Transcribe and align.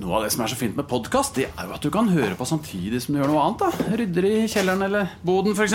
Noe 0.00 0.16
av 0.16 0.22
det 0.24 0.30
som 0.32 0.40
er 0.40 0.48
så 0.48 0.56
fint 0.56 0.76
med 0.78 0.86
podkast, 0.88 1.36
det 1.36 1.50
er 1.50 1.66
jo 1.68 1.74
at 1.76 1.84
du 1.84 1.90
kan 1.92 2.06
høre 2.08 2.32
på 2.38 2.46
samtidig 2.48 3.02
som 3.04 3.12
du 3.12 3.20
gjør 3.20 3.28
noe 3.28 3.42
annet. 3.44 3.60
da 3.60 3.96
Rydder 4.00 4.26
i 4.28 4.36
kjelleren 4.48 4.86
eller 4.86 5.10
boden, 5.26 5.52
f.eks. 5.52 5.74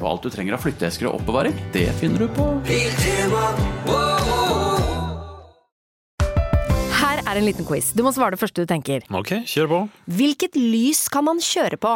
Og 0.00 0.06
alt 0.10 0.26
du 0.26 0.30
trenger 0.32 0.56
av 0.56 0.64
flytteesker 0.64 1.06
og 1.06 1.20
oppbevaring, 1.20 1.54
det 1.74 1.86
finner 2.00 2.24
du 2.24 2.32
på 2.34 2.48
Her 6.98 7.22
er 7.22 7.38
en 7.38 7.46
liten 7.46 7.68
quiz. 7.68 7.92
Du 7.94 8.02
må 8.02 8.10
svare 8.16 8.34
det 8.34 8.42
første 8.42 8.64
du 8.64 8.70
tenker. 8.70 9.06
Ok, 9.14 9.36
kjør 9.46 9.70
på. 9.70 9.82
Hvilket 10.10 10.58
lys 10.58 11.06
kan 11.12 11.28
man 11.30 11.38
kjøre 11.44 11.78
på? 11.78 11.94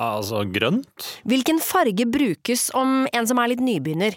Altså 0.00 0.46
grønt. 0.50 1.10
Hvilken 1.28 1.60
farge 1.62 2.08
brukes 2.08 2.70
om 2.74 3.04
en 3.12 3.28
som 3.28 3.38
er 3.42 3.52
litt 3.52 3.62
nybegynner? 3.62 4.16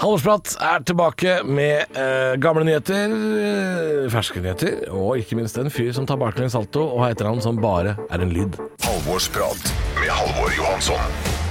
Halvorsprat 0.00 0.54
er 0.64 0.84
tilbake 0.88 1.32
med 1.44 1.92
eh, 1.92 2.36
gamle 2.40 2.64
nyheter, 2.64 3.12
eh, 3.12 4.06
ferske 4.08 4.40
nyheter, 4.40 4.86
og 4.96 5.20
ikke 5.20 5.36
minst 5.36 5.60
en 5.60 5.68
fyr 5.68 5.92
som 5.92 6.08
tar 6.08 6.16
baklengs 6.20 6.56
salto 6.56 6.86
og 6.86 7.02
har 7.04 7.12
etternavn 7.12 7.44
som 7.44 7.60
bare 7.60 7.98
er 8.08 8.24
en 8.24 8.32
lyd. 8.32 8.56
Halvorsprat 8.86 9.74
med 10.00 10.08
Halvor 10.08 10.56
Johansson. 10.56 11.49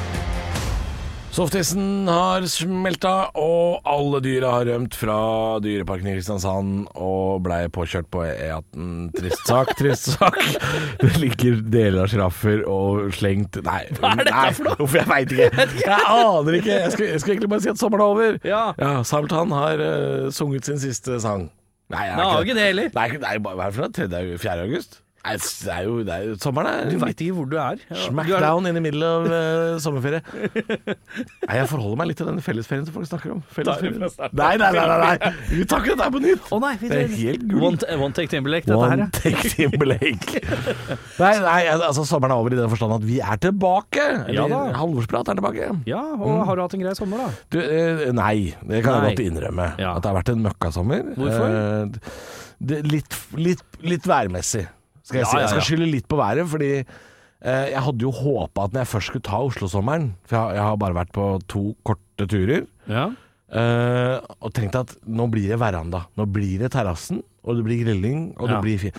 Softisen 1.40 2.04
har 2.12 2.44
smelta, 2.52 3.30
og 3.40 3.86
alle 3.88 4.20
dyra 4.20 4.50
har 4.58 4.66
rømt 4.68 4.96
fra 5.00 5.14
Dyreparken 5.64 6.10
i 6.12 6.16
Kristiansand 6.18 6.90
og 7.00 7.40
blei 7.46 7.62
påkjørt 7.72 8.10
på 8.12 8.26
E18. 8.26 8.90
Trist 9.16 9.48
sak, 9.48 9.72
trist 9.80 10.10
sak. 10.18 10.36
Det 11.00 11.14
ligger 11.22 11.62
deler 11.64 12.02
av 12.04 12.12
sjiraffer 12.12 12.66
og 12.68 13.14
slengt 13.16 13.56
Nei, 13.64 13.86
Hva 14.02 14.12
er 14.18 14.26
dette 14.28 14.52
for 14.58 14.68
noe? 14.68 14.92
Jeg 15.00 15.08
veit 15.14 15.32
ikke. 15.38 15.66
Jeg 15.86 16.12
aner 16.18 16.60
ikke. 16.60 16.74
Jeg 16.76 16.92
skulle, 16.98 17.10
jeg 17.14 17.24
skulle 17.24 17.38
egentlig 17.38 17.54
bare 17.56 17.64
si 17.64 17.72
at 17.72 17.84
sommeren 17.86 18.04
er 18.04 18.18
over. 18.18 18.40
Ja. 18.44 18.64
ja 18.84 18.94
Sabeltann 19.08 19.56
har 19.56 19.80
uh, 19.80 20.28
sunget 20.36 20.68
sin 20.68 20.84
siste 20.84 21.22
sang. 21.24 21.48
Nei, 21.88 22.04
jeg 22.10 22.20
har 22.20 22.44
ikke 22.44 22.60
det 22.60 22.72
heller. 22.74 22.92
Nei, 23.00 23.12
nei, 23.16 23.38
hva 23.40 23.56
er 23.56 23.64
det 23.64 23.78
for 23.80 23.88
noe? 23.88 23.96
3. 23.96 24.26
4. 24.44 24.66
august? 24.68 25.06
Nei, 25.20 25.34
det 25.36 25.74
er 25.74 25.84
jo, 25.84 25.96
det 26.08 26.14
er 26.16 26.26
jo 26.30 26.36
Sommeren 26.40 26.70
er 26.72 26.92
Du 26.94 27.00
veit 27.02 27.22
ikke 27.22 27.36
hvor 27.36 27.48
du 27.52 27.58
er. 27.60 27.82
Ja, 27.90 27.98
Smackdown 28.08 28.70
inn 28.70 28.80
i 28.80 28.84
middle 28.84 29.10
av 29.10 29.26
uh, 29.28 29.80
sommerferie. 29.84 30.22
Nei, 30.24 31.58
jeg 31.60 31.68
forholder 31.72 32.00
meg 32.00 32.10
litt 32.12 32.20
til 32.22 32.30
denne 32.30 32.44
fellesferien 32.44 32.86
som 32.88 32.96
folk 32.96 33.10
snakker 33.10 33.34
om. 33.36 33.42
Fellesferien. 33.54 34.00
Nei, 34.40 34.54
nei, 34.62 34.70
nei, 34.78 34.86
nei, 34.88 34.98
nei. 35.04 35.34
Vi 35.52 35.68
tar 35.70 35.84
ikke 35.84 35.94
dette 35.94 36.08
her 36.08 36.14
på 36.16 36.24
nytt. 36.24 36.48
Å 36.56 36.62
nei, 36.64 36.74
Det 36.82 37.02
er 37.02 37.14
helt 37.18 37.46
gull. 37.52 37.68
One, 37.70 38.00
one 38.00 38.18
take 38.18 38.32
Timberlake, 38.32 38.70
dette 38.70 38.80
her. 38.80 38.96
One 38.96 39.06
ja. 39.06 39.10
take 39.20 39.54
Timberlake. 39.54 40.44
nei, 41.22 41.34
nei, 41.44 41.60
altså 41.76 42.08
sommeren 42.08 42.36
er 42.36 42.40
over 42.40 42.56
i 42.56 42.62
den 42.62 42.72
forstand 42.72 42.98
at 43.00 43.08
vi 43.10 43.20
er 43.20 43.44
tilbake. 43.44 44.08
Ja 44.36 44.48
da. 44.52 44.64
Halvorsprat 44.80 45.34
er 45.34 45.40
tilbake. 45.42 45.72
Ja, 45.90 46.04
og 46.16 46.46
har 46.48 46.56
du 46.56 46.64
hatt 46.64 46.78
en 46.80 46.86
grei 46.88 46.96
sommer, 46.98 47.26
da? 47.28 47.48
Du, 47.52 47.60
uh, 47.60 48.08
nei, 48.16 48.54
det 48.64 48.84
kan 48.86 48.96
Nei. 49.02 49.12
jeg 49.12 49.20
godt 49.20 49.26
innrømme. 49.28 49.72
Ja. 49.82 49.98
At 49.98 50.06
det 50.06 50.14
har 50.14 50.22
vært 50.22 50.34
en 50.34 50.46
møkkasommer. 50.48 51.10
Hvorfor? 51.20 51.58
Uh, 51.60 52.40
det, 52.60 52.82
litt, 52.92 53.16
litt, 53.40 53.64
litt 53.86 54.08
værmessig, 54.08 54.66
skal 55.10 55.20
jeg 55.20 55.26
Ja, 55.26 55.32
si. 55.32 55.40
Jeg 55.44 55.50
skal 55.56 55.66
skylde 55.68 55.88
litt 55.92 56.08
på 56.12 56.20
været, 56.20 56.46
fordi 56.52 56.70
eh, 56.80 57.66
jeg 57.74 57.82
hadde 57.88 58.06
jo 58.06 58.12
håpa 58.14 58.68
at 58.68 58.76
når 58.76 58.86
jeg 58.86 58.92
først 58.94 59.12
skulle 59.12 59.26
ta 59.30 59.40
Oslo-sommeren 59.48 60.12
For 60.30 60.38
jeg, 60.38 60.60
jeg 60.60 60.66
har 60.70 60.78
bare 60.86 60.98
vært 61.02 61.12
på 61.16 61.26
to 61.52 61.64
korte 61.88 62.28
turer. 62.30 62.64
Ja. 62.90 63.08
eh, 63.50 64.16
og 64.40 64.54
tenkte 64.54 64.84
at 64.86 64.96
nå 65.08 65.26
blir 65.34 65.50
det 65.54 65.60
veranda. 65.62 66.06
Nå 66.20 66.28
blir 66.30 66.60
det 66.62 66.72
terrassen, 66.76 67.24
og 67.44 67.58
det 67.60 67.66
blir 67.68 67.84
grilling, 67.84 68.30
og 68.38 68.50
det 68.54 68.62
blir 68.66 68.80
fint. 68.86 68.98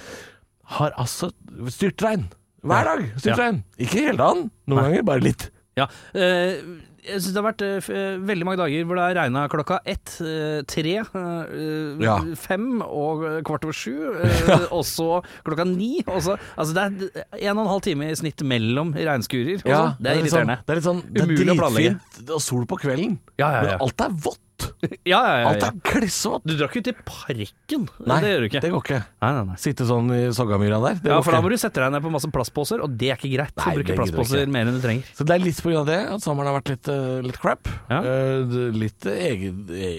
Har 0.76 0.92
altså 0.98 1.30
styrtregn. 1.74 2.28
Hver 2.62 2.84
dag 2.90 3.06
styrtregn. 3.18 3.62
Ikke 3.80 4.02
hele 4.10 4.18
dagen, 4.20 4.50
noen 4.68 4.84
ganger, 4.86 5.02
bare 5.08 5.24
litt. 5.24 5.48
ja. 5.78 5.86
Eh, 6.14 6.60
jeg 7.10 7.20
syns 7.22 7.34
det 7.34 7.40
har 7.42 7.46
vært 7.50 7.64
uh, 7.90 8.26
veldig 8.30 8.46
mange 8.48 8.60
dager 8.62 8.84
hvor 8.88 8.98
det 9.00 9.04
har 9.04 9.16
regna 9.20 9.44
klokka 9.52 9.78
ett, 9.84 10.12
uh, 10.24 10.60
tre, 10.70 10.96
uh, 11.02 12.02
Ja. 12.02 12.16
fem 12.40 12.80
og 12.86 13.24
kvart 13.46 13.64
over 13.68 13.76
sju, 13.76 13.94
og 14.76 14.84
så 14.88 15.20
klokka 15.46 15.66
ni. 15.68 16.00
Også, 16.06 16.36
altså 16.56 16.76
det 16.76 16.84
er 17.10 17.50
en 17.50 17.58
og 17.58 17.64
en 17.66 17.72
halv 17.74 17.84
time 17.86 18.10
i 18.10 18.18
snitt 18.18 18.42
mellom 18.46 18.94
regnskurer. 18.96 19.58
og 19.60 19.66
sånn. 19.70 19.96
det 20.00 20.10
er 20.10 20.20
sånn- 20.20 20.24
irriterende. 20.24 20.58
Det 20.66 20.72
er 20.74 20.80
litt 20.80 20.88
sånn 20.90 21.02
Det 21.10 21.22
er 21.22 21.26
Umulig 21.30 21.54
å 21.54 21.58
planlegge. 21.60 21.96
dritfint 21.98 22.30
og 22.36 22.40
sol 22.46 22.64
på 22.70 22.80
kvelden, 22.84 23.18
Ja, 23.38 23.48
ja, 23.50 23.50
ja. 23.50 23.62
men 23.74 23.84
alt 23.88 24.00
er 24.06 24.16
vått. 24.28 24.40
Ja, 25.10 25.20
ja, 25.20 25.36
ja, 25.42 25.50
Alt 25.50 25.64
er 25.66 25.76
klissvått. 25.86 26.44
Du 26.46 26.54
drar 26.56 26.70
ikke 26.70 26.82
ut 26.82 26.90
i 26.90 26.94
parken. 27.06 27.86
Nei, 28.06 28.18
det 28.24 28.32
gjør 28.32 28.42
du 28.44 28.48
ikke. 28.48 28.62
det 28.64 28.70
går 28.74 28.84
ikke. 28.84 29.00
Nei, 29.22 29.30
nei, 29.36 29.44
nei. 29.50 29.56
Sitte 29.62 29.86
sånn 29.88 30.12
i 30.14 30.20
Soggamyra 30.36 30.80
der. 30.84 31.00
Ja, 31.10 31.20
for 31.24 31.36
da 31.36 31.40
må 31.44 31.52
du 31.52 31.56
sette 31.60 31.82
deg 31.82 31.94
ned 31.94 32.04
på 32.04 32.12
masse 32.12 32.30
plastposer, 32.34 32.82
og 32.84 32.98
det 33.00 33.12
er 33.14 33.20
ikke 33.20 33.32
greit. 33.32 33.54
Nei, 33.60 33.72
å 33.72 33.80
bruke 33.80 33.98
plastposer 34.02 34.52
mer 34.52 34.70
enn 34.70 34.78
du 34.78 34.84
trenger. 34.84 35.08
Så 35.16 35.26
det 35.28 35.36
er 35.36 35.44
litt 35.44 35.62
av 35.70 35.88
det 35.88 36.00
at 36.16 36.24
sommeren 36.24 36.50
har 36.50 36.58
vært 36.60 36.74
litt, 36.74 36.90
uh, 36.92 37.20
litt 37.24 37.40
crap. 37.40 37.70
Ja. 37.90 38.02
Uh, 38.04 38.70
litt 38.76 39.08
egen, 39.14 39.64
e 39.70 39.90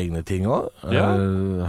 egne 0.00 0.24
ting 0.26 0.48
òg. 0.48 0.70
Ja. 0.92 1.08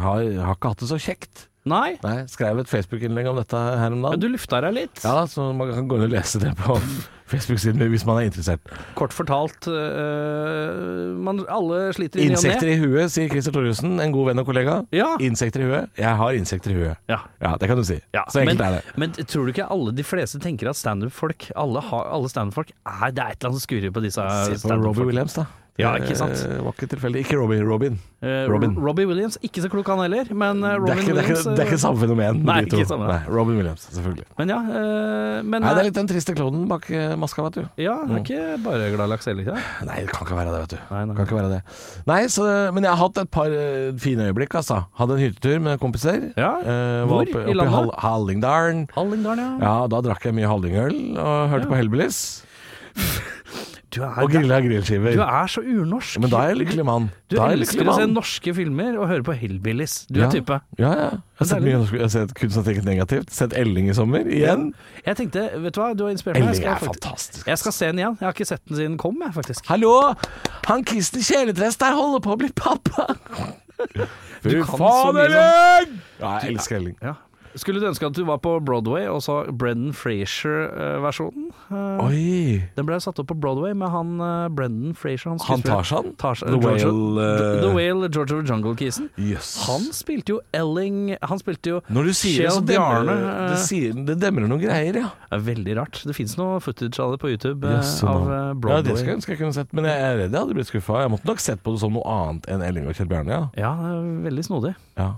har, 0.03 0.25
har 0.47 0.57
ikke 0.57 0.73
hatt 0.73 0.83
det 0.83 0.91
så 0.91 0.99
kjekt. 1.01 1.47
Nei, 1.67 1.97
Nei, 2.03 2.17
Skrev 2.31 2.63
et 2.63 2.71
Facebook-innlegg 2.71 3.27
om 3.29 3.37
dette 3.41 3.57
her 3.59 3.91
om 3.91 3.99
dagen. 4.01 4.07
dagen. 4.07 4.23
du 4.23 4.27
lufta 4.37 4.61
deg 4.63 4.73
litt. 4.77 5.03
Ja, 5.03 5.25
så 5.29 5.51
man 5.53 5.71
kan 5.73 5.87
gå 5.89 5.99
inn 5.99 6.07
og 6.07 6.13
lese 6.15 6.39
det 6.41 6.53
på 6.59 6.77
Facebook-siden 7.31 7.81
hvis 7.91 8.05
man 8.07 8.21
er 8.21 8.29
interessert. 8.29 8.61
Kort 8.95 9.11
fortalt, 9.15 9.67
øh, 9.67 11.17
man, 11.19 11.41
alle 11.51 11.79
sliter 11.97 12.21
i 12.21 12.29
ny 12.29 12.31
og 12.31 12.31
ne. 12.31 12.37
Insekter 12.39 12.71
i 12.71 12.77
huet, 12.79 13.11
sier 13.11 13.27
Christer 13.31 13.55
Thoresen, 13.55 13.97
en 13.99 14.13
god 14.15 14.29
venn 14.29 14.41
og 14.43 14.47
kollega. 14.47 14.77
Ja. 14.95 15.09
Insekter 15.23 15.65
i 15.65 15.67
huet. 15.67 15.91
Jeg 15.99 16.13
har 16.21 16.39
insekter 16.39 16.71
i 16.71 16.77
huet. 16.79 17.03
Ja. 17.11 17.19
Ja, 17.43 17.53
det 17.59 17.67
kan 17.71 17.79
du 17.79 17.83
si. 17.87 17.99
Ja, 18.15 18.23
så 18.31 18.41
enkelt 18.45 18.61
men, 18.63 18.67
er 18.67 18.79
det. 18.79 18.97
Men 19.03 19.15
tror 19.27 19.43
du 19.47 19.53
ikke 19.53 19.67
alle 19.73 19.93
de 19.97 20.07
fleste 20.07 20.39
tenker 20.43 20.71
at 20.71 20.79
standup-folk 20.79 21.49
Alle, 21.59 21.83
alle 21.91 22.29
standup-folk 22.31 22.71
er 22.71 23.11
Det 23.13 23.23
er 23.23 23.35
et 23.35 23.39
eller 23.41 23.51
annet 23.51 23.59
som 23.59 23.65
skurrer 23.67 23.93
på 23.93 24.03
disse 24.07 24.23
Se 24.47 24.59
på 24.63 24.77
Robbie. 24.79 25.05
Williams, 25.11 25.35
da. 25.37 25.45
Ja, 25.77 25.91
ikke 26.01 26.15
sant? 26.17 26.33
Det 26.41 26.57
var 26.65 26.73
ikke 26.73 26.87
tilfeldig. 26.89 27.21
Ikke 27.25 27.37
Robbie, 27.37 27.61
Robin. 27.61 27.97
Eh, 28.25 28.47
Robin. 28.49 28.71
Robbie 28.81 29.05
Williams, 29.05 29.35
ikke 29.45 29.61
så 29.61 29.69
klok 29.69 29.91
han 29.93 29.99
heller, 30.01 30.25
men 30.33 30.63
eh, 30.65 30.71
Det 30.71 30.73
er, 30.73 30.79
Robin 30.81 31.03
ikke, 31.03 31.03
det, 31.03 31.11
er 31.11 31.27
Williams 31.27 31.43
ikke, 31.43 31.51
det 31.53 31.61
er 31.61 31.69
ikke 31.69 31.79
samme 31.83 32.01
fenomen. 32.01 32.39
Nei, 32.47 32.55
de 32.65 32.71
to. 32.71 32.79
ikke 32.81 32.89
samme. 32.89 33.09
Nei, 33.11 33.19
Robin 33.29 33.59
Williams, 33.61 33.83
selvfølgelig. 33.93 34.25
Men 34.39 34.53
ja, 34.53 34.57
eh, 34.79 35.43
men 35.45 35.61
Nei, 35.61 35.69
det 35.69 35.75
er 35.75 35.81
eh, 35.83 35.87
litt 35.91 35.99
den 35.99 36.09
triste 36.09 36.33
klonen 36.39 36.63
bak 36.71 36.87
eh, 36.89 37.13
maska, 37.21 37.45
vet 37.45 37.59
du. 37.59 37.67
Ja, 37.83 37.99
det 38.09 38.15
er 38.17 38.23
ikke 38.23 38.47
bare 38.65 38.89
glad 38.95 39.11
laks 39.13 39.29
heller, 39.29 39.45
ikke 39.45 39.59
det? 39.59 39.85
Nei, 39.91 39.99
det 40.07 40.15
kan 40.15 40.25
ikke 40.25 40.39
være 40.39 40.55
det, 40.55 40.63
vet 40.63 40.73
du. 40.73 40.79
Nei, 40.95 41.03
nei. 41.11 41.17
Kan 41.19 41.29
ikke 41.29 41.39
være 41.43 41.53
det. 41.53 41.61
Nei, 42.09 42.19
så, 42.33 42.47
Men 42.73 42.89
jeg 42.89 42.93
har 42.95 43.01
hatt 43.03 43.21
et 43.21 43.31
par 43.37 43.53
eh, 43.61 43.93
fine 44.01 44.31
øyeblikk, 44.31 44.57
altså. 44.63 44.79
Hadde 44.97 45.19
en 45.19 45.23
hyttetur 45.27 45.61
med 45.69 45.77
kompiser. 45.83 46.31
Ja, 46.37 46.55
Eh, 46.67 47.05
hvor 47.05 47.21
var 47.21 47.29
oppe, 47.29 47.37
i 47.37 47.53
oppe 47.53 47.55
landet? 47.59 47.73
Hall 47.77 47.91
Hallingdalen. 48.01 48.81
Hallingdalen, 48.97 49.43
ja. 49.61 49.61
Ja, 49.61 49.87
da 49.93 50.01
drakk 50.09 50.25
jeg 50.25 50.35
mye 50.35 50.49
hallingøl 50.49 50.97
og 51.21 51.49
hørte 51.53 51.69
på 51.69 51.77
Hellbillies. 51.77 52.19
Du 53.89 54.01
er, 54.03 54.09
Og 54.19 54.29
grilla 54.29 54.57
grillskiver. 54.59 55.13
du 55.15 55.21
er 55.23 55.47
så 55.47 55.61
urnorsk. 55.63 56.19
Men 56.19 56.29
da 56.29 56.41
er 56.43 56.49
jeg 56.51 56.57
lykkelig 56.59 56.83
mann. 56.85 57.05
Du 57.31 57.37
Da 57.37 57.45
er 57.45 57.49
jeg 57.53 57.59
elsker 57.61 57.87
å 57.87 57.95
se 57.95 58.07
norske 58.11 58.53
filmer 58.53 58.97
og 58.99 59.07
høre 59.07 59.23
på 59.23 59.31
Hillbillies. 59.39 60.05
Du 60.11 60.19
Ja. 60.19 60.25
er 60.27 60.31
type. 60.31 60.57
Ja, 60.77 60.89
ja. 60.91 61.09
Jeg 61.09 61.21
har 61.39 61.45
sett 61.45 61.61
mye 61.63 61.77
norsk. 61.79 61.93
Jeg 61.93 62.01
har 62.01 62.09
sett 62.09 62.33
kunst 62.35 62.53
som 62.53 62.63
tenker 62.65 62.83
negativt. 62.83 63.29
Sett 63.31 63.53
Elling 63.53 63.87
i 63.89 63.93
sommer, 63.93 64.25
igjen. 64.27 64.73
Jeg 65.05 65.15
tenkte, 65.15 65.45
vet 65.63 65.73
du 65.73 65.79
hva, 65.79 65.95
du 65.95 66.03
har 66.03 66.11
inspirert 66.11 66.39
meg. 66.43 66.49
Elling 66.49 66.65
er 66.65 66.75
faktisk- 66.75 67.01
fantastisk. 67.01 67.45
jeg 67.47 67.57
skal 67.57 67.71
se 67.71 67.85
den 67.85 67.95
igjen. 67.99 68.17
Jeg 68.19 68.25
har 68.27 68.33
ikke 68.33 68.45
sett 68.47 68.65
den 68.67 68.75
siden 68.77 68.89
den 68.91 68.97
kom, 68.97 69.15
jeg, 69.23 69.31
faktisk. 69.33 69.65
Hallo! 69.67 70.13
Han 70.67 70.83
Kristen 70.83 71.21
Kjeledress 71.21 71.77
der 71.77 71.93
holder 71.95 72.19
på 72.19 72.35
å 72.35 72.37
bli 72.37 72.49
pappa! 72.51 73.15
Fy 74.43 74.61
faen, 74.63 75.17
Elling! 75.17 76.01
Ja, 76.19 76.39
jeg 76.39 76.55
elsker 76.57 76.75
Elling. 76.81 76.95
Ja. 77.01 77.13
Skulle 77.57 77.81
du 77.81 77.87
ønske 77.89 78.05
at 78.07 78.13
du 78.17 78.23
var 78.27 78.37
på 78.43 78.55
Broadway 78.63 79.07
og 79.09 79.19
så 79.25 79.39
Brendan 79.51 79.93
Frazier-versjonen? 79.97 81.49
Oi! 82.03 82.61
Den 82.77 82.87
ble 82.87 82.97
satt 83.03 83.19
opp 83.21 83.29
på 83.31 83.37
Broadway 83.41 83.73
med 83.77 83.89
han 83.93 84.13
eh, 84.23 84.47
Brendan 84.53 84.93
Frazier. 84.97 85.31
Han, 85.33 85.39
Han 85.47 85.63
Tarzan? 85.65 86.11
Tarzan- 86.21 86.51
The 86.53 86.59
George- 86.61 86.85
Whale, 86.85 87.25
uh... 87.25 87.61
The 87.63 87.71
Whale, 87.75 88.09
George 88.13 88.35
of 88.35 88.43
the 88.45 88.51
Jungle-kisen. 88.51 89.09
Yes. 89.17 89.51
Han 89.67 89.87
spilte 89.95 90.35
jo 90.35 90.39
Elling 90.55 91.15
Han 91.21 91.41
spilte 91.41 91.73
jo 91.75 91.81
Når 91.93 92.09
du 92.09 92.13
sier 92.17 92.47
det, 92.47 92.53
så 92.55 92.63
demmer 92.65 93.07
det, 93.09 93.17
eh, 93.33 93.55
sier, 93.67 93.97
det 94.07 94.17
demrer 94.21 94.47
noen 94.51 94.61
greier, 94.63 95.01
ja. 95.03 95.11
Det 95.27 95.39
er 95.39 95.45
veldig 95.51 95.77
rart. 95.81 96.01
Det 96.07 96.15
fins 96.17 96.37
noe 96.39 96.59
footage 96.63 96.99
av 97.03 97.15
det 97.15 97.21
på 97.23 97.31
YouTube 97.33 97.67
eh, 97.67 97.77
Jøss, 97.79 97.95
av 98.07 98.25
Broadway. 98.61 98.71
eh, 98.71 98.77
Ja, 98.77 98.81
det 98.87 98.97
skulle 98.97 99.11
jeg 99.13 99.19
ønske 99.21 99.35
jeg 99.35 99.41
kunne 99.43 99.57
sett, 99.57 99.73
men 99.77 99.89
jeg 99.89 99.97
er 100.07 100.17
redd 100.23 100.31
jeg 100.31 100.39
hadde 100.45 100.57
blitt 100.57 100.71
skuffa. 100.71 101.01
Jeg 101.03 101.13
måtte 101.17 101.29
nok 101.29 101.41
sett 101.43 101.63
på 101.65 101.73
det 101.75 101.81
som 101.83 101.95
noe 101.97 102.05
annet 102.17 102.47
enn 102.53 102.63
Elling 102.65 102.87
og 102.89 102.97
Kjell 102.97 103.09
Bjarne, 103.11 103.33
ja. 103.33 103.47
Ja, 103.57 103.73
det 103.81 104.27
veldig 104.29 104.45
snodig. 104.51 104.75
ja. 104.99 105.13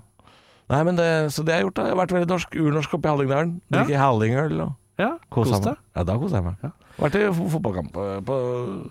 Nei, 0.69 0.81
men 0.86 1.00
det, 1.00 1.07
Så 1.33 1.44
det 1.45 1.56
har 1.56 1.63
jeg 1.63 1.69
gjort, 1.69 1.80
da. 1.80 1.88
Jeg 1.89 1.95
har 1.95 2.01
vært 2.04 2.13
veldig 2.18 2.30
norsk, 2.30 2.56
urnorsk 2.62 2.94
oppe 2.98 3.10
i 3.10 3.12
Hallingdalen. 3.13 3.54
Ja. 3.69 3.80
Drikke 3.80 4.01
hallingøl 4.04 4.62
og 4.68 4.75
Ja, 5.00 5.13
kos 5.31 5.50
deg. 5.54 5.77
Ja, 5.95 6.04
da 6.04 6.18
koser 6.19 6.42
jeg 6.42 6.45
meg. 6.50 6.74
Vært 7.00 7.16
i 7.16 7.21
fotballkamp 7.31 7.94
på, 7.95 8.07
på 8.27 8.39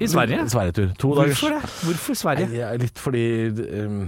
I 0.01 0.09
Sverige? 0.09 0.47
Sverigetur. 0.49 0.95
To 0.99 1.11
dagers. 1.19 1.43
Hvorfor 1.43 1.55
det? 1.55 1.75
Hvorfor 1.85 2.17
Sverige? 2.17 2.49
Nei, 2.55 2.71
litt 2.81 3.03
fordi 3.03 3.25
um, 3.85 4.01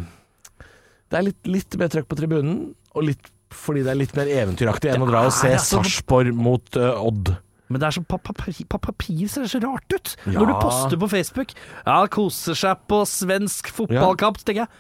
Det 1.11 1.19
er 1.21 1.27
litt, 1.29 1.41
litt 1.51 1.77
mer 1.79 1.93
trøkk 1.93 2.09
på 2.09 2.19
tribunen, 2.19 2.57
og 2.97 3.07
litt 3.11 3.31
fordi 3.51 3.83
det 3.83 3.91
er 3.93 3.99
litt 3.99 4.13
mer 4.15 4.29
eventyraktig 4.31 4.93
enn 4.93 5.03
å 5.03 5.09
dra 5.11 5.25
og 5.27 5.33
se 5.35 5.51
altså- 5.51 5.81
Sarpsborg 5.81 6.33
mot 6.39 6.77
uh, 6.79 7.03
Odd. 7.03 7.33
Men 7.71 7.83
det 7.83 7.87
er 7.87 7.95
så 7.99 8.03
på 8.03 8.19
papir, 8.19 8.57
papir 8.67 9.29
ser 9.31 9.45
det 9.47 9.51
så 9.53 9.61
rart 9.63 9.95
ut. 9.95 10.17
Ja. 10.27 10.41
Når 10.41 10.49
du 10.49 10.55
poster 10.59 10.99
på 10.99 11.09
Facebook 11.13 11.53
Ja, 11.87 12.01
koser 12.11 12.57
seg 12.59 12.81
på 12.91 13.05
svensk 13.07 13.71
fotballkamp, 13.77 14.41
ja. 14.41 14.47
tenker 14.47 14.65
jeg 14.65 14.73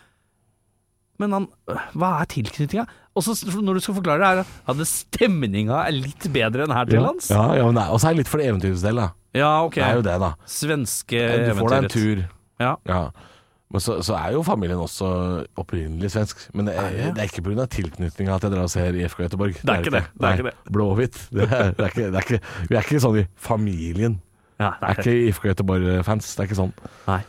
Men 1.20 1.34
han, 1.36 1.46
øh, 1.68 1.80
hva 2.00 2.10
er 2.22 2.28
tilknytninga? 2.32 2.86
Og 3.18 3.24
så 3.26 3.34
når 3.60 3.76
du 3.76 3.80
skal 3.84 3.96
forklare 3.98 4.20
det, 4.22 4.28
er 4.30 4.74
det 4.78 4.84
at 4.86 4.90
stemninga 4.90 5.80
er 5.84 5.96
litt 5.96 6.28
bedre 6.32 6.64
enn 6.64 6.72
her 6.74 6.86
til 6.88 7.02
lands. 7.04 7.28
Ja, 7.32 7.42
ja, 7.58 7.64
men 7.66 7.76
er- 7.82 7.90
Og 7.92 8.00
så 8.00 8.08
er 8.08 8.14
det 8.14 8.22
litt 8.24 8.30
for 8.32 8.40
det 8.40 8.46
eventyrets 8.48 8.84
del, 8.86 9.00
da. 9.02 9.08
Ja, 9.36 9.50
ok. 9.66 9.74
Det 9.76 9.84
er 9.84 9.98
jo 9.98 10.04
det, 10.06 10.14
da. 10.22 10.30
Svenske 10.48 11.20
Du 11.44 11.52
får 11.60 11.74
deg 11.74 11.84
en 11.84 11.90
tur. 11.92 12.22
Ja. 12.62 12.76
Ja. 12.88 13.02
Men 13.70 13.82
så, 13.84 13.98
så 14.02 14.16
er 14.18 14.32
jo 14.34 14.40
familien 14.42 14.80
også 14.82 15.08
opprinnelig 15.60 16.08
svensk. 16.10 16.40
Men 16.58 16.66
det 16.66 16.74
er, 16.74 17.12
det 17.14 17.22
er 17.22 17.28
ikke 17.28 17.44
pga. 17.46 17.66
tilknytninga 17.70 18.34
at 18.34 18.42
jeg 18.42 18.50
drar 18.56 18.64
og 18.66 18.70
ser 18.72 18.96
IFK 18.98 19.20
Göteborg. 19.28 19.60
Det 19.60 19.70
er 19.70 19.84
ikke 19.84 19.92
det. 19.94 20.04
Det 20.18 20.26
er 20.26 20.32
ikke 20.40 20.48
det. 20.48 20.54
Blå-hvitt. 20.74 21.20
Det 21.36 21.44
er, 21.46 21.70
det 21.76 21.84
er 21.84 21.92
ikke, 21.92 22.08
det 22.10 22.18
er 22.18 22.26
ikke, 22.26 22.40
vi 22.70 22.76
er 22.80 22.82
ikke 22.88 23.02
sånn 23.04 23.20
i 23.22 23.26
familien. 23.38 24.16
Ja, 24.58 24.72
Det 24.80 24.88
er 24.90 24.98
ikke 25.04 25.14
IFK 25.28 25.46
Göteborg-fans. 25.52 26.32
Det 26.34 26.42
er 26.42 26.48
ikke 26.50 26.58
sånn. 26.58 26.72
Nei. 27.06 27.20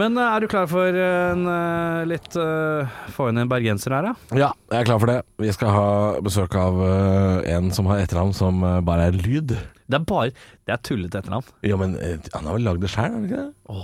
Men 0.00 0.16
øh, 0.18 0.26
er 0.26 0.42
du 0.42 0.48
klar 0.50 0.66
for 0.66 0.90
en 0.90 1.44
øh, 1.46 2.00
litt 2.10 2.34
uh, 2.34 2.94
Få 3.14 3.28
inn 3.30 3.38
en 3.38 3.50
bergenser 3.50 3.94
her, 3.94 4.08
da? 4.08 4.14
Ja, 4.34 4.48
jeg 4.72 4.80
er 4.80 4.88
klar 4.88 4.98
for 4.98 5.10
det. 5.12 5.20
Vi 5.38 5.52
skal 5.54 5.70
ha 5.70 5.84
besøk 6.24 6.56
av 6.58 6.80
uh, 6.82 7.44
en 7.46 7.70
som 7.74 7.86
har 7.90 8.02
etternavn 8.02 8.34
som 8.34 8.58
bare 8.86 9.10
er 9.12 9.18
lyd. 9.18 9.54
Det 9.54 10.00
er 10.00 10.06
bare 10.08 10.32
Det 10.66 10.74
er 10.74 10.80
tullete 10.82 11.20
etternavn. 11.22 11.46
Ja, 11.62 11.78
men 11.78 11.94
uh, 12.00 12.16
han 12.34 12.48
har 12.50 12.58
vel 12.58 12.66
lagd 12.66 12.82
det 12.82 12.90
sjøl, 12.90 13.06
har 13.06 13.14
han 13.14 13.28
ikke 13.28 13.44
det? 13.44 13.76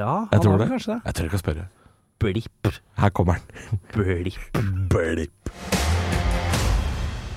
Ja, 0.00 0.14
han 0.16 0.34
Jeg 0.34 0.42
tror 0.42 0.56
har 0.56 0.64
det. 0.64 0.70
kanskje 0.74 0.92
det. 0.96 1.00
Jeg 1.06 1.18
tør 1.20 1.28
ikke 1.30 1.38
å 1.38 1.44
spørre. 1.44 1.68
Blipp. 2.20 2.72
Her 3.00 3.12
kommer 3.16 3.38
han. 3.38 3.78
Blipp. 3.94 4.58
Blipp. 4.92 5.52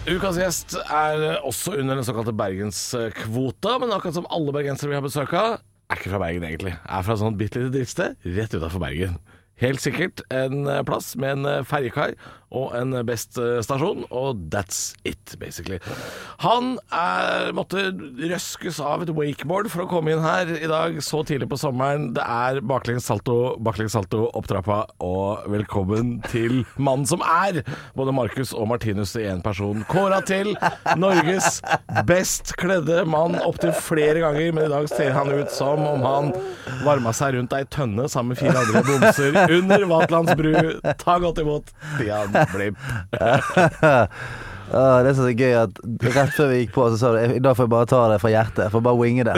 Ukas 0.03 0.35
gjest 0.35 0.73
er 0.91 1.37
også 1.47 1.77
under 1.79 1.95
den 2.01 2.03
såkalte 2.03 2.33
bergenskvota, 2.35 3.77
men 3.79 3.93
akkurat 3.95 4.17
som 4.17 4.25
alle 4.33 4.51
bergensere 4.51 4.91
vi 4.91 4.97
har 4.97 5.05
besøk 5.05 5.31
av, 5.39 5.61
er 5.93 6.01
ikke 6.01 6.13
fra 6.13 6.21
Bergen 6.23 6.45
egentlig. 6.47 6.75
Er 6.89 7.05
fra 7.05 7.15
sånn 7.19 7.37
bitte 7.39 7.61
lite 7.61 7.77
drittsted 7.77 8.27
rett 8.37 8.57
utafor 8.57 8.81
Bergen. 8.83 9.17
Helt 9.61 9.83
sikkert 9.83 10.23
en 10.33 10.65
eh, 10.67 10.81
plass 10.87 11.13
med 11.19 11.37
en 11.37 11.49
eh, 11.49 11.65
ferjekai 11.67 12.13
og 12.53 12.73
en 12.77 12.93
eh, 12.97 13.03
Best-stasjon, 13.03 14.05
og 14.13 14.45
that's 14.53 14.93
it, 15.07 15.35
basically. 15.41 15.79
Han 16.43 16.77
er, 16.93 17.51
måtte 17.55 17.89
røskes 17.93 18.79
av 18.83 19.03
et 19.03 19.11
wakeboard 19.13 19.69
for 19.73 19.85
å 19.85 19.89
komme 19.89 20.13
inn 20.13 20.23
her 20.23 20.49
i 20.55 20.69
dag 20.69 20.99
så 21.03 21.23
tidlig 21.27 21.49
på 21.51 21.59
sommeren. 21.59 22.11
Det 22.15 22.23
er 22.23 22.61
baklengs 22.65 23.07
salto, 23.09 23.55
baklengs 23.63 23.95
salto 23.97 24.27
opp 24.31 24.47
trappa, 24.49 24.83
og 25.03 25.45
velkommen 25.51 26.15
til 26.29 26.61
mannen 26.77 27.07
som 27.09 27.23
er 27.25 27.63
både 27.97 28.15
Markus 28.15 28.53
og 28.55 28.69
Martinus 28.71 29.15
i 29.19 29.25
én 29.29 29.43
person. 29.43 29.83
Kåra 29.91 30.21
til 30.25 30.53
Norges 30.99 31.59
best 32.07 32.55
kledde 32.61 33.03
mann 33.09 33.37
opptil 33.43 33.73
flere 33.75 34.21
ganger, 34.23 34.53
men 34.55 34.67
i 34.67 34.73
dag 34.73 34.89
ser 34.91 35.13
han 35.17 35.31
ut 35.33 35.51
som 35.53 35.81
om 35.87 36.05
han 36.05 36.31
varma 36.83 37.13
seg 37.15 37.37
rundt 37.37 37.53
ei 37.57 37.63
tønne 37.73 38.07
sammen 38.11 38.33
med 38.33 38.41
fire 38.41 38.63
andre 38.63 38.83
bomser 38.87 39.57
under 39.57 39.87
Vatlands 39.89 40.35
bru. 40.39 40.53
Ta 41.01 41.17
godt 41.21 41.41
imot 41.43 41.73
Stian 41.95 42.42
Blipp. 42.51 42.75
Ah, 44.73 45.03
det 45.05 45.11
som 45.13 45.27
er 45.27 45.35
gøy 45.37 45.51
at 45.59 45.75
Rett 46.15 46.31
før 46.33 46.47
vi 46.49 46.61
gikk 46.63 46.71
på, 46.73 46.85
så 46.89 46.97
sa 46.97 47.09
du 47.13 47.35
i 47.35 47.41
dag 47.43 47.53
får 47.53 47.67
jeg 47.67 47.71
bare 47.75 47.85
ta 47.91 47.99
det 48.09 48.15
fra 48.23 48.31
hjertet. 48.31 48.71
Får 48.73 48.81
bare 48.81 48.97
winge 48.97 49.25
det. 49.27 49.35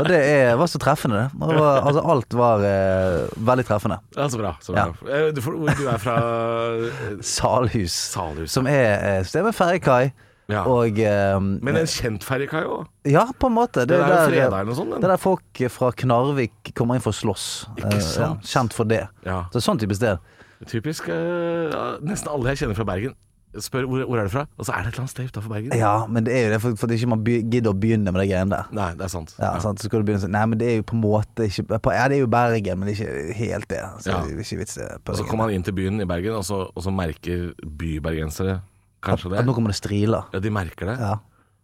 Og 0.00 0.08
det 0.08 0.16
er, 0.18 0.56
var 0.58 0.66
så 0.72 0.80
treffende, 0.82 1.20
det. 1.28 1.50
Det 1.52 1.58
var, 1.60 1.84
altså, 1.86 2.02
alt 2.14 2.34
var 2.40 2.64
eh, 2.66 3.28
veldig 3.46 3.66
treffende. 3.68 4.00
Ja, 4.16 4.26
så 4.32 4.40
bra. 4.40 4.54
Så 4.64 4.74
bra. 4.74 4.88
Ja. 5.06 5.20
Du, 5.36 5.38
får- 5.44 5.60
du 5.78 5.84
er 5.92 6.00
fra 6.02 6.16
eh, 6.18 7.12
Salhus, 7.22 7.94
Salhus. 8.16 8.50
som 8.56 8.66
er 8.66 8.96
eh, 8.96 9.20
sted 9.28 9.46
med 9.46 9.54
ferjekai. 9.54 10.08
Ja. 10.50 10.64
Og 10.70 10.98
eh, 11.02 11.38
Men 11.42 11.78
en 11.84 11.86
kjent 11.90 12.26
ferjekai 12.26 12.64
òg. 12.66 12.88
Ja, 13.06 13.28
på 13.38 13.52
en 13.52 13.54
måte. 13.60 13.84
Det 13.86 14.00
er 14.00 14.08
der- 14.08 14.32
fredag 14.32 14.74
sånt. 14.80 14.96
Det 14.96 15.04
er 15.06 15.14
der 15.14 15.22
folk 15.28 15.62
fra 15.76 15.92
Knarvik 16.02 16.72
kommer 16.74 16.98
inn 16.98 17.04
for 17.06 17.14
å 17.14 17.20
slåss. 17.22 17.46
Ikke 17.76 18.00
Eh, 18.00 18.10
ja, 18.18 18.32
kjent 18.42 18.74
for 18.74 18.88
det. 18.90 19.04
Ja. 19.28 19.44
Så 19.54 19.62
sånn 19.62 19.78
type 19.78 19.94
sted. 19.94 20.18
Typisk. 20.64 21.08
Uh, 21.12 21.98
nesten 22.06 22.32
alle 22.32 22.52
jeg 22.54 22.62
kjenner 22.64 22.76
fra 22.78 22.86
Bergen, 22.88 23.14
spør 23.56 23.86
hvor, 23.88 24.02
hvor 24.08 24.20
er 24.20 24.26
du 24.28 24.32
fra, 24.34 24.42
og 24.58 24.66
så 24.68 24.72
er 24.74 24.82
det 24.84 24.90
et 24.90 24.94
eller 24.96 25.02
annet 25.04 25.12
sted 25.14 25.28
utafor 25.30 25.52
Bergen. 25.52 25.72
Ja, 25.78 25.92
men 26.08 26.24
det 26.26 26.32
er 26.36 26.42
jo 26.46 26.50
det, 26.54 26.60
for, 26.64 26.76
for 26.80 26.92
ikke 26.92 27.08
man 27.08 27.22
gidder 27.24 27.70
å 27.72 27.76
begynne 27.76 28.12
med 28.12 28.20
de 28.20 28.26
greiene 28.32 28.52
der. 28.52 28.66
Nei, 28.76 28.88
det 28.98 29.06
er 29.06 29.12
sant. 29.12 29.32
Ja, 29.40 29.54
sant? 29.64 29.80
Så 29.80 29.88
skal 29.88 30.02
du 30.02 30.08
begynne 30.08 30.20
sånn 30.24 30.34
Nei, 30.36 30.42
men 30.52 30.60
det 30.60 30.68
er 30.72 30.76
jo 30.80 30.86
på 30.90 30.96
en 30.98 31.02
måte 31.04 31.46
ikke 31.48 31.78
på, 31.80 31.92
Ja, 31.96 32.08
det 32.12 32.18
er 32.18 32.24
jo 32.24 32.30
Bergen, 32.32 32.80
men 32.80 32.88
det 32.90 32.96
er 32.96 33.06
ikke 33.06 33.36
helt 33.38 33.68
det. 33.72 33.82
Så 34.04 34.10
Ja. 34.12 34.18
det 34.26 34.34
er 34.36 34.42
ikke 34.44 34.58
vits 34.60 34.74
det 34.80 34.88
Og 35.06 35.16
så 35.20 35.24
kommer 35.28 35.48
han 35.48 35.56
inn 35.56 35.64
til 35.64 35.76
byen 35.76 36.00
i 36.04 36.08
Bergen, 36.08 36.36
og 36.36 36.44
så, 36.44 36.66
og 36.68 36.84
så 36.84 36.92
merker 36.92 37.52
bybergensere 37.64 38.58
kanskje 39.06 39.30
det. 39.32 39.38
At 39.40 39.48
nå 39.48 39.54
kommer 39.56 39.72
det 39.72 39.78
striler. 39.80 40.26
Ja, 40.34 40.40
de 40.42 40.50
merker 40.52 40.92
det. 40.92 40.98
Ja. 41.00 41.14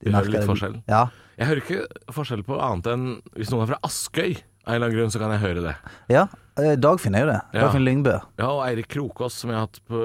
Vi 0.03 0.11
hører 0.15 0.33
litt 0.33 0.41
det. 0.41 0.49
forskjell. 0.49 0.79
Ja. 0.91 1.05
Jeg 1.39 1.49
hører 1.49 1.61
ikke 1.65 2.13
forskjell 2.15 2.43
på 2.47 2.57
annet 2.61 2.89
enn 2.93 3.05
hvis 3.37 3.51
noen 3.53 3.65
er 3.67 3.75
fra 3.75 3.79
Askøy. 3.87 4.37
Av 4.63 4.73
en 4.73 4.77
eller 4.77 4.87
annen 4.89 4.97
grunn 4.97 5.13
så 5.15 5.19
kan 5.23 5.33
jeg 5.35 5.43
høre 5.43 5.63
det. 5.69 5.77
ja. 6.13 6.27
Eh, 6.61 6.75
Dagfinn 6.81 7.15
er 7.17 7.25
jo 7.25 7.31
det. 7.33 7.41
Ja. 7.55 7.61
Dagfinn 7.67 7.85
Lyngbø. 7.87 8.15
Ja, 8.41 8.49
og 8.51 8.63
Eirik 8.67 8.89
Krokås, 8.93 9.37
som 9.43 9.51
jeg 9.53 9.59
har 9.59 9.67
hatt 9.69 9.81
på, 9.89 10.01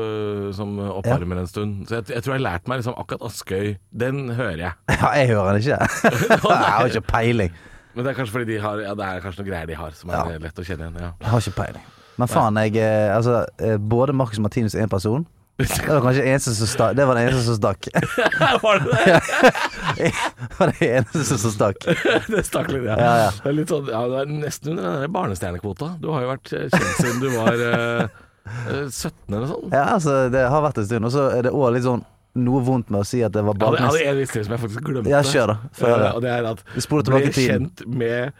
som 0.55 0.77
oppvarmer 0.87 1.41
en 1.43 1.47
stund. 1.49 1.87
Så 1.89 1.99
jeg, 1.99 2.09
jeg 2.15 2.23
tror 2.23 2.35
jeg 2.35 2.41
har 2.41 2.45
lært 2.51 2.67
meg 2.71 2.81
liksom 2.81 2.97
akkurat 2.99 3.25
Askøy. 3.29 3.75
Den 3.91 4.29
hører 4.37 4.57
jeg. 4.65 4.71
Ja, 5.01 5.11
jeg 5.19 5.27
hører 5.33 5.57
den 5.57 5.61
ikke. 5.61 5.79
jeg 6.53 6.71
har 6.77 6.91
ikke 6.91 7.05
peiling. 7.11 7.53
Men 7.97 8.05
det 8.05 8.11
er 8.11 8.17
kanskje 8.19 8.35
fordi 8.37 8.51
de 8.53 8.57
har 8.61 8.81
Ja, 8.85 8.91
det 8.97 9.05
er 9.05 9.21
kanskje 9.23 9.41
noen 9.41 9.49
greier 9.51 9.69
de 9.69 9.77
har 9.79 9.95
som 9.97 10.09
er 10.13 10.19
Ja. 10.35 10.41
lett 10.47 10.59
å 10.61 10.65
kjenne 10.67 10.85
igjen. 10.87 10.99
Ja. 11.01 11.11
Jeg 11.21 11.31
har 11.33 11.45
ikke 11.47 11.57
peiling. 11.63 11.85
Men 12.17 12.29
faen, 12.31 12.57
jeg 12.65 12.77
eh, 12.81 13.15
Altså, 13.15 13.39
eh, 13.61 13.77
både 13.77 14.13
Marcus 14.17 14.39
Martinus 14.41 14.75
er 14.77 14.85
en 14.85 14.89
person. 14.93 15.25
Det 15.57 15.87
var 15.87 16.01
kanskje 16.05 16.23
eneste 16.23 16.53
som 16.53 16.69
stakk. 16.69 16.97
Det 16.97 17.05
var 17.09 17.17
det 17.17 17.23
eneste 17.27 17.43
som 17.47 17.55
stakk. 17.57 17.87
Var 18.61 18.79
det 18.79 18.97
det? 18.97 19.21
det 19.97 20.11
var 20.59 20.73
det 20.73 20.89
eneste 20.89 21.37
som 21.37 21.53
stakk. 21.55 21.87
det 22.33 22.43
stakk 22.45 22.69
litt, 22.73 22.85
ja. 22.85 22.97
Ja, 23.01 23.13
ja. 23.23 23.31
Det 23.41 23.49
er 23.49 23.57
litt 23.57 23.73
sånn, 23.73 23.89
ja, 23.89 24.03
det 24.11 24.19
er 24.21 24.35
nesten 24.43 24.75
under 24.75 24.85
den 24.91 25.01
der 25.01 25.15
barnestjernekvota. 25.15 25.89
Du 26.03 26.11
har 26.13 26.27
jo 26.27 26.29
vært 26.35 26.53
eh, 26.53 26.67
kjent 26.69 27.01
siden 27.01 27.23
du 27.23 27.31
var 27.33 27.63
eh, 27.71 28.03
eh, 28.05 28.83
17 28.85 29.33
eller 29.33 29.49
sånn. 29.49 29.65
Ja, 29.73 29.87
altså, 29.95 30.19
det 30.33 30.45
har 30.53 30.63
vært 30.67 30.83
en 30.83 30.87
stund. 30.91 31.09
Og 31.09 31.15
så 31.17 31.25
er 31.33 31.49
det 31.49 31.55
òg 31.57 31.73
litt 31.77 31.87
sånn 31.87 32.05
noe 32.37 32.61
vondt 32.61 32.91
med 32.93 33.01
å 33.01 33.07
si 33.07 33.23
at 33.25 33.33
det 33.33 33.41
var 33.41 33.57
Jeg 33.57 33.63
Ja, 33.63 33.71
hadde 33.71 33.87
baklengs. 33.87 34.11
en 34.11 34.21
historie 34.21 34.45
som 34.45 34.53
jeg 34.53 34.63
faktisk 34.67 34.85
glemte. 34.91 35.09
Ja, 35.09 35.23
kjør 35.25 35.55
da. 35.55 35.57
Eh, 35.81 36.05
og 36.11 36.21
det 36.21 36.35
er 36.35 36.51
at 36.51 36.63
Vi 36.75 36.85
ble 37.09 37.33
kjent 37.33 37.83
med 37.89 38.37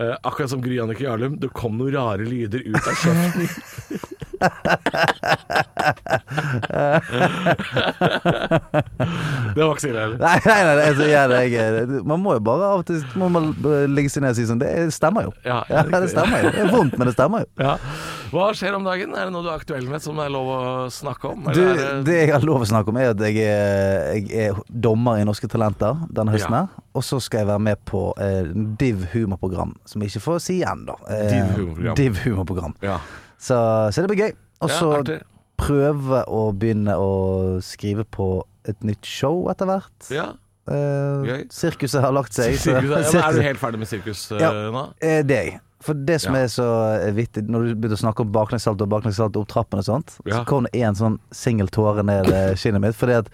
uh, 0.00 0.16
Akkurat 0.26 0.50
som 0.50 0.62
Gry 0.64 0.80
Annike 0.82 1.06
Jarlum, 1.06 1.38
det 1.38 1.52
kom 1.54 1.78
noen 1.78 1.94
rare 1.94 2.26
lyder 2.26 2.66
ut 2.66 2.82
av 2.82 3.02
kjeften. 3.04 4.10
det 9.54 9.62
var 9.64 9.72
ikke 9.72 9.82
så 9.82 9.88
ille. 9.90 10.04
Nei, 10.20 10.36
nei, 10.44 10.58
nei, 10.66 10.74
det 10.78 10.84
er 10.86 10.94
så 10.98 11.06
jævlig 11.10 11.40
jeg, 11.52 12.02
Man 12.08 12.22
må 12.22 12.36
jo 12.36 12.42
bare 12.46 12.68
av 12.74 12.82
og 12.82 12.86
til 12.88 13.02
må 13.18 13.28
man 13.32 13.44
ligge 13.92 14.10
seg 14.12 14.24
ned 14.24 14.34
og 14.34 14.38
si 14.38 14.46
sånn 14.48 14.60
Det 14.62 14.70
stemmer 14.94 15.28
jo. 15.28 15.32
Ja, 15.46 15.62
Ja, 15.70 15.82
det 15.88 16.10
stemmer 16.12 16.44
jo. 16.44 16.52
Det 16.54 16.62
er 16.66 16.72
vondt, 16.72 16.94
men 17.00 17.10
det 17.10 17.14
stemmer 17.16 17.44
jo. 17.44 17.48
Ja. 17.62 17.74
Hva 18.32 18.48
skjer 18.58 18.76
om 18.78 18.84
dagen? 18.86 19.14
Er 19.16 19.28
det 19.28 19.34
noe 19.34 19.44
du 19.46 19.50
er 19.52 19.58
aktuell 19.60 19.86
med 19.90 20.02
som 20.04 20.18
det 20.18 20.24
er 20.28 20.32
lov 20.34 20.46
å 20.52 20.60
snakke 20.92 21.30
om? 21.32 21.46
Du, 21.54 21.62
er 21.62 22.02
det 22.06 22.16
jeg 22.22 22.32
har 22.34 22.44
lov 22.46 22.64
å 22.64 22.68
snakke 22.68 22.92
om, 22.92 22.98
er 23.00 23.12
at 23.14 23.22
jeg 23.28 23.36
er, 23.44 24.16
jeg 24.18 24.48
er 24.50 24.62
dommer 24.68 25.20
i 25.22 25.26
Norske 25.28 25.48
Talenter 25.50 25.94
denne 26.10 26.34
høsten. 26.34 26.56
her 26.56 26.66
Og 26.96 27.04
så 27.06 27.20
skal 27.22 27.44
jeg 27.44 27.50
være 27.52 27.64
med 27.70 27.82
på 27.88 28.02
eh, 28.22 28.50
Div 28.80 29.06
humorprogram, 29.14 29.76
som 29.88 30.02
jeg 30.02 30.12
ikke 30.14 30.24
får 30.26 30.42
si 30.48 30.56
ennå. 30.66 30.96
Eh, 31.06 31.28
Div 31.30 31.46
humorprogram. 31.60 31.96
Div 32.00 32.20
humorprogram. 32.24 32.74
Ja, 32.84 32.98
Så, 33.38 33.56
så 33.92 34.02
det 34.04 34.10
blir 34.12 34.22
gøy. 34.26 34.34
Og 34.64 34.72
så 34.72 34.88
ja, 35.04 35.18
prøve 35.60 36.22
å 36.28 36.42
begynne 36.56 36.96
å 37.00 37.10
skrive 37.64 38.04
på 38.08 38.30
et 38.68 38.82
nytt 38.84 39.06
show 39.06 39.46
etter 39.52 39.68
hvert. 39.70 40.10
Ja. 40.12 40.30
Uh, 40.66 41.44
sirkuset 41.54 42.02
har 42.02 42.10
lagt 42.16 42.34
seg. 42.34 42.56
så- 42.58 42.74
ja, 42.74 42.80
er 42.82 43.36
du 43.36 43.42
helt 43.50 43.60
ferdig 43.60 43.78
med 43.78 43.88
sirkus 43.88 44.24
uh, 44.32 44.40
Ja. 44.40 44.50
nå? 44.74 44.88
Eh, 45.00 45.22
det 45.22 45.36
er 45.36 45.44
jeg. 45.52 45.60
For 45.86 45.94
det 45.94 46.16
som 46.24 46.34
er 46.34 46.48
så 46.50 46.64
vittig, 47.14 47.44
når 47.52 47.68
du 47.68 47.74
begynte 47.76 47.98
å 47.98 48.00
snakke 48.00 48.24
om 48.24 48.32
baklengssalto 48.34 48.88
og 48.88 48.90
baklengssalto 48.90 49.44
opp 49.44 49.50
trappen 49.52 49.78
og 49.78 49.84
sånt, 49.86 50.16
så 50.26 50.40
kom 50.48 50.66
det 50.66 50.80
en 50.82 50.96
sånn 50.98 51.18
singel 51.30 51.68
tåre 51.70 52.02
ned 52.02 52.26
eh, 52.32 52.54
kinnet 52.58 52.82
mitt. 52.82 52.96
Fordi 52.98 53.20
at 53.20 53.28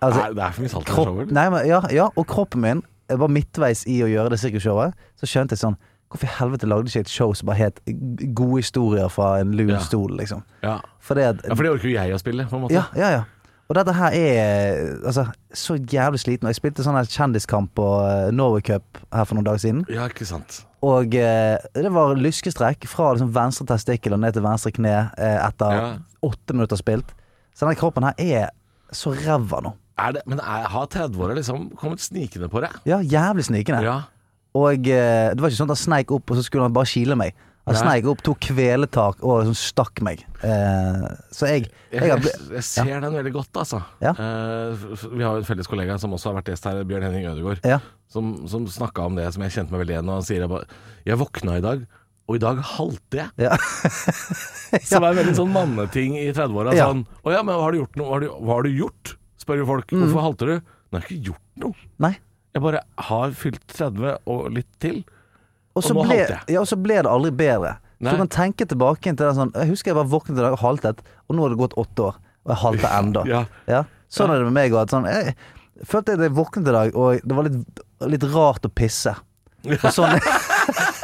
altså, 0.00 0.22
Nei, 0.22 0.30
det 0.38 0.44
er 0.46 0.54
for 0.54 0.64
mye 0.64 0.72
salt 0.72 0.88
i 0.88 0.94
showet. 0.94 1.34
ja, 1.68 1.80
ja, 1.92 2.06
og 2.14 2.26
kroppen 2.30 2.62
min 2.64 2.82
jeg 3.10 3.20
var 3.20 3.28
midtveis 3.28 3.82
i 3.90 3.98
å 4.00 4.08
gjøre 4.08 4.32
det 4.32 4.38
sirkusshowet. 4.40 4.94
Så 5.20 5.28
skjønte 5.28 5.52
jeg 5.58 5.60
sånn 5.60 5.76
Hvorfor 6.14 6.28
i 6.30 6.34
helvete 6.38 6.66
lagde 6.70 6.86
ikke 6.92 7.00
et 7.02 7.10
show 7.10 7.32
som 7.34 7.48
bare 7.50 7.58
het 7.58 7.80
Gode 8.38 8.60
historier 8.62 9.08
fra 9.10 9.40
en 9.42 9.54
lun 9.58 9.74
stol, 9.82 10.14
liksom? 10.20 10.44
Ja. 10.62 10.76
For 11.02 11.18
det 11.18 11.24
ja, 11.42 11.54
for 11.54 11.62
det 11.66 11.72
orker 11.74 11.88
jo 11.90 11.96
jeg 11.96 12.14
å 12.14 12.18
spille, 12.22 12.46
på 12.46 12.54
en 12.60 12.62
måte. 12.68 12.74
ja, 12.78 12.84
ja, 12.94 13.08
ja. 13.18 13.22
Og 13.64 13.78
dette 13.78 13.94
her 13.96 14.12
er 14.12 14.80
altså, 15.08 15.22
så 15.56 15.74
jævlig 15.80 16.18
sliten. 16.20 16.44
Og 16.46 16.52
jeg 16.52 16.58
spilte 16.60 16.84
sånn 16.84 16.98
her 16.98 17.06
kjendiskamp 17.08 17.70
på 17.74 17.86
eh, 18.04 18.26
Norway 18.36 18.60
Cup 18.60 18.98
her 19.08 19.24
for 19.24 19.38
noen 19.38 19.46
dager 19.48 19.62
siden. 19.62 19.80
Ja, 19.88 20.04
ikke 20.12 20.26
sant. 20.28 20.58
Og 20.84 21.16
eh, 21.16 21.56
det 21.72 21.92
var 21.94 22.12
lyskestrekk 22.20 22.84
fra 22.92 23.14
liksom 23.16 23.32
venstre 23.34 23.64
testikkel 23.72 24.12
og 24.12 24.20
ned 24.20 24.36
til 24.36 24.44
venstre 24.44 24.70
kne 24.76 24.92
eh, 25.16 25.38
etter 25.48 25.78
Ja. 25.80 25.86
åtte 26.28 26.52
minutter 26.54 26.76
spilt. 26.76 27.14
Så 27.56 27.64
denne 27.64 27.80
kroppen 27.80 28.04
her 28.04 28.20
er 28.20 28.52
så 28.94 29.14
ræva 29.16 29.62
nå. 29.64 29.72
Er 29.96 30.12
det, 30.18 30.26
men 30.28 30.44
er, 30.44 30.68
har 30.68 30.86
30-åra 30.92 31.34
liksom 31.40 31.70
kommet 31.80 32.04
snikende 32.04 32.50
på 32.52 32.60
det? 32.66 32.68
Ja, 32.84 33.00
jævlig 33.00 33.46
snikende. 33.48 33.80
Ja. 33.86 33.96
Og 34.54 34.86
eh, 34.86 35.32
det 35.34 35.42
var 35.42 35.50
ikke 35.50 35.58
sånn 35.62 35.70
at 35.72 35.76
han 35.76 35.82
sneik 35.82 36.12
opp, 36.14 36.30
og 36.30 36.38
så 36.38 36.44
skulle 36.46 36.66
han 36.68 36.74
bare 36.76 36.90
kile 36.90 37.16
meg. 37.18 37.34
Han 37.64 37.72
Nei. 37.72 37.80
sneik 37.80 38.06
opp, 38.12 38.20
tok 38.20 38.42
kveletak 38.44 39.22
og 39.24 39.38
liksom 39.40 39.54
stakk 39.56 40.02
meg. 40.04 40.20
Eh, 40.44 41.04
så 41.32 41.48
jeg, 41.48 41.70
jeg, 41.94 42.10
Jeg, 42.10 42.32
jeg, 42.52 42.64
ser 42.66 42.90
ja. 42.92 42.98
den 43.00 43.16
veldig 43.16 43.32
godt, 43.32 43.56
altså. 43.62 43.80
Ja. 44.04 44.12
Eh, 44.12 44.84
vi 45.14 45.24
har 45.24 45.38
jo 45.38 45.40
en 45.40 45.48
felles 45.48 45.70
kollega 45.70 45.96
som 46.02 46.12
også 46.12 46.30
har 46.30 46.36
vært 46.42 46.50
gjest 46.52 46.68
her, 46.68 46.82
Bjørn 46.84 47.06
Henning 47.08 47.24
Ødegaard, 47.30 47.64
Ja. 47.64 47.78
som, 48.12 48.34
som 48.52 48.68
snakka 48.68 49.06
om 49.08 49.16
det 49.16 49.30
som 49.32 49.46
jeg 49.46 49.56
kjente 49.56 49.72
meg 49.72 49.86
veldig 49.86 49.96
igjen. 49.96 50.10
Og 50.12 50.20
han 50.20 50.26
sier 50.28 50.44
jeg 50.44 50.52
bare 50.52 50.68
Jeg 51.08 51.20
våkna 51.24 51.56
i 51.56 51.64
dag, 51.64 51.86
og 52.28 52.36
i 52.36 52.42
dag 52.44 52.60
halter 52.74 53.22
jeg. 53.24 53.32
Ja. 53.48 53.56
Som 54.84 55.04
er 55.06 55.10
en 55.14 55.18
veldig 55.22 55.34
sånn 55.38 55.52
manneting 55.54 56.18
i 56.20 56.28
30-åra. 56.34 56.76
Ja. 56.76 56.90
Sånn 56.92 57.04
Å 57.24 57.32
ja, 57.32 57.40
men 57.46 57.56
har 57.64 57.72
du 57.72 57.80
gjort 57.80 57.96
noe? 58.00 58.08
Hva 58.12 58.20
har 58.28 58.54
har 58.58 58.68
du 58.68 58.76
gjort? 58.76 59.16
spør 59.40 59.60
jo 59.60 59.66
folk. 59.68 59.90
Mm. 59.92 60.04
Hvorfor 60.04 60.24
halter 60.24 60.50
du? 60.52 60.54
Nei, 60.58 61.00
jeg 61.00 61.00
har 61.00 61.08
ikke 61.08 61.26
gjort 61.32 61.64
noe. 61.64 61.88
Nei. 62.04 62.14
Jeg 62.54 62.62
bare 62.62 62.80
har 63.08 63.32
fylt 63.34 63.64
30 63.74 64.18
og 64.30 64.44
litt 64.54 64.68
til. 64.82 65.00
Og 65.74 65.82
Og 65.82 65.88
nå 65.96 66.04
ble, 66.04 66.18
halter 66.20 66.34
jeg. 66.36 66.54
ja, 66.54 66.60
og 66.62 66.68
så 66.70 66.76
ble 66.78 67.00
det 67.02 67.10
aldri 67.10 67.32
bedre. 67.34 67.72
Så 68.04 68.12
du 68.12 68.20
kan 68.20 68.28
tenke 68.30 68.66
tilbake 68.68 69.00
til 69.10 69.16
det 69.16 69.30
sånn 69.34 69.50
Jeg 69.56 69.70
husker 69.70 69.90
jeg 69.90 69.96
bare 69.96 70.10
våknet 70.12 70.36
i 70.38 70.42
dag 70.44 70.52
og 70.54 70.60
haltet, 70.60 71.00
og 71.26 71.36
nå 71.36 71.42
har 71.46 71.54
det 71.54 71.58
gått 71.62 71.74
åtte 71.80 72.02
år. 72.10 72.16
Og 72.44 72.52
jeg 72.52 72.60
halter 72.62 72.94
enda. 73.00 73.22
Ja. 73.70 73.80
Sånn 74.12 74.30
er 74.30 74.38
det 74.42 74.48
med 74.50 74.54
meg 74.58 74.74
òg. 74.76 74.90
Sånn, 74.92 75.08
jeg 75.10 75.34
følte 75.88 76.14
at 76.14 76.22
jeg 76.26 76.34
våknet 76.36 76.68
i 76.70 76.74
dag, 76.76 76.94
og 76.94 77.24
det 77.24 77.38
var 77.38 77.48
litt, 77.48 77.82
litt 78.14 78.26
rart 78.34 78.68
å 78.68 78.70
pisse. 78.70 79.14
Og 79.64 79.86
sånn, 79.96 80.14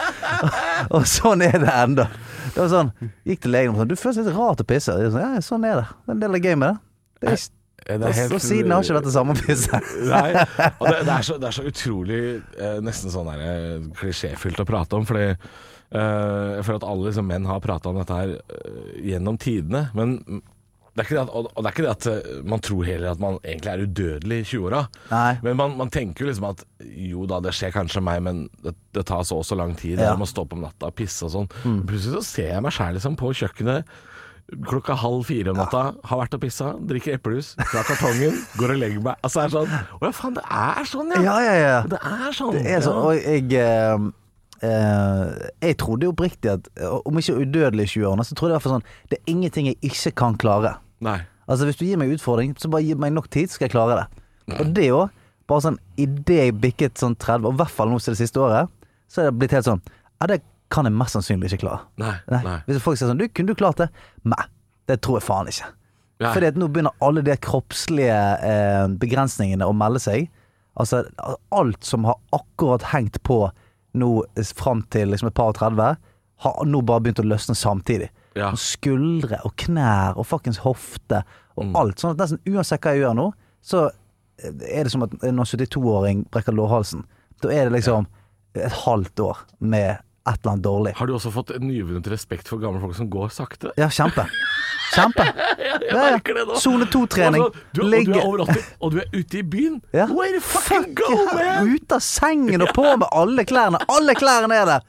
og 0.94 1.06
sånn 1.08 1.42
er 1.46 1.56
det 1.62 1.72
enda. 1.72 2.06
Det 2.50 2.58
var 2.60 2.68
sånn 2.72 2.90
Gikk 3.28 3.42
til 3.44 3.52
legen 3.54 3.74
og 3.74 3.78
sånn 3.80 3.90
Du 3.90 3.96
føles 4.00 4.18
litt 4.20 4.34
rart 4.36 4.62
å 4.62 4.66
pisse. 4.68 4.94
Sånn, 5.10 5.20
ja, 5.22 5.40
sånn 5.44 5.64
er 5.68 5.80
det. 5.82 5.86
Det 6.04 6.12
er 6.12 6.16
en 6.16 6.22
del 6.24 6.36
av 6.38 6.44
gamet, 6.46 6.78
det. 7.20 7.24
Det 7.26 7.32
er 7.34 7.42
helt- 7.88 8.36
og 8.36 8.42
siden 8.44 8.70
har 8.74 8.84
ikke 8.84 8.98
vært 8.98 9.08
det 9.08 9.14
samme 9.16 9.36
pisset. 9.38 9.90
Nei, 10.12 10.30
og 10.36 10.86
det, 10.86 11.00
det, 11.06 11.16
er 11.16 11.26
så, 11.26 11.38
det 11.40 11.50
er 11.50 11.58
så 11.58 11.66
utrolig 11.72 12.20
eh, 12.60 12.78
nesten 12.84 13.12
sånn 13.14 13.30
der, 13.32 13.44
eh, 13.48 13.90
klisjéfylt 14.00 14.62
å 14.62 14.68
prate 14.68 14.98
om, 15.00 15.08
fordi 15.08 15.26
eh, 15.30 15.36
jeg 15.98 16.64
føler 16.68 16.80
at 16.82 16.88
alle 16.92 17.10
liksom, 17.10 17.28
menn 17.30 17.50
har 17.50 17.62
prata 17.64 17.92
om 17.92 18.00
dette 18.00 18.22
her 18.22 18.36
eh, 18.38 18.96
gjennom 19.12 19.38
tidene. 19.40 19.88
Men 19.96 20.18
det 20.98 21.04
er 21.06 21.20
at, 21.22 21.30
og 21.30 21.46
og 21.54 21.62
det 21.62 21.68
er 21.68 21.74
ikke 21.74 21.84
det 21.86 21.92
at 21.92 22.06
eh, 22.10 22.30
man 22.50 22.62
tror 22.66 22.86
heller 22.88 23.12
at 23.12 23.20
man 23.22 23.38
egentlig 23.44 23.70
er 23.72 23.84
udødelig 23.86 24.38
i 24.42 24.46
20-åra. 24.52 24.80
Nei. 25.12 25.32
Men 25.46 25.58
man, 25.60 25.76
man 25.78 25.92
tenker 25.94 26.24
jo 26.24 26.30
liksom 26.30 26.48
at 26.50 26.64
jo 26.82 27.26
da, 27.30 27.38
det 27.44 27.54
skjer 27.56 27.74
kanskje 27.74 28.02
meg, 28.04 28.22
men 28.26 28.44
det, 28.64 28.74
det 28.96 29.06
tar 29.08 29.22
så 29.26 29.38
og 29.40 29.46
så 29.46 29.58
lang 29.58 29.76
tid. 29.78 29.96
Ja. 29.98 30.10
Jeg 30.10 30.20
må 30.20 30.28
stå 30.28 30.44
opp 30.44 30.56
om 30.58 30.64
natta 30.66 30.90
og 30.90 30.96
pisse 30.98 31.28
og 31.28 31.34
sånn. 31.36 31.50
Plutselig 31.88 32.18
så 32.18 32.24
ser 32.26 32.50
jeg 32.56 32.64
meg 32.66 32.74
sjæl 32.74 32.98
liksom 32.98 33.18
på 33.20 33.32
kjøkkenet 33.42 33.94
klokka 34.66 34.96
halv 34.98 35.24
fire 35.28 35.52
om 35.52 35.58
natta, 35.60 35.82
har 36.10 36.20
vært 36.20 36.36
og 36.36 36.42
pissa, 36.42 36.72
drikker 36.90 37.18
eplejus 37.18 37.52
fra 37.58 37.82
kartongen, 37.88 38.38
går 38.60 38.74
og 38.74 38.80
legger 38.80 39.04
meg. 39.04 39.20
Altså 39.26 39.42
det 39.42 39.46
er 39.46 39.54
sånn 39.54 39.74
Å 39.76 40.08
ja, 40.08 40.12
faen, 40.16 40.36
det 40.38 40.44
er 40.60 40.88
sånn, 40.90 41.12
ja. 41.14 41.20
Ja, 41.26 41.36
ja, 41.44 41.54
ja. 41.60 41.76
Det 41.90 42.00
er 42.00 42.36
sånn. 42.36 42.56
Det 42.56 42.74
er 42.76 42.84
sånn, 42.84 43.00
og 43.00 43.18
jeg 43.18 43.46
eh, 43.60 44.06
eh, 44.70 45.24
Jeg 45.66 45.78
trodde 45.82 46.10
oppriktig 46.10 46.52
at 46.54 46.70
om 47.00 47.20
ikke 47.22 47.38
udødelig 47.42 47.88
i 47.88 47.92
20-årene, 47.96 48.26
så 48.26 48.38
trodde 48.38 48.56
jeg 48.56 48.66
i 48.66 48.74
sånn 48.74 48.88
Det 49.10 49.20
er 49.20 49.34
ingenting 49.34 49.70
jeg 49.70 49.80
ikke 49.90 50.14
kan 50.24 50.38
klare. 50.40 50.76
Nei. 51.04 51.20
Altså 51.50 51.66
Hvis 51.66 51.80
du 51.80 51.86
gir 51.88 51.98
meg 52.00 52.12
utfordring, 52.14 52.54
så 52.58 52.70
bare 52.70 52.86
gi 52.86 52.98
meg 52.98 53.14
nok 53.16 53.30
tid, 53.32 53.50
så 53.50 53.58
skal 53.58 53.68
jeg 53.68 53.74
klare 53.74 54.02
det. 54.02 54.06
Og 54.60 54.74
det 54.76 54.90
òg. 54.94 55.16
Bare 55.50 55.64
sånn 55.64 55.80
idet 55.98 56.36
jeg 56.44 56.58
bikket 56.62 57.00
sånn 57.00 57.16
30, 57.18 57.48
og 57.48 57.56
i 57.56 57.58
hvert 57.58 57.74
fall 57.74 57.90
nå 57.90 57.98
til 57.98 58.14
det 58.14 58.20
siste 58.20 58.38
året, 58.38 58.70
så 59.10 59.22
er 59.22 59.30
det 59.30 59.38
blitt 59.40 59.54
helt 59.56 59.66
sånn 59.66 59.80
Ja, 60.20 60.28
det 60.30 60.42
kan 60.70 60.86
jeg 60.86 60.94
mest 60.94 61.16
sannsynlig 61.16 61.50
ikke 61.50 61.64
klare. 61.64 61.80
Nei. 61.98 62.14
Nei. 62.30 62.40
Nei. 62.46 62.56
Hvis 62.68 62.82
folk 62.84 62.98
sier 63.00 63.08
sånn 63.10 63.18
Du, 63.18 63.26
kunne 63.28 63.50
du 63.50 63.58
klart 63.58 63.80
det? 63.82 63.88
Nei. 64.24 64.44
Det 64.86 65.00
tror 65.02 65.18
jeg 65.18 65.26
faen 65.26 65.48
ikke. 65.50 65.68
Nei. 66.20 66.30
Fordi 66.34 66.46
at 66.50 66.58
nå 66.60 66.68
begynner 66.68 66.94
alle 67.02 67.22
de 67.26 67.34
kroppslige 67.42 68.20
eh, 68.44 68.86
begrensningene 69.00 69.66
å 69.66 69.74
melde 69.76 70.00
seg. 70.02 70.28
Altså 70.80 71.02
alt 71.56 71.84
som 71.84 72.04
har 72.08 72.18
akkurat 72.36 72.84
hengt 72.92 73.18
på 73.26 73.40
nå 73.98 74.10
eh, 74.36 74.50
fram 74.56 74.82
til 74.94 75.10
liksom 75.10 75.30
et 75.30 75.34
par 75.38 75.50
og 75.52 75.58
30, 75.58 75.96
har 76.44 76.64
nå 76.70 76.80
bare 76.88 77.02
begynt 77.04 77.22
å 77.22 77.26
løsne 77.26 77.56
samtidig. 77.58 78.10
Ja. 78.38 78.52
Og 78.54 78.60
Skuldre 78.62 79.40
og 79.44 79.56
knær 79.64 80.16
og 80.20 80.28
fuckings 80.30 80.60
hofte 80.66 81.24
og 81.56 81.66
Mm. 81.66 81.74
alt. 81.76 81.98
Sånn 82.00 82.14
at 82.14 82.20
nesten 82.22 82.38
uansett 82.48 82.80
hva 82.80 82.92
jeg 82.94 83.02
gjør 83.02 83.16
nå, 83.18 83.26
så 83.60 83.80
eh, 83.90 84.52
er 84.78 84.84
det 84.86 84.92
som 84.94 85.02
at 85.04 85.12
en 85.26 85.42
72-åring 85.42 86.22
brekker 86.32 86.54
lårhalsen. 86.56 87.02
Da 87.42 87.50
er 87.52 87.66
det 87.68 87.74
liksom 87.80 88.06
et 88.54 88.72
halvt 88.84 89.20
år 89.20 89.42
med 89.60 89.98
et 90.30 90.40
eller 90.40 90.52
annet 90.54 90.64
dårlig. 90.64 90.92
Har 90.98 91.06
du 91.10 91.14
også 91.16 91.30
fått 91.34 91.50
en 91.56 91.66
nyvunnet 91.68 92.06
respekt 92.12 92.48
for 92.50 92.62
gamle 92.62 92.80
folk 92.82 92.96
som 92.96 93.08
går 93.12 93.28
sakte? 93.34 93.72
Ja, 93.80 93.88
kjempe. 93.92 94.24
Kjempe. 94.94 95.26
Jeg 95.60 95.80
Ja, 95.90 95.96
ja. 95.96 95.98
merker 96.16 96.34
det 96.38 96.46
nå. 96.48 96.56
Sone 96.58 96.86
2-trening. 96.90 97.42
Og 97.44 97.54
Du, 97.74 97.82
og 97.84 97.90
du 98.06 98.12
er 98.14 98.24
over 98.26 98.44
80, 98.50 98.64
og 98.80 98.92
du 98.94 98.98
er 99.02 99.10
ute 99.14 99.38
i 99.38 99.42
byen. 99.46 99.76
Ja. 99.94 100.06
Where 100.10 100.32
the 100.34 100.40
fucking 100.42 100.94
go, 100.98 101.10
Fuck, 101.14 101.34
man! 101.38 101.68
Ut 101.76 101.92
av 101.94 102.00
sengen 102.04 102.62
og 102.66 102.72
på 102.74 102.84
med 102.98 103.06
alle 103.12 103.44
klærne. 103.46 103.78
Alle 103.90 104.14
klærne 104.18 104.56
er 104.56 104.66
der! 104.74 104.88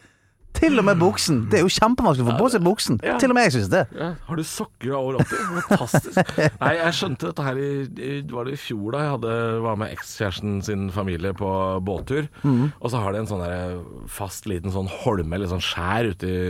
Til 0.58 0.78
og 0.82 0.86
med 0.86 1.00
buksen. 1.02 1.40
Det 1.52 1.60
er 1.60 1.64
jo 1.66 1.72
kjempevanskelig 1.74 2.26
å 2.26 2.30
få 2.32 2.38
på 2.44 2.50
seg 2.54 2.64
buksen. 2.66 3.00
Ja. 3.06 3.16
Til 3.22 3.34
og 3.34 3.38
med 3.38 3.48
jeg 3.48 3.54
syns 3.56 3.70
det. 3.72 3.82
Ja, 3.98 4.10
har 4.28 4.40
du 4.40 4.44
sokker 4.46 4.94
over 4.98 5.20
80? 5.24 5.64
Fantastisk. 5.70 6.34
Nei, 6.64 6.72
jeg 6.78 6.98
skjønte 7.00 7.32
dette 7.32 7.46
her 7.48 7.62
i, 7.62 7.70
i 7.88 8.12
Var 8.30 8.50
det 8.50 8.56
i 8.58 8.62
fjor 8.62 8.96
da 8.96 9.04
jeg 9.06 9.14
hadde, 9.16 9.36
var 9.66 9.80
med 9.82 9.96
ekskjæresten 9.96 10.60
sin 10.68 10.88
familie 10.94 11.34
på 11.38 11.52
båttur. 11.88 12.30
Mm. 12.46 12.70
Og 12.78 12.94
så 12.94 13.02
har 13.02 13.16
de 13.16 13.24
en 13.24 13.32
sånn 13.32 13.44
der 13.46 13.80
fast 14.12 14.50
liten 14.50 14.74
sånn 14.76 14.92
holme 15.02 15.40
eller 15.40 15.50
sånn 15.52 15.64
skjær 15.66 16.12
ute 16.14 16.30
i 16.30 16.42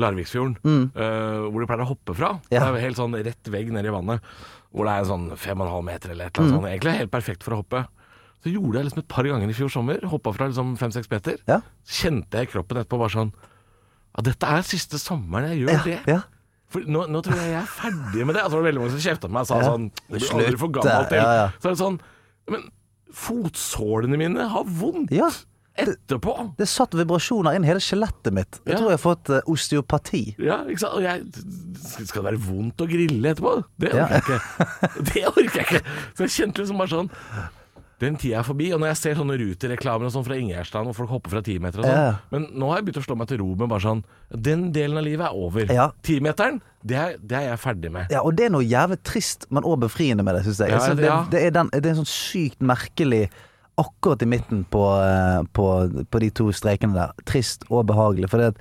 Larviksfjorden. 0.00 0.58
eh, 0.96 1.46
hvor 1.50 1.60
de 1.60 1.68
pleier 1.68 1.84
å 1.84 1.90
hoppe 1.92 2.16
fra. 2.16 2.36
Ja. 2.48 2.62
Det 2.62 2.80
er 2.80 2.86
helt 2.88 3.00
sånn 3.00 3.16
rett 3.16 3.52
vegg 3.52 3.72
ned 3.74 3.88
i 3.88 3.94
vannet. 3.94 4.24
Hvor 4.76 4.88
det 4.88 4.96
er 4.96 5.08
sånn 5.08 5.30
fem 5.40 5.60
og 5.60 5.68
en 5.68 5.74
halv 5.76 5.86
meter 5.86 6.12
eller 6.12 6.28
et 6.28 6.36
eller 6.36 6.42
annet 6.42 6.46
annet 6.46 6.60
sånt. 6.60 6.70
Egentlig 6.72 6.96
helt 7.00 7.12
perfekt 7.12 7.46
for 7.46 7.56
å 7.56 7.62
hoppe. 7.62 7.84
Så 8.46 8.52
gjorde 8.54 8.78
jeg 8.78 8.86
liksom 8.86 9.02
et 9.02 9.08
par 9.10 9.26
ganger 9.26 9.50
i 9.50 9.56
fjor 9.58 9.72
sommer. 9.74 9.98
Hoppa 10.06 10.30
fra 10.36 10.46
liksom 10.46 10.76
fem-seks 10.78 11.10
meter. 11.10 11.40
Ja. 11.50 11.60
Kjente 11.84 12.38
jeg 12.44 12.52
kroppen 12.52 12.78
etterpå 12.78 13.00
bare 13.02 13.10
sånn 13.16 13.32
Ja, 14.16 14.22
dette 14.22 14.46
er 14.46 14.62
siste 14.62 15.00
sommeren 15.02 15.50
jeg 15.50 15.64
gjør 15.66 15.72
Ja, 15.74 15.82
det. 15.84 15.98
ja. 16.06 16.20
For 16.70 16.80
nå, 16.86 17.02
nå 17.10 17.20
tror 17.26 17.36
jeg 17.38 17.50
jeg 17.52 17.62
er 17.62 17.66
ferdig 17.70 18.24
med 18.26 18.34
det. 18.38 18.42
Altså, 18.44 18.54
det 18.56 18.62
var 18.62 18.68
veldig 18.70 18.80
mange 18.84 18.94
som 18.94 19.02
kjefta 19.02 19.26
på 19.28 19.34
meg 19.34 19.42
og 19.42 19.50
sa 19.50 19.58
Ja. 19.60 19.66
sånn 19.72 19.90
Du 19.90 20.14
blir 20.16 20.30
aldri 20.38 20.58
for 20.62 20.68
gammel 20.78 21.08
til. 21.10 21.18
ja, 21.18 21.34
ja. 21.42 21.50
Så 21.60 21.66
er 21.68 21.74
det 21.74 21.82
sånn 21.82 22.00
Men 22.48 22.70
fotsålene 23.12 24.16
mine 24.20 24.48
har 24.52 24.64
vondt 24.64 25.10
Ja. 25.14 25.28
etterpå. 25.76 26.56
Det 26.56 26.66
satt 26.68 26.94
vibrasjoner 26.96 27.54
inn 27.56 27.64
hele 27.68 27.80
skjelettet 27.80 28.32
mitt. 28.32 28.60
Jeg 28.64 28.74
Ja. 28.74 28.78
tror 28.80 28.90
jeg 28.90 28.98
har 28.98 29.04
fått 29.04 29.28
uh, 29.30 29.40
osteopati. 29.46 30.34
Ja, 30.38 30.64
ikke 30.64 30.78
sant? 30.80 30.94
Og 30.94 31.02
jeg 31.02 32.06
Skal 32.06 32.22
det 32.22 32.32
være 32.32 32.40
vondt 32.40 32.76
å 32.80 32.88
grille 32.88 33.34
etterpå? 33.34 33.64
Det 33.78 33.92
Ja. 33.92 34.06
orker 34.06 34.32
jeg 34.32 34.40
ikke. 34.40 35.04
Det 35.12 35.24
orker 35.26 35.56
jeg 35.60 35.66
ikke. 35.66 35.82
Så 36.16 36.18
jeg 36.24 36.30
kjente 36.30 36.58
liksom 36.64 36.78
bare 36.78 36.88
sånn 36.88 37.10
Den 38.02 38.16
tida 38.20 38.42
er 38.42 38.44
forbi. 38.44 38.66
Og 38.74 38.80
når 38.82 38.90
jeg 38.92 38.96
ser 39.00 39.14
sånne 39.16 39.38
Ruter-reklamer 39.40 40.04
og 40.04 40.12
sånn 40.12 40.24
fra 40.26 40.36
Ingjerdstrand, 40.36 40.84
hvor 40.90 40.96
folk 40.98 41.10
hopper 41.14 41.30
fra 41.32 41.40
timeter 41.46 41.80
og 41.80 41.86
sånn 41.88 41.96
Ja. 41.96 42.10
Men 42.30 42.46
nå 42.52 42.68
har 42.68 42.82
jeg 42.82 42.86
begynt 42.90 43.00
å 43.00 43.04
slå 43.06 43.16
meg 43.16 43.28
til 43.30 43.38
ro 43.40 43.54
med 43.56 43.68
bare 43.72 43.80
sånn 43.86 44.02
Den 44.36 44.66
delen 44.74 44.98
av 45.00 45.04
livet 45.06 45.26
er 45.30 45.32
over. 45.46 45.72
Ja. 45.72 45.86
Timeteren, 46.04 46.60
det, 46.84 46.96
er- 46.96 47.16
det 47.22 47.36
er 47.38 47.48
jeg 47.54 47.58
ferdig 47.62 47.92
med. 47.92 48.10
Ja, 48.12 48.20
og 48.22 48.36
det 48.36 48.46
er 48.46 48.50
noe 48.52 48.66
jævlig 48.68 48.98
trist, 49.02 49.46
men 49.50 49.64
òg 49.64 49.80
befriende 49.80 50.22
med 50.26 50.34
det, 50.36 50.44
syns 50.44 50.60
jeg. 50.60 50.70
Ja, 50.70 50.76
Altså, 50.76 50.94
det, 51.00 51.10
det, 51.32 51.42
er 51.46 51.50
den, 51.56 51.70
det 51.72 51.84
er 51.86 51.94
en 51.96 52.02
sånn 52.04 52.12
sykt 52.12 52.60
merkelig 52.60 53.28
Akkurat 53.76 54.22
i 54.24 54.26
midten 54.26 54.62
på, 54.72 54.80
eh, 55.04 55.42
på, 55.52 55.64
på 56.08 56.20
de 56.22 56.30
to 56.32 56.46
strekene 56.56 56.94
der. 56.96 57.10
Trist 57.28 57.64
og 57.68 57.84
behagelig. 57.90 58.30
For 58.32 58.40
det 58.40 58.46
at 58.54 58.60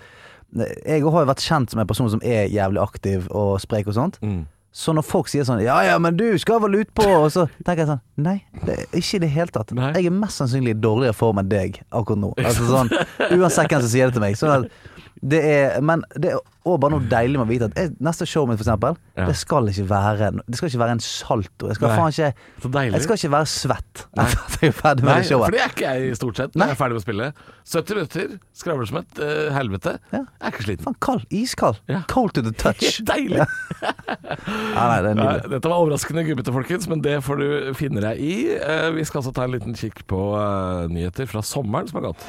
jeg 0.85 1.03
har 1.03 1.23
jo 1.23 1.29
vært 1.29 1.43
kjent 1.43 1.71
som 1.71 1.79
en 1.79 1.87
person 1.87 2.09
som 2.11 2.19
er 2.23 2.47
jævlig 2.51 2.81
aktiv 2.83 3.25
og 3.31 3.55
sprek 3.63 3.87
og 3.87 3.95
sånt. 3.95 4.19
Mm. 4.23 4.41
Så 4.75 4.91
når 4.91 5.05
folk 5.07 5.29
sier 5.31 5.45
sånn 5.47 5.61
'ja 5.63 5.77
ja, 5.87 5.93
men 6.03 6.17
du 6.19 6.25
skal 6.37 6.59
vel 6.59 6.81
utpå', 6.81 7.05
og 7.07 7.29
så 7.31 7.45
tenker 7.63 7.85
jeg 7.85 7.87
sånn 7.93 8.01
Nei, 8.17 8.43
det 8.65 8.75
ikke 8.91 9.15
i 9.15 9.19
det 9.23 9.29
hele 9.31 9.47
tatt. 9.47 9.71
Nei. 9.71 9.93
Jeg 9.95 10.09
er 10.09 10.15
mest 10.15 10.41
sannsynlig 10.41 10.75
i 10.75 10.79
dårligere 10.83 11.15
form 11.15 11.39
enn 11.39 11.47
deg 11.47 11.79
akkurat 11.91 12.19
nå. 12.19 12.33
Altså 12.43 12.67
sånn 12.67 12.91
Uansett 13.39 13.71
hvem 13.71 13.81
som 13.85 13.89
sier 13.89 14.11
det 14.11 14.17
til 14.17 14.21
meg. 14.25 14.35
Sånn 14.35 14.51
at 14.51 14.71
det 15.23 15.39
er, 15.47 15.79
men 15.81 16.01
det 16.19 16.33
er 16.33 16.39
også 16.65 16.79
bare 16.81 16.91
noe 16.95 17.05
deilig 17.09 17.37
med 17.39 17.45
å 17.45 17.49
vite 17.49 17.67
at 17.69 17.77
jeg, 17.79 17.91
neste 18.03 18.25
showet 18.27 18.49
mitt, 18.51 18.57
for 18.59 18.65
eksempel, 18.67 18.97
Ja. 19.15 19.25
det 19.29 19.35
skal 19.39 19.67
ikke 19.69 19.85
være 19.87 20.31
Det 20.43 20.57
skal 20.57 20.67
ikke 20.69 20.79
være 20.81 20.91
en 20.97 20.99
salto. 20.99 21.67
Jeg 21.69 21.75
skal 21.77 21.87
Nei. 21.87 21.95
faen 21.95 22.11
ikke 22.11 22.91
Jeg 22.91 23.01
skal 23.05 23.15
ikke 23.19 23.31
være 23.31 23.47
svett 23.47 24.01
Nei. 24.17 24.25
etter 24.25 24.41
at 24.45 24.57
jeg 24.61 24.67
er 24.69 24.75
ferdig 24.75 25.05
med 25.05 25.11
Nei, 25.13 25.21
showet. 25.29 25.45
for 25.45 25.51
det 25.55 25.61
er 25.61 25.69
ikke 25.71 25.93
jeg 25.93 26.17
stort 26.19 26.35
sett 26.41 26.55
når 26.57 26.65
jeg 26.65 26.75
er 26.75 26.79
ferdig 26.81 26.97
med 26.97 27.01
å 27.01 27.05
spille. 27.05 27.29
70 27.65 27.95
minutter, 27.95 28.35
skravler 28.53 28.89
som 28.91 28.97
et 28.97 29.21
uh, 29.21 29.53
helvete. 29.55 29.95
Ja. 30.11 30.19
Jeg 30.25 30.41
er 30.41 30.51
ikke 30.55 30.65
sliten. 30.67 30.83
Faen, 30.89 30.97
kald. 31.07 31.25
Iskald. 31.31 31.79
Ja. 31.87 32.01
Cold 32.11 32.33
to 32.35 32.41
the 32.45 32.51
touch. 32.65 32.99
Deilig. 33.07 33.45
Ja, 33.45 34.83
nei, 34.89 34.99
det 35.05 35.13
er 35.13 35.17
Nei, 35.21 35.31
dette 35.55 35.69
var 35.71 35.79
overraskende 35.85 36.25
gubbete, 36.27 36.53
folkens, 36.55 36.89
men 36.91 37.01
det 37.05 37.19
får 37.25 37.41
du 37.41 37.47
finne 37.77 38.01
deg 38.03 38.19
i. 38.19 38.35
Uh, 38.59 38.89
vi 38.97 39.05
skal 39.07 39.21
altså 39.23 39.33
ta 39.37 39.45
en 39.47 39.55
liten 39.55 39.77
kikk 39.77 40.03
på 40.11 40.21
uh, 40.35 40.85
nyheter 40.91 41.29
fra 41.29 41.45
sommeren 41.45 41.87
som 41.89 42.01
har 42.01 42.09
gått. 42.11 42.25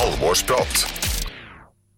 Halvorsprat. 0.00 1.03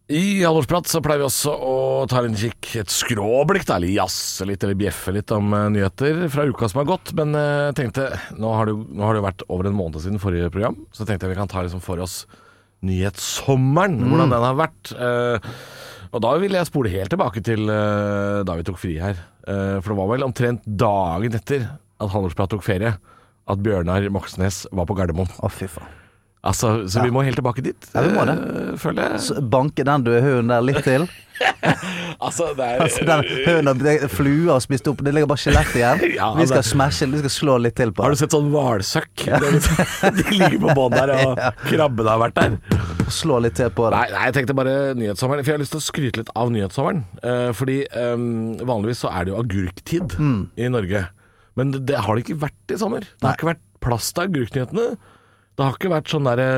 I 0.07 0.45
Halvorsprat 0.45 0.87
så 0.87 1.01
pleier 1.03 1.19
vi 1.19 1.27
også 1.27 1.51
å 1.51 1.71
ta 2.07 2.21
en 2.23 2.37
kikk, 2.39 2.69
et 2.79 2.93
skråblikk, 2.95 3.65
da, 3.67 3.81
eller 3.81 3.91
jazze 3.91 4.47
litt, 4.47 4.63
eller 4.63 4.79
bjeffe 4.79 5.11
litt 5.17 5.33
om 5.35 5.51
eh, 5.51 5.65
nyheter 5.75 6.21
fra 6.31 6.45
uka 6.47 6.69
som 6.71 6.85
har 6.85 6.87
gått. 6.93 7.11
Men 7.19 7.35
eh, 7.35 7.65
jeg 7.73 7.79
tenkte, 7.81 8.05
nå 8.39 8.53
har, 8.55 8.71
det, 8.71 8.77
nå 8.87 9.03
har 9.03 9.17
det 9.17 9.21
jo 9.23 9.27
vært 9.27 9.45
over 9.51 9.67
en 9.67 9.75
måned 9.75 10.05
siden 10.05 10.23
forrige 10.23 10.53
program, 10.55 10.79
så 10.95 11.03
tenkte 11.03 11.27
jeg 11.27 11.35
vi 11.35 11.41
kan 11.41 11.51
ta 11.51 11.65
liksom 11.67 11.83
for 11.83 12.05
oss 12.05 12.21
nyhetssommeren, 12.87 13.99
hvordan 14.07 14.37
den 14.37 14.47
har 14.47 14.63
vært. 14.63 14.95
Eh, 14.95 15.51
og 16.15 16.23
da 16.23 16.37
vil 16.39 16.55
jeg 16.55 16.71
spole 16.71 16.95
helt 16.95 17.11
tilbake 17.11 17.43
til 17.45 17.67
da 17.67 18.55
vi 18.57 18.65
tok 18.65 18.79
fri 18.79 18.95
her. 19.03 19.19
For 19.43 19.91
det 19.91 19.97
var 19.99 20.09
vel 20.15 20.25
omtrent 20.25 20.63
dagen 20.65 21.35
etter 21.37 21.67
at 21.67 22.15
Halvorsprat 22.15 22.55
tok 22.55 22.65
ferie, 22.65 22.95
at 22.95 23.63
Bjørnar 23.67 24.07
Moxnes 24.15 24.65
var 24.71 24.89
på 24.89 24.97
Gardermoen. 24.97 25.35
Å, 25.43 25.51
fy 25.53 25.69
faen. 25.69 26.06
Altså, 26.47 26.71
så 26.89 27.03
vi 27.03 27.11
må 27.11 27.25
helt 27.27 27.37
tilbake 27.41 27.63
dit, 27.67 27.89
Ja, 27.95 28.03
vi 28.07 28.13
må 28.15 28.25
det. 28.29 28.37
eh, 28.39 28.75
føler 28.79 29.11
jeg. 29.11 29.21
Så 29.27 29.41
banke 29.51 29.85
den 29.87 30.05
døde 30.07 30.23
hunden 30.23 30.53
der 30.55 30.63
litt 30.63 30.85
til. 30.87 31.07
Altså, 32.17 32.47
det 32.57 32.65
er 32.65 32.81
Altså, 32.81 33.05
den 33.05 33.25
hunden 33.45 33.81
det 33.83 33.95
er 34.07 34.09
Flua 34.09 34.55
har 34.55 34.63
spist 34.65 34.87
opp, 34.89 35.03
det 35.05 35.13
ligger 35.13 35.29
bare 35.29 35.43
skjelett 35.43 35.75
igjen. 35.77 36.01
Ja, 36.17 36.31
Vi 36.39 36.47
skal 36.49 36.63
det- 36.63 36.69
smashe, 36.71 37.09
vi 37.13 37.19
skal 37.21 37.33
slå 37.35 37.57
litt 37.61 37.75
til 37.77 37.91
på 37.93 38.05
Har 38.07 38.15
du 38.15 38.17
sett 38.21 38.33
sånn 38.33 38.49
hvalsøkk? 38.55 39.27
Er 39.29 39.45
liksom- 39.45 40.15
De 40.17 40.25
ligger 40.33 40.59
på 40.63 40.77
bånn 40.79 40.97
der, 40.97 41.13
og 41.27 41.43
krabben 41.67 42.09
har 42.09 42.23
vært 42.23 42.39
der. 42.39 42.57
Slå 43.13 43.41
litt 43.45 43.55
til 43.59 43.69
på 43.71 43.91
det. 43.91 43.99
Nei, 43.99 44.07
nei, 44.15 44.23
jeg 44.31 44.37
tenkte 44.39 44.57
bare 44.57 44.77
nyhetssommeren. 44.99 45.45
For 45.45 45.53
jeg 45.53 45.59
har 45.59 45.65
lyst 45.67 45.75
til 45.77 45.83
å 45.83 45.87
skryte 45.91 46.23
litt 46.23 46.33
av 46.35 46.51
nyhetssommeren. 46.55 47.05
Eh, 47.23 47.51
fordi 47.59 47.77
eh, 47.85 48.17
vanligvis 48.67 49.05
så 49.05 49.13
er 49.13 49.27
det 49.29 49.35
jo 49.35 49.43
agurktid 49.43 50.17
i 50.57 50.71
Norge. 50.73 51.05
Men 51.57 51.71
det, 51.75 51.85
det 51.93 52.01
har 52.07 52.17
det 52.17 52.25
ikke 52.25 52.41
vært 52.49 52.75
i 52.75 52.81
sommer. 52.81 53.05
Det 53.13 53.29
har 53.29 53.37
ikke 53.39 53.51
vært 53.53 53.63
plass 53.85 54.09
til 54.17 54.27
agurknyhetene. 54.27 54.89
Det 55.57 55.65
har 55.65 55.77
ikke 55.79 55.89
vært 55.93 56.11
sånn 56.13 56.27
derre 56.29 56.49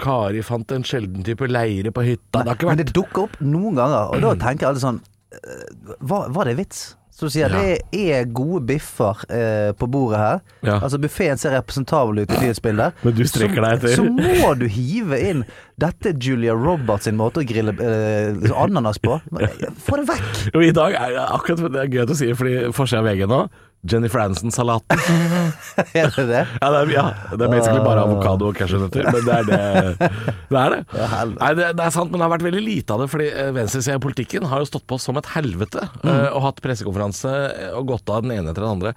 Kari 0.00 0.42
fant 0.46 0.72
en 0.74 0.86
sjelden 0.86 1.26
type 1.26 1.46
leire 1.50 1.92
på 1.94 2.02
hytta. 2.06 2.42
Det 2.42 2.48
har 2.48 2.56
ikke 2.58 2.70
vært 2.70 2.76
Men 2.76 2.84
det 2.84 2.94
dukker 2.96 3.26
opp 3.28 3.36
noen 3.44 3.78
ganger, 3.78 4.14
og 4.14 4.24
da 4.24 4.32
tenker 4.42 4.66
jeg 4.66 4.72
alltid 4.72 4.86
sånn 4.88 5.02
eh, 5.38 5.94
Var, 6.00 6.32
var 6.34 6.50
det 6.50 6.56
vits? 6.58 6.88
Så 7.20 7.28
du 7.28 7.34
sier 7.34 7.52
Ja. 7.52 7.60
det 7.60 8.00
er 8.16 8.28
gode 8.32 8.62
biffer 8.64 9.18
eh, 9.28 9.72
på 9.76 9.84
bordet 9.92 10.18
her. 10.22 10.38
Ja. 10.64 10.78
Altså 10.80 10.96
Buffeen 11.02 11.36
ser 11.36 11.52
representabel 11.52 12.22
ut 12.22 12.30
i 12.32 12.38
nyhetsbildet. 12.40 12.96
Men 13.04 13.16
du 13.18 13.20
strekker 13.28 13.60
deg 13.60 13.74
etter. 13.76 13.92
Så 13.98 14.06
må 14.08 14.54
du 14.56 14.64
hive 14.72 15.18
inn 15.28 15.42
Dette 15.80 16.14
er 16.14 16.16
Julia 16.16 16.54
Roberts 16.56 17.04
sin 17.08 17.18
måte 17.20 17.42
å 17.42 17.44
grille 17.44 17.74
eh, 17.76 18.40
ananas 18.56 18.96
på. 19.04 19.18
Få 19.84 20.00
det 20.00 20.06
vekk! 20.08 20.30
Jo, 20.54 20.64
i 20.64 20.72
dag 20.76 20.96
er 20.96 21.12
det 21.18 21.26
akkurat 21.36 21.66
det 21.76 21.82
er 21.84 21.92
gøy 21.98 22.06
å 22.06 22.16
si, 22.22 22.30
fordi 22.40 22.56
forsida 22.76 23.02
av 23.04 23.10
VG 23.10 23.28
nå 23.28 23.42
Jennifer 23.88 24.20
Aniston-salaten. 24.20 24.98
Er 25.96 26.10
det 26.12 26.24
det? 26.28 26.40
Ja, 26.60 26.68
det 26.74 26.80
er, 26.82 26.90
ja, 26.92 27.04
det 27.32 27.46
er 27.46 27.52
basically 27.52 27.80
bare 27.80 28.02
avokado 28.04 28.50
og 28.50 28.58
cashewnøtter, 28.58 29.06
men 29.08 29.24
det 29.24 29.36
er 29.38 29.46
det. 29.48 30.10
Det 30.50 30.58
er 30.60 30.74
det. 30.74 30.80
Ja. 31.00 31.22
Nei, 31.30 31.48
det, 31.56 31.70
det 31.78 31.84
er 31.86 31.94
sant, 31.94 32.10
men 32.12 32.20
det 32.20 32.26
har 32.26 32.32
vært 32.34 32.44
veldig 32.44 32.60
lite 32.66 32.92
av 32.92 33.00
det, 33.04 33.08
fordi 33.12 33.28
eh, 33.32 33.48
venstresida 33.56 33.96
i 33.96 34.02
politikken 34.04 34.44
har 34.50 34.60
jo 34.60 34.68
stått 34.68 34.84
på 34.90 34.98
som 35.00 35.16
et 35.20 35.30
helvete 35.32 35.86
Mm. 36.00 36.10
eh, 36.12 36.28
og 36.36 36.42
hatt 36.44 36.60
pressekonferanse 36.64 37.30
eh, 37.32 37.72
og 37.78 37.88
gått 37.94 38.10
av 38.12 38.22
den 38.24 38.34
ene 38.36 38.52
etter 38.52 38.64
den 38.66 38.74
andre. 38.76 38.92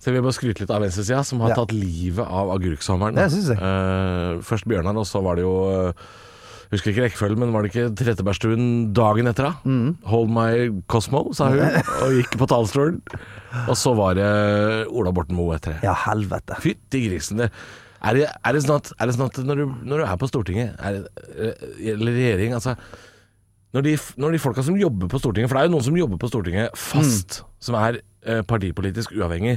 Så 0.00 0.08
jeg 0.08 0.16
vil 0.16 0.24
bare 0.24 0.36
skryte 0.36 0.64
litt 0.64 0.72
av 0.72 0.82
venstresida, 0.84 1.20
som 1.24 1.40
har 1.44 1.52
tatt 1.56 1.72
livet 1.76 2.24
av 2.24 2.52
agurksommeren. 2.56 3.16
Det 3.20 3.28
synes 3.34 3.52
jeg. 3.52 4.40
Først 4.48 4.68
Bjørnar, 4.70 4.96
og 5.00 5.08
så 5.08 5.20
var 5.24 5.36
det 5.38 5.44
jo 5.44 5.54
Husker 6.74 6.90
ikke 6.90 7.04
rekkefølgen, 7.06 7.38
men 7.44 7.52
var 7.54 7.62
det 7.64 7.70
ikke 7.70 7.86
Trettebergstuen 8.00 8.66
dagen 8.96 9.30
etter, 9.30 9.46
da? 9.52 9.70
Mm. 9.70 9.94
Hold 10.10 10.32
my 10.34 10.48
Cosmo, 10.90 11.24
sa 11.36 11.48
hun, 11.52 11.62
og 12.02 12.14
gikk 12.18 12.34
på 12.40 12.48
talerstolen. 12.50 13.00
Og 13.68 13.76
så 13.78 13.94
var 13.94 14.16
det 14.18 14.28
Ola 14.90 15.12
Borten 15.14 15.38
Moe 15.38 15.54
etter 15.56 15.76
det. 15.76 15.86
Ja, 15.86 15.94
helvete. 16.08 16.58
Fytti 16.64 17.04
grisen. 17.06 17.44
Det. 17.44 17.50
Er, 18.04 18.18
det, 18.18 18.24
er, 18.28 18.52
det 18.56 18.64
sånn 18.66 18.80
at, 18.82 18.90
er 19.00 19.08
det 19.08 19.16
sånn 19.16 19.30
at 19.30 19.38
når 19.48 19.60
du, 19.62 19.66
når 19.88 20.02
du 20.02 20.06
er 20.10 20.18
på 20.20 20.28
Stortinget, 20.28 20.74
er 20.84 20.98
det, 20.98 21.28
eh, 21.38 21.92
eller 21.94 22.12
regjering 22.18 22.56
altså 22.58 22.74
når 23.74 23.86
de, 23.88 23.94
når 24.22 24.34
de 24.36 24.38
folka 24.42 24.62
som 24.62 24.76
jobber 24.78 25.08
på 25.10 25.18
Stortinget 25.18 25.50
For 25.50 25.56
det 25.58 25.64
er 25.64 25.66
jo 25.66 25.72
noen 25.72 25.86
som 25.88 25.96
jobber 25.98 26.20
på 26.22 26.28
Stortinget 26.30 26.76
fast, 26.78 27.40
som 27.64 27.74
er 27.80 27.96
eh, 28.22 28.42
partipolitisk 28.46 29.14
uavhengig, 29.16 29.56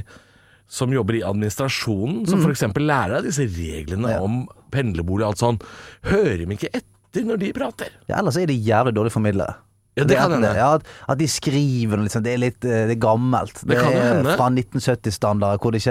som 0.68 0.90
jobber 0.92 1.20
i 1.20 1.24
administrasjonen, 1.24 2.24
som 2.28 2.42
f.eks. 2.42 2.64
lærer 2.82 3.20
av 3.20 3.28
disse 3.28 3.46
reglene 3.46 4.16
Ja. 4.16 4.22
om 4.24 4.42
pendlerbolig 4.74 5.24
og 5.24 5.30
alt 5.34 5.42
sånn. 5.44 5.60
Hører 6.08 6.40
de 6.42 6.48
ikke 6.56 6.72
etter 6.72 6.97
når 7.16 7.38
de 7.40 7.52
prater? 7.56 7.88
Ja, 8.08 8.18
ellers 8.20 8.36
er 8.36 8.46
de 8.46 8.54
jævlig 8.54 8.94
dårlige 8.94 9.12
formidlere. 9.16 9.54
Ja, 9.98 10.04
det 10.06 10.16
kan 10.20 10.30
hende. 10.36 10.52
Ja, 10.54 10.74
at, 10.78 11.18
de 11.18 11.26
skriver 11.26 11.98
liksom, 12.04 12.22
det 12.22 12.32
er 12.36 12.38
litt 12.38 12.64
eh, 12.64 12.84
det 12.86 12.94
er 12.98 13.00
gammelt. 13.02 13.64
Det 13.66 13.78
kan 13.80 13.92
er 13.92 14.12
hende. 14.14 14.36
fra 14.38 14.46
1970-standard, 14.54 15.58
hvor 15.62 15.72
det 15.74 15.82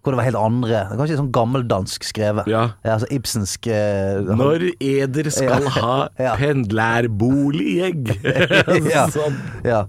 hvor 0.00 0.14
det 0.14 0.16
var 0.16 0.24
helt 0.24 0.38
andre 0.40 0.68
Det 0.88 0.94
er 0.94 0.96
Kanskje 0.96 1.16
sånn 1.18 1.32
gammeldansk 1.34 2.04
skrevet. 2.08 2.46
Ja. 2.48 2.70
altså 2.88 3.04
Ibsensk 3.12 3.66
eh, 3.68 4.22
Når 4.24 4.62
eder 4.80 5.28
skal 5.28 5.66
Ja. 5.66 5.72
ha 5.76 5.96
Ja. 6.16 6.36
pendlerbolig 6.40 7.74
Ja. 8.94 9.04
sånn. 9.12 9.36
Ja. 9.64 9.82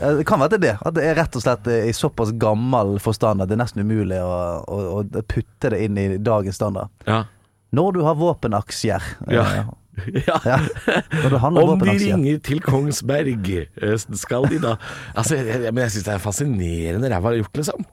Det 0.00 0.26
kan 0.26 0.40
være 0.42 0.58
det. 0.58 0.74
At 0.82 0.94
det 0.98 1.04
er 1.06 1.14
rett 1.20 1.36
og 1.38 1.44
slett 1.44 1.66
eh, 1.70 1.86
i 1.86 1.94
såpass 1.94 2.32
gammel 2.42 2.96
forstand 2.98 3.42
at 3.44 3.48
det 3.48 3.54
er 3.54 3.62
nesten 3.62 3.84
umulig 3.86 4.18
å, 4.18 4.34
å, 4.66 4.80
å 4.98 5.22
putte 5.22 5.70
det 5.70 5.78
inn 5.84 5.98
i 5.98 6.08
dagens 6.18 6.58
standard. 6.58 6.90
Ja. 7.06 7.22
Når 7.76 7.92
du 7.92 8.02
har 8.06 8.18
våpenaksjer 8.18 9.02
Ja. 9.30 9.44
eh, 9.60 9.70
ja. 10.28 10.36
ja. 10.44 10.58
Om 11.48 11.80
de 11.82 11.94
ringer 11.98 12.38
til 12.44 12.60
Kongsberg, 12.64 13.48
eh, 13.56 13.96
skal 13.96 14.48
de 14.50 14.58
da 14.62 14.74
Altså, 15.16 15.38
jeg, 15.40 15.72
men 15.72 15.82
jeg 15.86 15.94
syns 15.96 16.06
det 16.08 16.14
er 16.14 16.22
fascinerende 16.24 17.10
ræva 17.12 17.32
gjort, 17.38 17.56
liksom. 17.60 17.84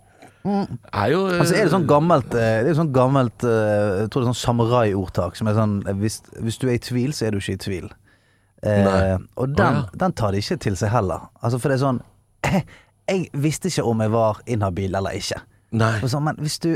Er 0.43 1.11
jo 1.13 1.21
eh, 1.29 1.39
Altså 1.39 1.55
er 1.55 1.67
det 1.67 1.71
sånn 1.71 1.85
gammelt 1.87 2.33
eh, 2.35 2.57
Det 2.65 2.73
er 2.73 2.75
sånn 2.75 2.89
gammelt 2.91 3.45
Jeg 3.47 4.09
tror 4.11 4.25
det 4.25 4.25
er 4.25 4.31
sånn 4.33 4.41
samuraiordtak 4.41 5.37
som 5.39 5.47
er 5.47 5.55
sånn 5.55 5.77
hvis, 6.01 6.19
hvis 6.43 6.59
du 6.59 6.65
er 6.67 6.75
i 6.75 6.81
tvil, 6.83 7.13
så 7.15 7.29
er 7.29 7.31
du 7.35 7.39
ikke 7.39 7.55
i 7.55 7.61
tvil. 7.63 7.87
Eh, 8.63 9.15
og 9.39 9.55
den, 9.55 9.79
oh, 9.79 9.85
ja. 9.85 9.99
den 10.03 10.13
tar 10.15 10.31
de 10.35 10.39
ikke 10.43 10.55
til 10.63 10.75
seg 10.79 10.91
heller. 10.93 11.25
Altså 11.43 11.59
For 11.59 11.71
det 11.71 11.79
er 11.79 11.83
sånn 11.85 12.01
Jeg 13.11 13.25
visste 13.35 13.67
ikke 13.71 13.83
om 13.87 13.99
jeg 14.03 14.11
var 14.13 14.37
inhabil 14.47 14.93
eller 14.95 15.15
ikke. 15.19 15.41
Sånn, 16.07 16.23
men 16.23 16.37
hvis 16.39 16.59
du, 16.63 16.69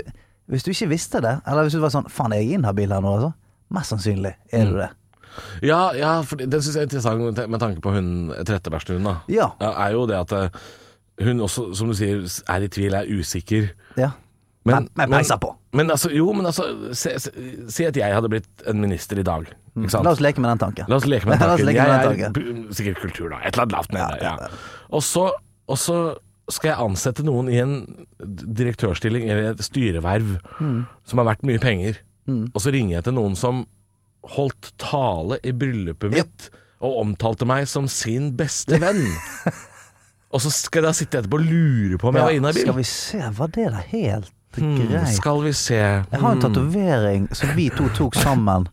hvis 0.52 0.66
du 0.66 0.72
ikke 0.74 0.90
visste 0.92 1.22
det, 1.24 1.38
eller 1.48 1.68
hvis 1.68 1.78
du 1.78 1.84
var 1.84 1.94
sånn 1.94 2.10
Faen, 2.12 2.34
er 2.36 2.42
jeg 2.44 2.58
inhabil 2.58 2.92
her 2.92 3.04
nå, 3.04 3.13
altså? 3.20 3.30
Mest 3.76 3.94
sannsynlig 3.94 4.34
er 4.52 4.63
Mm. 4.66 4.72
du 4.74 4.78
det. 4.82 4.90
Ja, 5.65 5.91
ja 5.97 6.21
for 6.28 6.36
den 6.41 6.62
syns 6.62 6.76
jeg 6.76 6.86
er 6.86 6.89
interessant 6.89 7.50
med 7.50 7.60
tanke 7.63 7.82
på 7.84 7.93
hun 7.95 8.08
Trettebergstuen, 8.47 9.04
da. 9.08 9.17
Ja. 9.32 9.52
Er 9.60 9.95
jo 9.95 10.06
det 10.10 10.17
at 10.19 10.32
eh, 10.38 10.50
hun 11.26 11.39
også, 11.41 11.71
som 11.78 11.89
du 11.89 11.95
sier, 11.97 12.21
er 12.50 12.65
i 12.65 12.67
tvil, 12.69 12.93
er 12.93 13.08
usikker. 13.10 13.71
Ja. 13.97 14.12
Men, 14.67 14.89
men 15.00 15.10
men 15.10 15.23
på. 15.39 15.54
Men 15.73 15.89
altså, 15.93 16.10
jo, 16.12 16.26
men 16.36 16.45
altså 16.50 16.65
Si 17.71 17.86
at 17.88 17.95
jeg 17.95 18.13
hadde 18.13 18.28
blitt 18.30 18.63
en 18.67 18.82
minister 18.84 19.19
i 19.19 19.23
dag. 19.23 19.45
Sant? 19.88 20.04
La 20.04 20.12
oss 20.12 20.19
leke 20.19 20.41
med 20.43 20.50
den 20.52 20.60
tanken. 20.60 20.89
La 20.91 20.97
oss 21.00 21.06
leke 21.08 21.26
med 21.30 21.38
den 21.39 21.47
tanken. 21.47 21.65
med 21.65 21.76
Jeg 21.78 22.34
den 22.36 22.65
er 22.67 22.73
sikkert 22.76 23.00
kultur, 23.02 23.30
da. 23.32 23.39
Et 23.45 23.54
eller 23.54 23.63
annet 23.63 23.76
lavt 23.78 23.93
nede. 23.95 24.17
Ja, 24.21 24.34
Ja, 24.41 24.47
Og, 24.89 25.04
så, 25.08 25.30
og 25.67 25.78
så 25.80 25.97
skal 26.52 26.69
jeg 26.73 26.80
ansette 26.84 27.23
noen 27.28 27.47
i 27.52 27.58
en 27.60 27.73
direktørstilling 28.58 29.30
eller 29.30 29.52
et 29.54 29.63
styreverv 29.65 30.38
Mm. 30.60 30.86
som 31.06 31.19
er 31.19 31.28
verdt 31.28 31.43
mye 31.47 31.60
penger. 31.62 32.00
Og 32.28 32.60
så 32.60 32.71
ringer 32.73 32.97
jeg 32.97 33.04
til 33.08 33.13
noen 33.15 33.36
som 33.39 33.65
holdt 34.23 34.71
tale 34.77 35.38
i 35.43 35.51
bryllupet 35.51 36.12
mitt 36.12 36.49
og 36.82 36.99
omtalte 37.01 37.45
meg 37.45 37.67
som 37.67 37.88
sin 37.88 38.32
beste 38.38 38.77
venn. 38.82 39.03
og 40.34 40.41
så 40.43 40.51
skal 40.53 40.82
jeg 40.84 40.88
da 40.88 40.93
sitte 40.97 41.19
etterpå 41.21 41.39
og 41.39 41.45
lure 41.47 41.97
på 42.01 42.10
om 42.10 42.15
jeg 42.19 42.23
var 42.27 42.32
Ja, 42.36 42.38
inhabil. 42.41 42.62
skal 42.67 42.75
vi 42.77 42.84
se, 42.84 43.21
var 43.38 43.47
det 43.56 43.69
da 43.73 43.84
helt 43.93 44.34
Hmm, 44.58 44.77
greit? 44.89 45.12
skal 45.13 45.41
vi 45.43 45.51
se 45.53 45.75
Jeg 45.77 46.19
har 46.21 46.32
en 46.34 46.39
tatovering 46.41 47.27
som 47.36 47.49
vi 47.56 47.67
to 47.69 47.89
tok 47.93 48.15
sammen. 48.17 48.67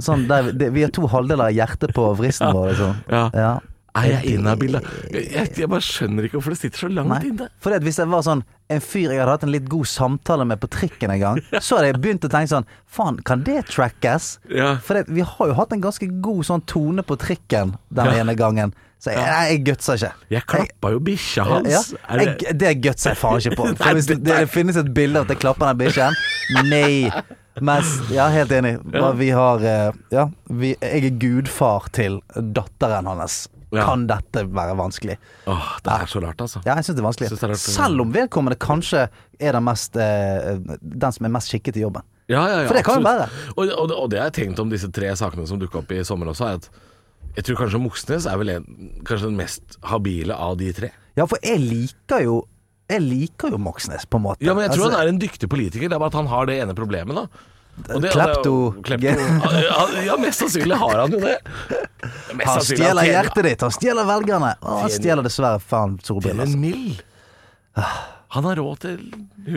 Sånn 0.00 0.26
der, 0.28 0.42
vi- 0.46 0.52
det, 0.56 0.68
vi 0.72 0.82
har 0.86 0.90
to 0.94 1.06
halvdeler 1.10 1.50
av 1.50 1.52
hjertet 1.52 1.92
på 1.92 2.04
vristen 2.16 2.52
vår. 2.54 2.68
Liksom. 2.70 2.94
Ja. 3.10 3.24
Ja. 3.34 3.50
Er 3.98 4.08
jeg 4.12 4.34
inhabil, 4.38 4.72
da? 4.78 4.80
Jeg, 5.12 5.50
jeg, 5.58 5.68
bare 5.72 5.84
skjønner 5.84 6.26
ikke 6.28 6.38
hvorfor 6.38 6.54
det 6.54 6.60
sitter 6.60 6.84
så 6.86 6.90
langt 6.92 7.10
Nei. 7.12 7.20
inne. 7.30 7.48
For 7.64 7.78
hvis 7.84 7.98
jeg 8.02 8.10
var 8.12 8.24
sånn 8.26 8.42
en 8.68 8.82
fyr 8.84 9.12
jeg 9.14 9.20
hadde 9.22 9.32
hatt 9.32 9.44
en 9.46 9.52
litt 9.54 9.68
god 9.72 9.86
samtale 9.88 10.44
med 10.48 10.60
på 10.60 10.68
trikken 10.68 11.10
en 11.14 11.20
gang, 11.22 11.38
så 11.64 11.78
hadde 11.78 11.92
jeg 11.92 12.00
begynt 12.04 12.26
å 12.28 12.30
tenke 12.32 12.50
sånn 12.52 12.66
Faen, 12.88 13.16
kan 13.24 13.42
det 13.46 13.62
trackes? 13.70 14.38
Ja. 14.52 14.74
For 14.84 14.98
det, 15.00 15.06
vi 15.12 15.24
har 15.24 15.50
jo 15.52 15.56
hatt 15.56 15.72
en 15.76 15.80
ganske 15.84 16.08
god 16.24 16.44
sånn 16.48 16.64
tone 16.68 17.02
på 17.04 17.16
trikken 17.20 17.76
den 17.88 18.12
Ja. 18.12 18.20
ene 18.22 18.34
gangen. 18.36 18.74
Så 18.98 19.12
jeg, 19.14 19.22
nei, 19.22 19.42
jeg 19.52 19.60
gutser 19.68 19.94
ikke. 19.94 20.12
Jeg 20.34 20.42
klappa 20.50 20.90
jo 20.90 20.98
bikkja 21.06 21.44
hans. 21.46 21.68
Ja, 21.70 21.82
det- 22.18 22.40
jeg, 22.42 22.56
det 22.58 22.72
gutser 22.82 23.12
jeg 23.14 23.18
faen 23.20 23.38
ikke 23.38 23.56
på. 23.60 23.66
For 23.78 23.94
hvis 23.94 24.08
det, 24.10 24.16
det- 24.26 24.48
finnes 24.50 24.76
et 24.80 24.88
bilde 24.94 25.20
av 25.20 25.28
at 25.28 25.36
jeg 25.36 25.38
klapper 25.44 25.70
den 25.70 25.78
bikkjen, 25.84 26.16
nei. 26.66 27.10
Mens, 27.62 27.88
ja, 28.14 28.28
helt 28.30 28.50
enig. 28.54 28.76
Vi 29.18 29.30
har 29.34 29.62
eh, 29.66 29.92
Ja, 30.14 30.28
vi, 30.46 30.76
jeg 30.80 31.04
er 31.08 31.16
gudfar 31.18 31.88
til 31.94 32.20
datteren 32.34 33.06
hans. 33.10 33.48
Ja. 33.74 33.84
Kan 33.84 34.06
dette 34.08 34.46
være 34.48 34.76
vanskelig? 34.78 35.18
Åh, 35.50 35.72
det 35.84 35.92
er 35.92 36.08
så 36.08 36.22
rart, 36.24 36.40
altså. 36.40 36.62
Ja, 36.64 36.78
jeg 36.78 36.86
syns 36.86 36.96
det 36.96 37.02
er 37.02 37.08
vanskelig. 37.08 37.30
Det 37.32 37.42
er 37.42 37.52
rart. 37.52 37.64
Selv 37.64 38.04
om 38.04 38.12
vedkommende 38.14 38.56
kanskje 38.62 39.02
er 39.38 39.58
den, 39.58 39.64
mest, 39.66 39.96
eh, 40.00 40.54
den 40.80 41.12
som 41.12 41.28
er 41.28 41.34
mest 41.36 41.52
skikket 41.52 41.76
i 41.76 41.84
jobben. 41.84 42.06
Ja, 42.28 42.42
ja, 42.48 42.60
ja, 42.62 42.68
For 42.68 42.76
det 42.76 42.84
kan 42.84 43.00
jo 43.00 43.08
være. 43.08 43.28
Og, 43.56 43.72
og, 43.72 43.92
og 44.04 44.10
det 44.12 44.20
har 44.20 44.32
tenkt 44.36 44.60
om 44.60 44.72
disse 44.72 44.88
tre 44.92 45.10
sakene 45.16 45.46
som 45.48 45.60
dukka 45.60 45.80
opp 45.82 45.92
i 45.96 46.02
sommer 46.04 46.28
også, 46.32 46.48
er 46.48 46.60
at 46.60 46.70
jeg 47.38 47.44
tror 47.46 47.60
kanskje 47.62 47.80
Moxnes 47.82 48.26
er 48.28 48.38
vel 48.40 48.54
en, 48.56 48.64
kanskje 49.06 49.28
den 49.28 49.38
mest 49.38 49.76
habile 49.86 50.36
av 50.36 50.56
de 50.60 50.72
tre. 50.76 50.90
Ja, 51.18 51.26
for 51.28 51.40
jeg 51.44 51.60
liker 51.62 52.24
jo 52.24 52.38
Jeg 52.88 53.02
liker 53.04 53.52
jo 53.52 53.58
Moxnes, 53.60 54.06
på 54.08 54.16
en 54.16 54.24
måte. 54.24 54.40
Ja, 54.44 54.54
men 54.56 54.64
jeg 54.64 54.72
tror 54.72 54.86
Altså, 54.86 54.96
han 54.96 55.04
er 55.04 55.12
en 55.12 55.20
dyktig 55.20 55.48
politiker, 55.52 55.90
det 55.90 55.96
er 55.96 56.00
bare 56.00 56.08
at 56.08 56.16
han 56.16 56.30
har 56.30 56.48
det 56.48 56.56
ene 56.62 56.76
problemet, 56.76 57.18
da. 57.18 57.26
Og 57.94 58.02
det- 58.02 58.10
Klepto. 58.12 58.54
Klepto. 58.82 59.06
Ja, 59.62 59.86
Ja, 60.08 60.16
mest 60.20 60.40
sannsynlig 60.42 60.76
har 60.80 60.98
han 61.04 61.12
jo 61.14 61.20
det. 61.22 61.36
Mest 62.34 62.48
Han 62.50 62.60
stjeler 62.66 63.04
hjertet 63.08 63.42
ditt, 63.48 63.60
han 63.60 63.70
stjeler 63.74 64.04
velgerne. 64.08 64.54
Og 64.62 64.82
han 64.84 64.90
stjeler 64.90 65.22
dessverre 65.26 65.60
faen 65.60 65.98
solbriller. 66.04 66.44
Altså. 66.44 66.54
en 66.54 66.60
mill. 66.60 66.98
Han 68.28 68.44
har 68.44 68.56
råd 68.60 68.78
til 68.82 68.96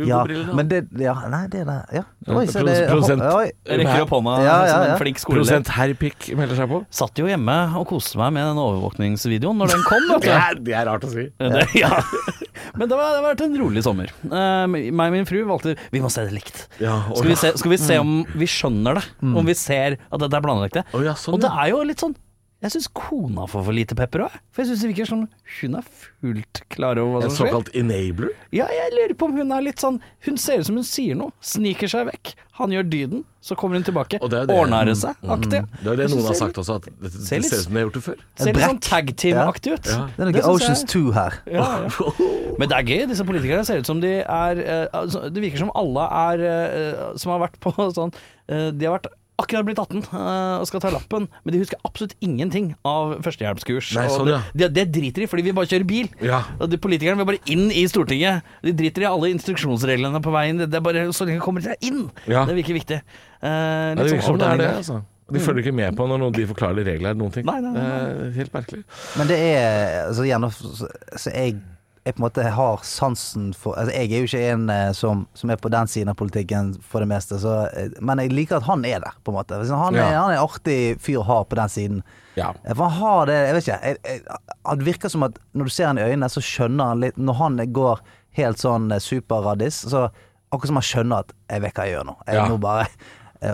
Ja, 0.08 0.22
Hugo-briller. 0.22 0.54
men 0.56 0.68
det 0.72 0.78
ja, 1.02 1.14
Nei, 1.28 1.42
det 1.52 1.66
er 1.68 1.82
Ja. 1.92 2.04
Ja, 2.26 2.34
Oi, 2.38 2.46
se 2.48 2.62
det 2.64 2.88
prosent. 2.88 3.22
Oi. 3.22 3.50
Rekker 3.68 4.06
opp 4.06 4.14
hånda 4.16 4.38
Ja, 4.46 4.54
ja, 4.66 4.68
som 4.72 4.86
en 4.94 4.98
flink 5.02 5.20
skoleelev. 5.20 5.44
Prosent 5.44 5.68
herrpikk 5.76 6.30
melder 6.38 6.56
seg 6.56 6.70
på. 6.72 6.80
Satt 6.90 7.20
jo 7.20 7.26
hjemme 7.28 7.58
og 7.76 7.88
koste 7.90 8.16
meg 8.22 8.32
med 8.38 8.46
den 8.48 8.62
overvåkningsvideoen 8.64 9.60
når 9.60 9.74
den 9.76 9.84
kom. 9.90 10.08
Det 10.22 10.32
er, 10.32 10.56
det 10.56 10.74
er 10.80 10.86
rart 10.88 11.04
å 11.04 11.12
si. 11.12 11.28
Det, 11.38 11.68
ja. 11.82 12.00
Men 12.78 12.88
det, 12.88 12.96
var, 12.96 13.12
det 13.12 13.20
har 13.20 13.26
vært 13.26 13.44
en 13.46 13.58
rolig 13.60 13.84
sommer. 13.86 14.12
Uh, 14.24 14.66
meg 14.72 15.12
og 15.12 15.16
min 15.18 15.28
fru 15.28 15.42
valgte 15.50 15.76
Vi 15.92 16.02
må 16.04 16.12
se 16.14 16.24
det 16.28 16.36
likt. 16.36 16.66
Ja, 16.80 17.02
oh, 17.04 17.18
Skal 17.20 17.32
vi 17.34 17.38
se, 17.40 17.54
skal 17.60 17.74
vi 17.74 17.80
se 17.82 17.98
om 18.02 18.14
vi 18.32 18.48
skjønner 18.50 19.00
det? 19.00 19.06
Om 19.22 19.48
vi 19.48 19.56
ser 19.58 19.98
at 20.00 20.24
dette 20.24 20.40
er 20.40 20.46
planlagt? 20.46 20.78
det? 20.80 20.86
Oh, 20.96 21.04
ja, 21.04 21.16
sånn, 21.20 21.36
og 21.36 21.44
det 21.44 21.52
er 21.52 21.72
jo 21.74 21.82
litt 21.88 22.04
sånn 22.04 22.16
Jeg 22.62 22.76
syns 22.76 22.88
kona 22.94 23.48
får 23.50 23.64
for 23.66 23.74
lite 23.74 23.96
pepper 23.98 24.22
òg. 24.28 24.34
For 24.54 24.62
jeg 24.62 24.70
syns 24.70 24.84
det 24.84 24.90
virker 24.92 25.08
som 25.10 25.24
hun 25.58 25.78
er 25.80 25.86
fullt 25.88 26.60
klar 26.70 27.00
over 27.02 27.16
hva 27.16 27.22
som 27.24 27.32
skjer. 27.34 27.48
En 27.48 27.54
såkalt 27.56 27.72
enabler? 27.80 28.36
Ja, 28.54 28.68
jeg 28.70 28.92
lurer 28.94 29.16
på 29.18 29.30
om 29.32 29.40
hun 29.40 29.54
er 29.56 29.64
litt 29.66 29.82
sånn 29.82 29.98
Hun 30.28 30.38
ser 30.38 30.62
ut 30.62 30.68
som 30.70 30.78
hun 30.78 30.86
sier 30.86 31.18
noe, 31.18 31.34
sniker 31.42 31.90
seg 31.90 32.06
vekk. 32.12 32.36
Han 32.60 32.70
gjør 32.76 32.86
dyden, 32.92 33.24
så 33.42 33.56
kommer 33.58 33.80
hun 33.80 33.86
tilbake. 33.88 34.20
Og 34.22 34.30
det 34.30 34.44
er 34.44 34.46
det- 34.52 34.58
Ordner 34.62 34.86
det 34.86 34.94
seg? 35.00 35.16
Aktig. 35.26 35.64
Det 35.82 35.88
er 35.90 35.96
det 36.04 36.10
noen 36.12 36.28
har 36.30 36.38
sagt 36.38 36.60
også, 36.62 36.76
at 36.78 36.86
det, 36.86 36.94
det 37.02 37.12
ser 37.26 37.42
ut 37.42 37.50
som 37.50 37.74
de 37.74 37.80
har 37.80 37.88
gjort 37.88 37.98
det 37.98 38.04
før. 38.06 38.20
Ser 38.38 38.54
litt 38.54 38.68
sånn 38.70 38.82
tag 38.86 39.10
team-aktig 39.24 39.74
ut. 39.74 39.90
Ja. 39.90 40.04
Det 40.18 40.28
er 40.28 40.32
noe 40.32 40.54
Oceans 40.54 40.84
2 40.92 41.02
her. 41.18 41.40
Ja, 41.50 41.66
ja. 41.88 42.12
Men 42.62 42.70
det 42.70 42.78
er 42.78 42.84
gøy, 42.86 43.08
disse 43.10 43.26
politikerne 43.26 43.66
ser 43.66 43.82
ut 43.82 43.90
som 43.90 44.00
de 44.04 44.20
er 44.22 44.62
eh, 44.62 44.86
altså, 44.94 45.24
Det 45.34 45.42
virker 45.42 45.64
som 45.64 45.72
alle 45.74 46.04
er 46.06 46.44
eh, 46.46 47.18
Som 47.18 47.32
har 47.34 47.40
vært 47.48 47.58
på 47.64 47.72
sånn 47.98 48.12
eh, 48.52 48.70
De 48.76 48.86
har 48.86 49.00
vært 49.00 49.08
akkurat 49.42 49.68
blitt 49.68 49.82
18 49.82 50.02
eh, 50.02 50.56
og 50.62 50.68
skal 50.70 50.84
ta 50.84 50.92
lappen, 50.94 51.28
men 51.44 51.56
de 51.56 51.62
husker 51.62 51.80
absolutt 51.88 52.16
ingenting 52.24 52.72
av 52.88 53.18
førstehjelpskurs. 53.26 53.92
Nei, 53.98 54.08
sånn, 54.14 54.32
ja. 54.32 54.42
det, 54.58 54.72
det 54.78 54.88
driter 54.96 55.26
de, 55.26 55.30
fordi 55.32 55.46
vi 55.50 55.56
bare 55.58 55.70
kjører 55.72 55.88
bil. 55.90 56.12
Ja. 56.26 56.44
Og 56.60 56.72
de 56.72 56.80
Politikerne 56.82 57.22
vil 57.22 57.30
bare 57.34 57.42
inn 57.54 57.68
i 57.74 57.84
Stortinget. 57.92 58.48
De 58.66 58.74
driter 58.78 59.06
i 59.06 59.10
alle 59.10 59.32
instruksjonsreglene 59.36 60.22
på 60.24 60.34
veien. 60.34 60.62
Det 60.64 60.78
er 60.80 60.86
bare 60.86 61.08
så 61.14 61.28
lenge 61.28 61.42
de 61.42 61.46
kommer 61.46 61.64
seg 61.66 61.82
inn. 61.86 62.06
Ja. 62.32 62.46
Det 62.50 62.58
virker 62.58 62.78
viktig. 62.78 63.02
Eh, 63.42 63.50
Ja, 63.52 63.96
det 63.98 64.06
sånn 64.06 64.16
virker 64.16 64.28
som 64.28 64.40
det 64.42 64.48
er 64.50 64.62
det, 64.62 64.70
altså. 64.82 65.02
De 65.32 65.40
følger 65.40 65.64
ikke 65.64 65.76
med 65.78 65.96
på 65.96 66.06
når 66.12 66.20
noen 66.20 66.34
de 66.36 66.44
forklarer 66.50 66.88
eller 66.92 67.16
noen 67.16 67.32
ting. 67.32 67.46
Nei, 67.48 67.60
nei, 67.64 67.72
nei, 67.72 67.84
nei. 67.88 68.00
Det 68.18 68.26
er 68.26 68.34
helt 68.42 68.56
merkelig. 68.58 68.82
Men 69.16 69.30
det 69.30 69.38
er 69.46 69.68
altså, 70.10 70.26
gjerne, 70.28 70.50
så, 70.58 70.90
så 71.24 71.32
jeg, 71.32 71.56
jeg 72.06 72.16
på 72.16 72.20
en 72.20 72.26
måte 72.26 72.44
har 72.50 72.80
sansen 72.82 73.52
for 73.54 73.76
altså, 73.78 73.94
Jeg 73.94 74.10
er 74.10 74.24
jo 74.24 74.30
ikke 74.30 74.54
en 74.56 74.70
eh, 74.74 74.92
som, 74.98 75.28
som 75.38 75.52
er 75.54 75.60
på 75.62 75.70
den 75.70 75.86
siden 75.88 76.10
av 76.10 76.16
politikken 76.18 76.72
for 76.82 77.00
det 77.04 77.08
meste, 77.12 77.38
så, 77.38 77.68
eh, 77.78 77.92
men 78.02 78.18
jeg 78.24 78.32
liker 78.34 78.58
at 78.58 78.64
han 78.66 78.84
er 78.90 79.04
der, 79.04 79.14
på 79.24 79.30
en 79.30 79.38
måte. 79.38 79.60
Han 79.70 79.94
er, 79.96 80.00
Ja. 80.02 80.22
han 80.24 80.32
er 80.34 80.40
en 80.40 80.48
artig 80.48 80.80
fyr 81.00 81.20
å 81.22 81.28
ha 81.28 81.44
på 81.46 81.56
den 81.62 81.70
siden. 81.70 82.02
Ja. 82.36 82.54
Eh, 82.66 82.74
For 82.74 82.90
han 82.90 82.98
har 83.04 83.26
det 83.30 83.38
Jeg 83.48 83.54
vet 83.54 83.68
ikke. 83.68 83.80
Jeg, 83.84 83.98
jeg, 84.08 84.78
det 84.80 84.86
virker 84.88 85.10
som 85.14 85.24
at 85.30 85.38
når 85.54 85.64
du 85.70 85.70
ser 85.78 85.88
han 85.92 85.98
i 86.02 86.08
øynene, 86.10 86.30
så 86.32 86.42
skjønner 86.42 86.86
han 86.94 87.00
litt 87.04 87.18
Når 87.18 87.34
han 87.44 87.58
går 87.76 88.00
helt 88.40 88.58
sånn 88.58 88.90
superraddis, 89.04 89.82
så 89.92 90.06
akkurat 90.52 90.68
som 90.72 90.76
han 90.80 90.84
skjønner 90.88 91.20
at 91.20 91.34
'jeg 91.50 91.62
vet 91.62 91.74
hva 91.76 91.86
jeg 91.86 91.96
gjør 91.98 92.06
nå'. 92.08 92.16
Jeg 92.28 92.36
Ja. 92.36 92.48
nå 92.48 92.58
bare 92.60 92.88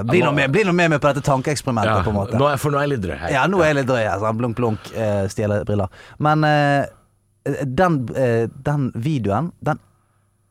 bli 0.03 0.19
noe 0.21 0.33
med, 0.35 0.51
bli 0.51 0.63
med 0.65 0.89
meg 0.91 0.99
på 1.01 1.07
dette 1.13 1.21
tankeeksperimentet, 1.23 1.85
Ja, 1.97 2.03
på 2.03 2.09
en 2.09 2.15
måte. 2.15 2.37
nå 2.37 2.51
er, 2.51 2.57
for 2.57 2.71
nå 2.71 2.77
er 2.77 2.87
jeg 2.87 2.89
litt 2.99 3.01
drøy 3.07 3.17
her. 3.17 3.29
Ja, 3.31 3.45
nå 3.47 3.61
er 3.61 3.67
jeg 3.73 3.75
litt 3.75 3.87
drøy, 3.87 4.03
altså. 4.11 4.33
Blunk, 4.37 4.55
blunk, 4.57 4.79
eh, 4.93 5.27
stjele 5.27 5.63
briller. 5.65 5.87
Men 6.19 6.43
eh, 6.43 6.85
den, 7.65 7.99
eh, 8.15 8.47
den 8.65 8.91
videoen, 8.95 9.51
den 9.63 9.79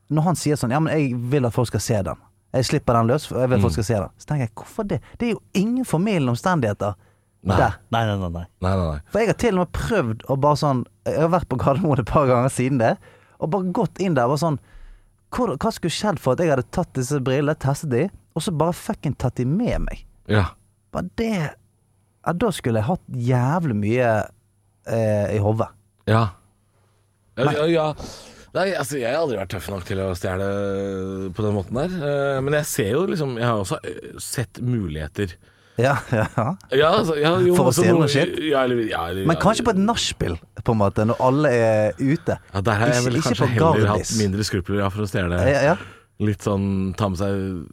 Når 0.08 0.22
han 0.22 0.36
sier 0.38 0.56
sånn 0.56 0.70
Ja, 0.70 0.78
men 0.80 0.92
jeg 0.94 1.16
vil 1.32 1.48
at 1.48 1.54
folk 1.54 1.68
skal 1.68 1.82
se 1.82 2.02
den. 2.06 2.20
Jeg 2.54 2.68
slipper 2.68 2.94
den 2.94 3.08
løs, 3.10 3.26
for 3.26 3.40
jeg 3.42 3.50
vil 3.50 3.58
at 3.58 3.64
folk 3.66 3.74
skal 3.74 3.86
se 3.88 3.96
den. 3.98 4.12
Så 4.22 4.28
tenker 4.28 4.46
jeg, 4.46 4.54
hvorfor 4.54 4.86
det? 4.88 5.00
Det 5.18 5.26
er 5.28 5.32
jo 5.34 5.42
ingen 5.58 5.84
formildende 5.84 6.32
omstendigheter 6.36 6.94
Nei. 7.46 7.58
Nei, 7.94 8.06
nei, 8.06 8.16
nei. 8.18 8.28
nei. 8.34 8.44
Nei, 8.64 8.72
nei. 8.74 9.00
For 9.12 9.22
jeg 9.22 9.30
har 9.30 9.36
til 9.38 9.58
og 9.58 9.62
med 9.62 9.74
prøvd 9.76 10.24
å 10.26 10.36
bare 10.42 10.58
sånn 10.58 10.80
Jeg 11.06 11.20
har 11.20 11.30
vært 11.34 11.48
på 11.52 11.58
Gardermoen 11.60 12.02
et 12.02 12.08
par 12.10 12.26
ganger 12.26 12.50
siden 12.50 12.80
det, 12.82 12.96
og 13.38 13.52
bare 13.52 13.74
gått 13.76 14.00
inn 14.02 14.16
der 14.16 14.26
og 14.26 14.34
bare 14.34 14.42
sånn 14.42 14.58
hvor, 15.34 15.52
Hva 15.60 15.72
skulle 15.74 15.94
skjedd 15.94 16.18
for 16.22 16.34
at 16.34 16.42
jeg 16.42 16.50
hadde 16.54 16.66
tatt 16.74 16.90
disse 16.96 17.20
brillene, 17.22 17.54
testet 17.62 17.92
de, 17.92 18.02
og 18.34 18.42
så 18.42 18.54
bare 18.54 18.74
fucking 18.76 19.14
tatt 19.20 19.38
de 19.38 19.46
med 19.46 19.84
meg? 19.86 20.02
Ja. 20.30 20.48
Bare 20.94 21.10
det 21.20 21.30
Ja, 21.36 22.32
da 22.34 22.50
skulle 22.54 22.82
jeg 22.82 22.88
hatt 22.88 23.04
jævlig 23.28 23.76
mye 23.78 24.08
eh, 24.90 25.36
i 25.36 25.38
hodet. 25.42 25.68
Ja. 26.10 26.24
Ja, 27.36 27.52
ja, 27.52 27.66
ja. 27.68 27.86
Nei, 28.56 28.70
altså, 28.72 28.96
jeg 28.96 29.10
har 29.12 29.20
aldri 29.20 29.36
vært 29.36 29.50
tøff 29.52 29.66
nok 29.68 29.84
til 29.84 29.98
å 30.00 30.12
stjele 30.16 30.46
på 31.36 31.44
den 31.44 31.52
måten 31.58 31.76
der. 31.76 31.92
Eh, 32.08 32.38
Men 32.40 32.54
jeg 32.62 32.68
ser 32.70 32.90
jo 32.94 33.02
liksom 33.10 33.34
Jeg 33.36 33.44
har 33.44 33.58
også 33.60 33.76
eh, 33.84 34.14
sett 34.22 34.60
muligheter. 34.64 35.34
Ja, 35.76 35.98
ja, 36.08 36.24
ja. 36.72 36.88
Altså, 36.88 37.18
ja, 37.20 37.34
jo, 37.44 37.52
For 37.58 37.68
å 37.68 37.72
se 37.76 37.84
noe- 37.90 38.08
skitt? 38.08 38.38
Ja, 38.48 38.62
Men 39.12 39.36
kanskje 39.36 39.66
på 39.66 39.74
et 39.74 39.80
nachspiel, 39.82 40.38
på 40.64 40.72
en 40.72 40.80
måte, 40.80 41.04
når 41.04 41.20
alle 41.20 41.50
er 41.52 41.92
ute. 42.00 42.38
ja, 42.54 42.60
Der 42.64 42.78
har 42.80 42.94
jeg 42.94 43.04
vel 43.04 43.18
Ikke- 43.20 43.34
kanskje 43.34 43.48
heller 43.58 43.86
hatt 43.92 44.14
mindre 44.16 44.46
skrupler 44.48 44.78
ja, 44.80 44.88
for 44.88 45.04
å 45.04 45.10
stjele 45.10 45.36
Ja, 45.52 45.60
ja. 45.74 45.76
litt 46.24 46.40
sånn 46.40 46.94
Ta 46.96 47.10
med 47.12 47.18
seg 47.18 47.68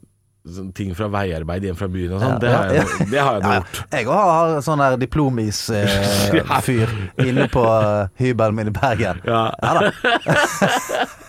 ting 0.75 0.91
fra 0.95 1.08
veiarbeid 1.08 1.63
hjem 1.63 1.77
fra 1.79 1.88
byen 1.91 2.13
og 2.17 2.19
sånn. 2.23 2.34
Ja, 2.34 2.39
det, 2.41 2.49
har 2.51 2.65
jeg, 2.67 2.75
ja, 2.75 3.06
det 3.12 3.21
har 3.23 3.38
jeg 3.38 3.43
nå 3.45 3.51
Ja, 3.53 3.60
gjort. 3.62 3.77
Jeg 3.95 4.08
òg 4.10 4.23
har 4.29 4.56
sånn 4.65 4.84
der 4.84 4.97
diplomis-fyr 5.03 6.89
inne 7.29 7.45
på 7.53 7.63
uh, 7.63 8.10
hybelen 8.19 8.58
min 8.60 8.71
i 8.73 8.75
Bergen. 8.75 9.21
Ja. 9.27 9.43
Ja 9.63 9.71
da. 9.79 9.82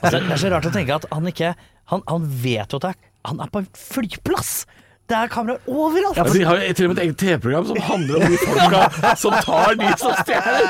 Altså, 0.05 0.19
det 0.21 0.35
er 0.35 0.41
så 0.43 0.51
rart 0.53 0.67
å 0.69 0.73
tenke 0.75 0.93
at 0.99 1.07
han 1.09 1.25
ikke 1.31 1.55
Han, 1.89 2.03
han 2.05 2.27
vet 2.43 2.75
jo 2.75 2.81
at 2.83 2.99
han 3.25 3.39
er 3.41 3.49
på 3.53 3.63
en 3.63 3.69
flyplass! 3.73 4.67
Det 5.09 5.17
er 5.17 5.27
kameraer 5.29 5.59
overalt! 5.69 6.19
Altså, 6.19 6.39
de 6.39 6.45
har 6.49 6.57
jo 6.57 6.73
til 6.73 6.87
og 6.87 6.95
med 6.95 6.97
et 6.97 7.03
eget 7.05 7.17
TV-program 7.21 7.67
som 7.67 7.77
handler 7.89 8.15
om 8.15 8.23
de 8.33 8.39
folka 8.41 9.15
som 9.21 9.35
tar 9.45 9.75
de 9.81 9.89
som 10.01 10.15
stjeler. 10.23 10.65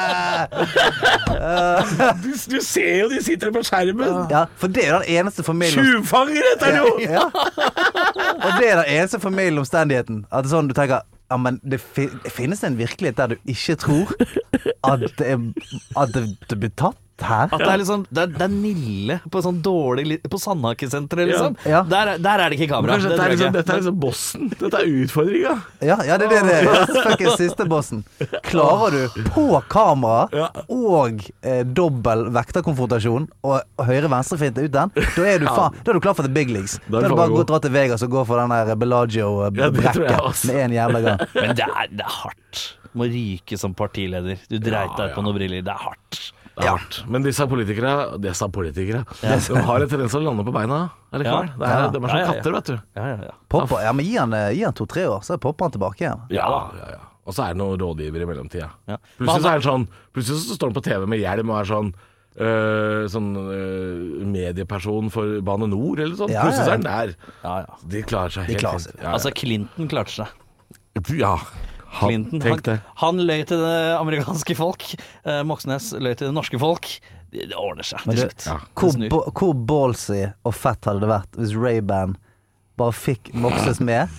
Du, 2.24 2.30
du 2.56 2.58
ser 2.64 2.98
jo 3.04 3.08
de 3.12 3.20
sitter 3.24 3.52
på 3.54 3.62
skjermen. 3.62 4.24
Ja, 4.32 4.44
for 4.58 4.66
det 4.74 4.88
er 4.88 4.98
den 4.98 5.06
eneste 5.20 5.46
formidlende 5.46 5.84
Tjuvfanger 5.86 6.42
heter 6.50 6.66
det 6.74 6.82
jo! 6.82 6.90
ja. 7.06 7.24
Og 8.34 8.50
det 8.58 8.70
er 8.72 8.76
den 8.82 8.90
eneste 8.96 9.20
formidlende 9.22 9.62
omstendigheten. 9.62 10.24
At 10.32 10.44
det 10.44 10.50
er 10.50 10.56
sånn 10.56 10.70
du 10.70 10.74
tenker 10.76 11.06
ja, 11.30 11.38
men 11.40 11.56
det 11.64 11.78
finnes 12.34 12.60
en 12.66 12.76
virkelighet 12.78 13.16
der 13.16 13.32
du 13.32 13.36
ikke 13.48 13.74
tror 13.80 14.10
at 14.84 15.06
det, 15.18 15.26
er, 15.30 15.38
at 15.96 16.12
det, 16.14 16.26
det 16.50 16.58
blir 16.60 16.74
tatt 16.78 16.98
her? 17.22 17.48
At 17.52 17.58
det 17.62 17.68
er 17.70 17.78
liksom 17.78 18.06
Det 18.10 18.22
er, 18.24 18.26
det 18.34 18.42
er 18.42 18.48
Nille 18.54 19.16
på 19.30 19.40
sånn 19.44 19.60
dårlig 19.62 20.16
På 20.30 20.38
Sandhakesenteret, 20.42 21.28
liksom. 21.30 21.56
Ja. 21.68 21.82
Der, 21.86 22.14
er- 22.14 22.18
der 22.24 22.42
er 22.44 22.50
det 22.50 22.58
ikke 22.58 22.68
kamera. 22.74 22.96
Kanskje 22.96 23.10
Det 23.10 23.16
dette 23.18 23.24
er 23.26 23.34
liksom, 23.34 23.52
dette 23.54 23.72
er 23.72 23.80
liksom 23.82 23.98
bossen. 24.02 24.48
Dette 24.58 24.80
er 24.80 24.90
utfordringa. 25.04 25.54
Ja, 25.84 25.96
ja, 26.08 26.16
det 26.18 26.26
er 26.26 26.34
det 26.34 26.42
det 26.48 26.56
er. 26.64 26.94
Fuckings 27.06 27.36
siste 27.38 27.66
bossen. 27.70 28.02
Klarer 28.48 28.96
du 29.14 29.22
på 29.34 29.46
kamera 29.70 30.28
Ja. 30.34 30.48
og 30.68 31.22
eh, 31.42 31.62
dobbel 31.64 32.26
vekterkonfrontasjon 32.34 33.28
og, 33.44 33.60
høyre-venstre-finte 33.84 34.64
ut 34.64 34.72
den, 34.74 34.90
da 34.94 35.26
er 35.28 35.38
du 35.42 35.46
faen 35.50 35.74
Da 35.84 35.90
er 35.92 35.98
du 35.98 36.00
klar 36.04 36.14
for 36.18 36.26
the 36.26 36.32
big 36.32 36.50
leagues. 36.50 36.78
Da 36.88 36.98
er 36.98 37.08
du 37.08 37.14
det 37.14 37.18
bare 37.18 37.40
å 37.42 37.44
dra 37.46 37.58
til 37.62 37.70
Vegas 37.74 38.02
og 38.06 38.10
gå 38.14 38.24
for 38.26 38.40
den 38.40 38.50
der 38.54 38.74
Bellagio-brekket 38.80 40.44
med 40.48 40.62
en 40.64 40.72
jævla 40.78 41.00
gang. 41.04 41.24
Men 41.34 41.54
det 41.58 41.66
er, 41.68 41.88
det 41.90 42.04
er 42.06 42.16
hardt. 42.22 42.62
Må 42.94 43.08
ryke 43.10 43.58
som 43.58 43.74
partileder. 43.74 44.38
Du 44.50 44.58
dreit 44.62 44.92
deg 44.98 45.10
ut 45.10 45.16
på 45.16 45.22
noen 45.26 45.34
briller. 45.38 45.64
Det 45.66 45.72
er 45.74 45.82
hardt. 45.88 46.20
Det 46.54 46.64
er 46.64 46.70
hardt. 46.70 47.00
Men 47.10 47.24
disse 47.26 47.46
politikere, 47.50 47.94
disse 48.22 48.46
politikere 48.54 49.00
de 49.20 49.62
har 49.66 49.82
en 49.82 49.88
tendens 49.90 50.12
til 50.14 50.20
å 50.20 50.28
lande 50.28 50.44
på 50.46 50.52
beina 50.54 50.76
allikevel. 51.10 51.48
Ja. 51.50 51.56
Det 51.58 51.66
er, 51.66 51.80
Ja. 51.82 51.88
De 51.90 51.98
er 51.98 52.08
som 52.08 52.08
Ja, 52.08 52.14
ja, 52.14 52.20
ja. 52.20 52.32
katter, 52.32 52.52
vet 52.54 52.64
du. 52.70 52.76
Ja, 52.94 53.06
ja, 53.08 53.16
ja. 53.28 53.34
Popper, 53.50 53.82
ja, 53.82 53.92
men 53.92 54.06
gi 54.06 54.14
han, 54.16 54.32
eh, 54.38 54.62
han 54.64 54.72
to-tre 54.78 55.06
år, 55.10 55.20
så 55.26 55.38
popper 55.42 55.64
han 55.66 55.72
tilbake 55.74 56.04
igjen. 56.04 56.22
Ja, 56.30 56.46
ja, 56.78 56.90
ja. 56.94 57.00
Og 57.26 57.32
så 57.34 57.42
er 57.46 57.54
det 57.54 57.58
noen 57.62 57.78
rådgiver 57.80 58.22
i 58.22 58.26
mellomtida. 58.28 58.68
Ja. 58.86 58.98
Plutselig 59.18 59.42
så 59.42 59.48
er 59.50 59.58
det 59.62 59.64
sånn 59.66 59.86
Plutselig 60.12 60.42
så 60.44 60.56
står 60.58 60.68
han 60.70 60.76
på 60.76 60.82
TV 60.84 61.06
med 61.08 61.18
hjelm 61.22 61.50
og 61.50 61.58
er 61.62 61.70
sånn 61.70 61.88
øh, 62.44 63.04
sånn 63.08 63.28
øh, 63.40 64.24
medieperson 64.28 65.10
for 65.14 65.40
Bane 65.46 65.66
Nor 65.70 66.02
eller 66.04 66.16
sånn. 66.18 66.30
Ja, 66.34 66.44
Plutselig 66.44 66.66
så 66.66 66.74
er 66.74 66.78
han 66.78 66.86
der. 66.86 67.14
ja, 67.42 67.54
ja. 67.64 67.78
De 67.94 68.02
klarer 68.06 68.34
seg 68.36 68.46
De 68.46 68.52
helt 68.52 68.60
klarer 68.62 68.78
fint. 68.82 68.90
seg. 68.92 69.00
Ja, 69.00 69.06
ja. 69.08 69.12
Altså, 69.16 69.32
Clinton 69.40 69.88
klarte 69.90 70.14
seg. 70.20 70.28
ja. 71.18 71.34
Clinton, 71.98 72.42
Han, 72.42 72.60
han, 72.66 72.80
han 73.02 73.22
løy 73.26 73.44
til 73.48 73.60
det 73.62 73.78
amerikanske 73.98 74.56
folk. 74.58 74.86
Eh, 75.24 75.42
Moxnes 75.46 75.92
løy 75.96 76.14
til 76.14 76.28
det 76.28 76.34
norske 76.36 76.58
folk. 76.60 76.88
Det, 77.30 77.48
det 77.50 77.56
ordner 77.58 77.86
seg 77.86 78.02
til 78.06 78.20
slutt. 78.24 78.46
Ja. 78.46 78.58
hvor, 79.10 79.30
hvor 79.34 79.54
ballsy 79.70 80.20
og 80.46 80.54
fett 80.54 80.84
hadde 80.86 81.02
det 81.02 81.10
vært 81.10 81.38
hvis 81.40 81.54
Ray-Ban 81.58 82.16
bare 82.78 82.94
fikk 82.94 83.32
Moxnes 83.34 83.80
med? 83.82 84.12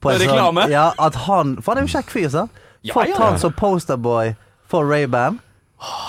På 0.00 0.12
en 0.14 0.20
Reklame? 0.22 0.64
Sånn, 0.68 0.72
ja, 0.72 0.86
at 0.96 1.18
han 1.26 1.56
For 1.60 1.72
han 1.74 1.82
er 1.82 1.86
jo 1.86 1.90
en 1.90 1.94
kjekk 1.98 2.14
fyr, 2.14 2.30
sant? 2.32 2.62
Ja, 2.86 2.94
Fått 2.94 3.10
ja, 3.10 3.18
han 3.20 3.36
som 3.42 3.52
posterboy 3.58 4.34
for 4.68 4.84
Ray-Ban. 4.88 5.40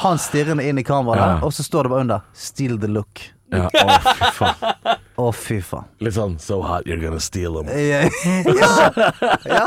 Han 0.03 0.17
stirrende 0.21 0.63
inn 0.65 0.79
i 0.81 0.83
kameraet, 0.85 1.39
Ja. 1.39 1.45
og 1.45 1.53
så 1.53 1.63
står 1.65 1.83
det 1.85 1.91
bare 1.93 2.05
under 2.07 2.21
'Steal 2.33 2.79
the 2.81 2.87
look'. 2.87 3.29
Ja, 3.51 3.65
å, 3.65 3.99
fy 4.15 4.29
faen. 4.37 4.99
Å, 5.19 5.31
fy 5.35 5.57
faen. 5.65 5.83
Litt 6.05 6.15
sånn 6.15 6.37
So 6.39 6.61
hot, 6.63 6.85
you're 6.87 7.01
gonna 7.01 7.19
steal 7.19 7.57
them. 7.59 7.67
ja! 7.75 8.07
ja. 9.43 9.65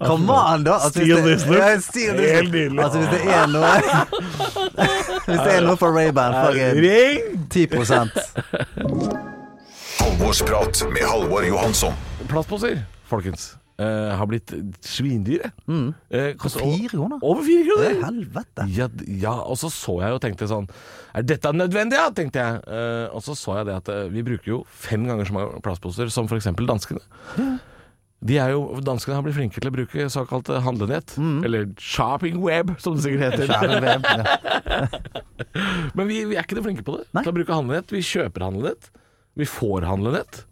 Come 0.00 0.30
on, 0.32 0.64
da. 0.64 0.78
Altså, 0.78 1.02
Steal 1.02 1.20
det- 1.20 1.24
this 1.28 1.46
look. 1.46 1.58
Ja, 1.60 1.74
steal 1.84 2.16
this 2.16 2.30
Helt 2.32 2.52
nydelig. 2.54 2.80
Altså, 2.80 3.02
hvis 3.02 3.10
det 3.12 3.20
er 3.28 3.46
noe 3.52 3.72
Hvis 5.28 5.42
det 5.42 5.50
er 5.58 5.66
noe 5.66 5.76
for 5.80 5.92
Ray-Ban, 5.92 6.38
fucking 6.40 6.80
Ring! 6.80 7.44
10 7.52 7.68
Halvorsprat 10.00 10.80
med 10.92 11.04
Halvor 11.08 11.44
Johansson. 11.46 11.92
Plastposer, 12.28 12.80
folkens, 13.08 13.52
eh, 13.82 14.12
har 14.18 14.28
blitt 14.30 14.52
svindyre. 14.84 15.50
Mm. 15.66 15.90
Uh, 16.12 16.48
Fire 16.48 16.88
kroner? 16.92 17.18
Over 17.22 17.44
fire 17.46 17.66
kroner! 17.68 17.90
er 17.90 18.00
helvete. 18.06 18.66
Ja, 18.76 18.88
ja, 19.06 19.34
og 19.42 19.58
så 19.60 19.70
så 19.72 19.98
jeg 20.04 20.16
og 20.16 20.22
tenkte 20.24 20.48
sånn 20.50 20.68
Er 21.14 21.26
dette 21.26 21.52
nødvendig, 21.54 21.98
ja? 21.98 22.08
tenkte 22.14 22.42
jeg. 22.42 22.64
Uh, 22.68 23.06
og 23.14 23.22
så 23.26 23.36
så 23.38 23.60
jeg 23.60 23.70
det 23.70 23.78
at 23.82 23.92
vi 24.14 24.24
bruker 24.26 24.52
jo 24.56 24.64
fem 24.70 25.06
ganger 25.08 25.28
så 25.28 25.36
mange 25.36 25.62
plastposer 25.64 26.10
som 26.12 26.30
f.eks. 26.30 26.50
danskene. 26.58 27.02
De 28.24 28.38
er 28.40 28.54
jo, 28.54 28.78
Danskene 28.80 29.18
har 29.18 29.24
blitt 29.26 29.36
flinke 29.36 29.60
til 29.60 29.68
å 29.68 29.74
bruke 29.74 30.06
såkalt 30.12 30.48
handlenett. 30.64 31.12
Eller 31.44 31.68
shopping 31.76 32.38
web, 32.40 32.72
som 32.80 32.96
det 32.96 33.04
sikkert 33.04 33.36
heter. 33.36 33.80
web. 33.84 34.06
Men 35.98 36.08
vi, 36.08 36.22
vi 36.30 36.38
er 36.38 36.46
ikke 36.46 36.56
det 36.56 36.64
flinke 36.64 36.86
på 36.86 36.96
det. 36.96 37.04
Nei. 37.12 37.24
Til 37.26 37.34
å 37.34 37.36
bruke 37.36 37.58
handlenett. 37.58 37.92
Vi 37.92 38.00
kjøper 38.00 38.46
handlenett. 38.46 38.88
Vi 39.36 39.48
får 39.50 39.84
handlenett. 39.90 40.44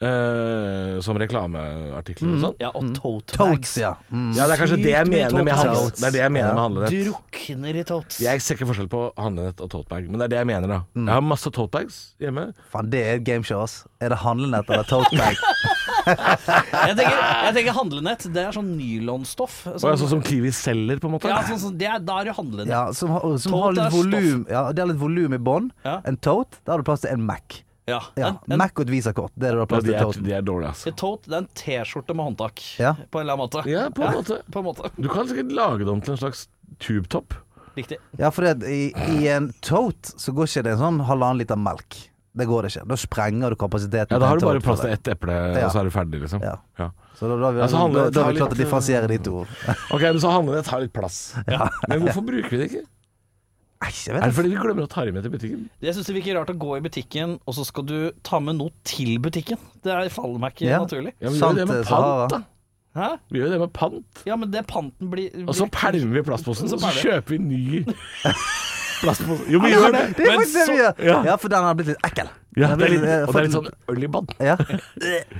Eh, 0.00 1.00
som 1.04 1.18
reklameartikler 1.20 2.32
og 2.34 2.40
sånn. 2.44 2.54
Ja, 2.62 2.70
og 2.74 2.90
tote 2.96 3.34
Totes, 3.36 3.50
bags. 3.52 3.74
ja. 3.80 3.92
Mm. 4.10 4.30
Ja, 4.36 4.46
det 4.48 4.56
er 4.56 4.62
kanskje 4.62 4.78
det 4.82 4.92
jeg 4.94 5.08
mye 5.10 5.16
mener 5.28 5.44
med 5.44 5.54
totes. 5.54 5.64
handlenett. 5.64 6.00
Det 6.00 6.06
er 6.08 6.14
det 6.16 6.22
jeg 6.22 6.32
mener 6.36 6.48
Ja. 6.48 6.54
med 6.54 6.62
handlenett. 6.64 6.96
Drukner 7.06 7.74
i 7.80 7.84
totes. 7.84 8.20
Jeg 8.20 8.40
ser 8.44 8.54
ikke 8.56 8.68
forskjell 8.70 8.88
på 8.88 9.02
handlenett 9.16 9.60
og 9.60 9.70
totebag, 9.70 10.08
men 10.10 10.18
det 10.18 10.24
er 10.24 10.28
det 10.34 10.38
jeg 10.40 10.46
mener, 10.52 10.68
da. 10.68 10.80
Mm. 10.96 11.06
Jeg 11.06 11.14
har 11.14 11.20
masse 11.22 11.50
totebags 11.50 12.00
hjemme. 12.20 12.46
Faen, 12.72 12.90
det 12.90 13.00
er 13.06 13.14
et 13.20 13.24
gameshow, 13.24 13.62
ass. 13.62 13.84
Er 14.00 14.08
det 14.10 14.18
handlenett 14.18 14.68
eller 14.70 14.84
tote 14.84 15.16
bag? 15.16 15.36
Jeg 16.10 16.96
tenker, 16.96 17.16
jeg 17.44 17.54
tenker 17.54 17.74
handlenett, 17.76 18.22
det 18.32 18.40
er 18.48 18.54
sånn 18.56 18.70
nylonstoff. 18.78 19.66
Og 19.68 19.80
sånn 19.82 20.08
som 20.08 20.22
Kiwi 20.24 20.48
selger, 20.50 20.98
på 20.98 21.10
en 21.10 21.12
måte. 21.12 21.28
ja, 21.28 21.42
sånn, 21.44 21.58
sånn, 21.60 21.76
det 21.78 21.86
er, 21.86 21.98
da 22.00 22.20
er 22.22 22.30
det 22.30 22.34
handlenett. 22.38 22.70
Ja, 22.72 22.86
som 22.96 23.10
har, 23.14 23.20
som 23.38 23.52
Tote 23.52 23.60
har 23.62 23.72
litt 23.76 23.84
er 23.84 23.90
stoff. 23.90 24.06
volum. 24.08 24.46
Ja, 24.48 24.62
det 24.72 24.82
er 24.82 24.86
litt 24.90 24.98
volum 25.02 25.34
i 25.36 25.38
bånn. 25.38 25.68
Ja. 25.84 25.98
En 26.08 26.16
tote, 26.16 26.56
da 26.64 26.72
har 26.72 26.78
du 26.82 26.84
plass 26.88 27.04
til 27.04 27.12
en 27.12 27.22
Mac. 27.28 27.60
Ja. 27.90 28.00
Ja, 28.16 28.28
En, 28.32 28.38
en, 28.54 28.58
Mac 28.62 28.72
og 28.76 28.84
et 28.86 28.92
visakort. 28.94 29.32
Det 29.36 29.50
er 29.50 29.58
det 29.58 29.64
Ja, 29.64 29.66
plass 29.74 29.84
de, 29.84 29.90
til 29.90 29.98
er, 29.98 30.06
toten. 30.08 30.24
de 30.28 30.32
er 30.38 30.42
dårlig, 30.46 30.68
altså. 30.70 30.86
en 30.92 30.98
tote 31.02 31.28
det 31.30 31.36
er 31.36 31.44
en 31.44 31.50
T-skjorte 31.62 32.14
med 32.16 32.24
håndtak, 32.30 32.62
Ja. 32.78 32.94
på 33.10 33.20
en 33.20 33.26
eller 33.26 33.36
annen 33.36 33.44
måte. 33.48 33.66
Ja, 33.68 33.88
på 33.90 34.06
en 34.06 34.14
måte. 34.20 34.40
På 34.50 34.62
en 34.62 34.68
måte. 34.70 34.90
Du 34.96 35.08
kan 35.12 35.28
sikkert 35.28 35.52
lage 35.56 35.84
det 35.84 35.88
om 35.92 36.00
til 36.00 36.14
en 36.16 36.22
slags 36.22 36.46
tubetopp. 36.78 37.34
Riktig. 37.76 37.98
Ja, 38.18 38.30
for 38.34 38.42
det, 38.48 38.66
i, 38.66 38.92
i 39.20 39.28
en 39.30 39.52
tote 39.62 40.14
så 40.18 40.32
går 40.34 40.48
ikke 40.50 40.64
det 40.66 40.72
en 40.74 40.80
sånn 40.82 41.02
halvannen 41.06 41.38
liter 41.42 41.56
melk. 41.60 42.06
Det 42.34 42.46
går 42.46 42.62
det 42.66 42.70
ikke. 42.74 42.82
Da 42.86 42.96
sprenger 42.98 43.50
du 43.50 43.56
kapasiteten. 43.58 44.14
Ja, 44.14 44.18
Da 44.22 44.26
har 44.30 44.38
du 44.38 44.44
bare 44.46 44.60
plass 44.62 44.80
til 44.84 44.90
ett 44.94 45.08
eple, 45.10 45.34
Ja. 45.34 45.66
og 45.66 45.72
så 45.74 45.80
er 45.80 45.88
du 45.88 45.90
ferdig, 45.94 46.20
liksom. 46.22 46.42
Ja. 46.46 46.56
Ja. 46.78 46.90
Så 47.18 47.26
da, 47.28 47.36
da, 47.36 47.44
har 47.48 47.52
vi- 47.56 47.60
Altså, 47.64 47.80
da, 47.94 48.04
da 48.10 48.22
har 48.24 48.32
vi 48.32 48.38
klart 48.38 48.54
å 48.54 48.58
differensiere 48.58 49.08
de 49.10 49.18
to. 49.18 49.40
Ok, 49.90 50.00
men 50.02 50.20
så 50.22 50.30
handler 50.30 50.54
det 50.54 50.62
å 50.64 50.68
ta 50.70 50.78
litt 50.78 50.92
plass. 50.94 51.34
Men 51.88 52.00
hvorfor 52.06 52.22
bruker 52.26 52.50
vi 52.50 52.56
det 52.62 52.68
ikke? 52.70 52.84
Jeg 53.80 53.88
Er 53.88 54.12
vet 54.12 54.22
det 54.22 54.28
ikke. 54.28 54.34
fordi 54.36 54.48
vi 54.50 54.56
glemmer 54.60 54.84
å 54.84 54.88
ta 54.92 55.04
dem 55.06 55.14
med 55.14 55.22
til 55.24 55.30
butikken? 55.32 55.62
Jeg 55.80 55.94
syns 55.96 56.06
det 56.06 56.14
virker 56.18 56.36
rart 56.36 56.50
å 56.52 56.58
gå 56.60 56.76
i 56.76 56.80
butikken, 56.84 57.38
og 57.48 57.54
så 57.56 57.64
skal 57.64 57.82
du 57.88 58.10
ta 58.22 58.38
med 58.38 58.56
noe 58.58 58.70
til 58.84 59.18
butikken. 59.18 59.56
Det 59.82 59.90
er- 59.92 60.08
faller 60.10 60.38
meg 60.38 60.52
ikke 60.54 60.68
Ja. 60.68 60.78
naturlig. 60.84 61.12
Ja, 61.20 61.30
men 61.30 61.32
vi 61.32 61.40
gjør 61.40 61.48
jo 61.48 61.54
det 61.54 61.66
Sant, 61.66 61.70
med 61.70 61.86
pant, 61.86 62.30
da. 62.30 62.42
Hæ? 62.94 63.18
Vi 63.30 63.38
gjør 63.38 63.44
jo 63.46 63.50
det 63.52 63.60
med 63.60 63.72
pant. 63.72 64.22
Ja, 64.26 64.36
men 64.36 64.50
det 64.50 64.66
panten 64.66 65.08
blir 65.10 65.30
Og 65.48 65.54
så 65.54 65.66
pælmer 65.70 66.12
vi 66.12 66.22
plastposen, 66.22 66.68
Så 66.68 66.74
og 66.74 66.80
så 66.80 66.86
pælmer. 66.90 67.22
kjøper 67.22 67.28
vi 67.28 67.38
ny 67.38 67.84
plastpose. 69.00 69.46
Jo, 69.50 69.60
vi 69.64 69.70
gjør 69.72 69.92
det! 69.96 70.04
Det 70.16 70.24
er 70.26 70.30
Men 70.30 70.40
faktisk 70.40 70.54
det 70.54 70.66
vi 70.66 70.70
så- 70.70 70.78
gjør. 70.82 71.04
ja. 71.10 71.16
Ja, 71.30 71.36
for 71.36 71.48
den 71.52 71.64
har 71.66 71.74
blitt 71.78 71.90
litt 71.94 72.06
ekkel. 72.06 72.28
Ja, 72.58 72.68
det 72.74 72.82
er 72.86 72.90
litt, 72.90 73.04
eh, 73.06 73.20
og 73.24 73.32
det 73.32 73.40
er 73.40 73.44
litt 73.46 73.54
sånn 73.54 73.68
øl 73.94 74.04
i 74.04 74.08
bånn. 74.10 74.26
Ja. 74.42 74.56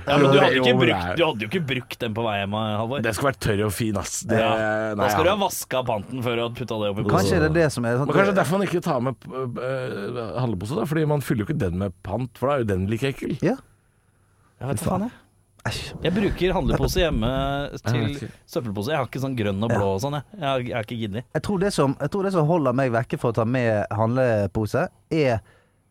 Ja, 0.07 0.17
men 0.17 0.31
du 0.31 0.39
hadde, 0.39 0.55
Jo, 0.55 0.63
ikke 0.63 0.77
brukt, 0.79 1.09
du 1.19 1.23
hadde 1.25 1.43
jo 1.43 1.47
ikke 1.51 1.61
brukt 1.67 1.97
den 1.99 2.13
på 2.15 2.23
vei 2.25 2.35
hjem, 2.39 2.53
Halvor. 2.79 3.01
Det 3.05 3.11
skulle 3.15 3.31
vært 3.33 3.41
tørr 3.45 3.63
og 3.67 3.73
fin, 3.75 3.97
ass. 3.99 4.13
Det, 4.27 4.39
Ja. 4.39 4.51
nei, 4.95 5.03
Da 5.05 5.09
skal 5.11 5.23
du 5.27 5.29
ha 5.29 5.35
vaska 5.41 5.83
panten 5.85 6.23
før 6.23 6.35
du 6.39 6.41
har 6.41 6.49
putta 6.55 6.77
det 6.81 6.91
oppi 6.93 7.03
Kanskje 7.11 7.39
det 7.43 7.49
er 7.51 7.57
det 7.59 7.67
som 7.75 7.85
er 7.85 7.97
sånn 7.99 8.07
Men 8.07 8.15
kanskje 8.15 8.35
derfor 8.39 8.57
man 8.57 8.67
ikke 8.67 8.81
tar 8.81 9.01
med 9.01 9.15
uh, 9.27 10.39
handlepose, 10.39 10.75
da. 10.79 10.85
Fordi 10.87 11.05
man 11.07 11.21
fyller 11.21 11.43
jo 11.45 11.49
ikke 11.51 11.59
den 11.59 11.77
med 11.83 11.93
pant, 12.03 12.31
for 12.39 12.47
da 12.47 12.55
er 12.55 12.63
jo 12.65 12.69
den 12.71 12.87
like 12.87 13.03
ekkel. 13.13 13.35
Ja. 13.43 13.57
Jeg 14.61 14.69
vet 14.71 14.79
faen, 14.87 15.07
jeg. 15.09 15.11
Jeg 16.01 16.13
bruker 16.15 16.53
handlepose 16.55 17.03
hjemme 17.03 17.27
til 17.85 18.15
søppelpose. 18.49 18.91
Jeg 18.93 18.97
har 18.97 19.09
ikke 19.09 19.21
sånn 19.21 19.35
grønn 19.37 19.61
og 19.67 19.69
blå 19.73 19.89
og 19.95 19.99
sånn, 20.01 20.17
jeg. 20.17 20.39
Jeg 20.41 20.73
har 20.73 20.87
ikke 20.87 20.97
giddet. 20.97 21.27
Jeg 21.37 21.43
tror, 21.45 21.61
det 21.61 21.69
som, 21.75 21.93
jeg 22.01 22.13
tror 22.13 22.25
det 22.25 22.33
som 22.33 22.47
holder 22.49 22.77
meg 22.77 22.93
vekke 22.95 23.19
for 23.21 23.29
å 23.33 23.37
ta 23.37 23.45
med 23.45 23.85
handlepose, 23.93 24.87
er 25.13 25.43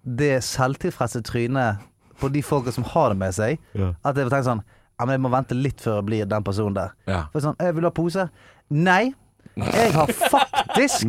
det 0.03 0.33
selvtilfredse 0.47 1.23
trynet 1.29 1.87
på 2.21 2.29
de 2.33 2.43
folka 2.45 2.73
som 2.75 2.85
har 2.93 3.15
det 3.15 3.21
med 3.23 3.37
seg. 3.37 3.61
Ja. 3.79 3.93
At 4.03 4.19
jeg 4.19 4.29
tenker 4.31 4.49
sånn 4.51 4.65
Ja, 5.01 5.07
men 5.07 5.15
jeg 5.17 5.23
må 5.25 5.31
vente 5.33 5.57
litt 5.57 5.81
før 5.81 6.01
jeg 6.03 6.09
blir 6.11 6.27
den 6.29 6.45
personen 6.45 6.75
der. 6.77 6.91
Ja. 7.09 7.23
For 7.33 7.41
sånn, 7.41 7.57
jeg 7.63 7.73
vil 7.79 7.87
ha 7.89 7.93
pose. 7.97 8.27
Nei, 8.69 9.15
jeg 9.57 9.95
har 9.95 10.11
faktisk 10.35 11.07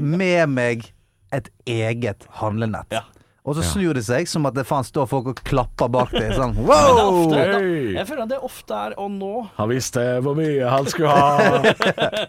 med 0.00 0.54
meg 0.54 0.86
et 1.36 1.50
eget 1.68 2.24
handlenett. 2.38 2.88
Ja. 2.94 3.02
Og 3.46 3.54
så 3.54 3.62
snur 3.62 3.94
det 3.94 4.02
seg 4.02 4.26
som 4.26 4.46
at 4.48 4.56
det 4.56 4.64
faen 4.66 4.82
står 4.86 5.06
folk 5.06 5.28
og 5.30 5.40
klapper 5.46 5.90
bak 5.92 6.10
deg. 6.10 6.32
Sånn 6.34 6.56
wow! 6.66 6.98
ofte, 7.04 7.44
jeg 7.94 8.06
føler 8.08 8.24
at 8.24 8.32
det 8.32 8.40
ofte 8.42 8.78
er 8.88 8.96
Og 8.98 9.12
nå 9.14 9.30
Han 9.60 9.70
visste 9.70 10.02
hvor 10.24 10.34
mye 10.38 10.66
han 10.72 10.88
skulle 10.90 11.12
ha. 11.14 11.74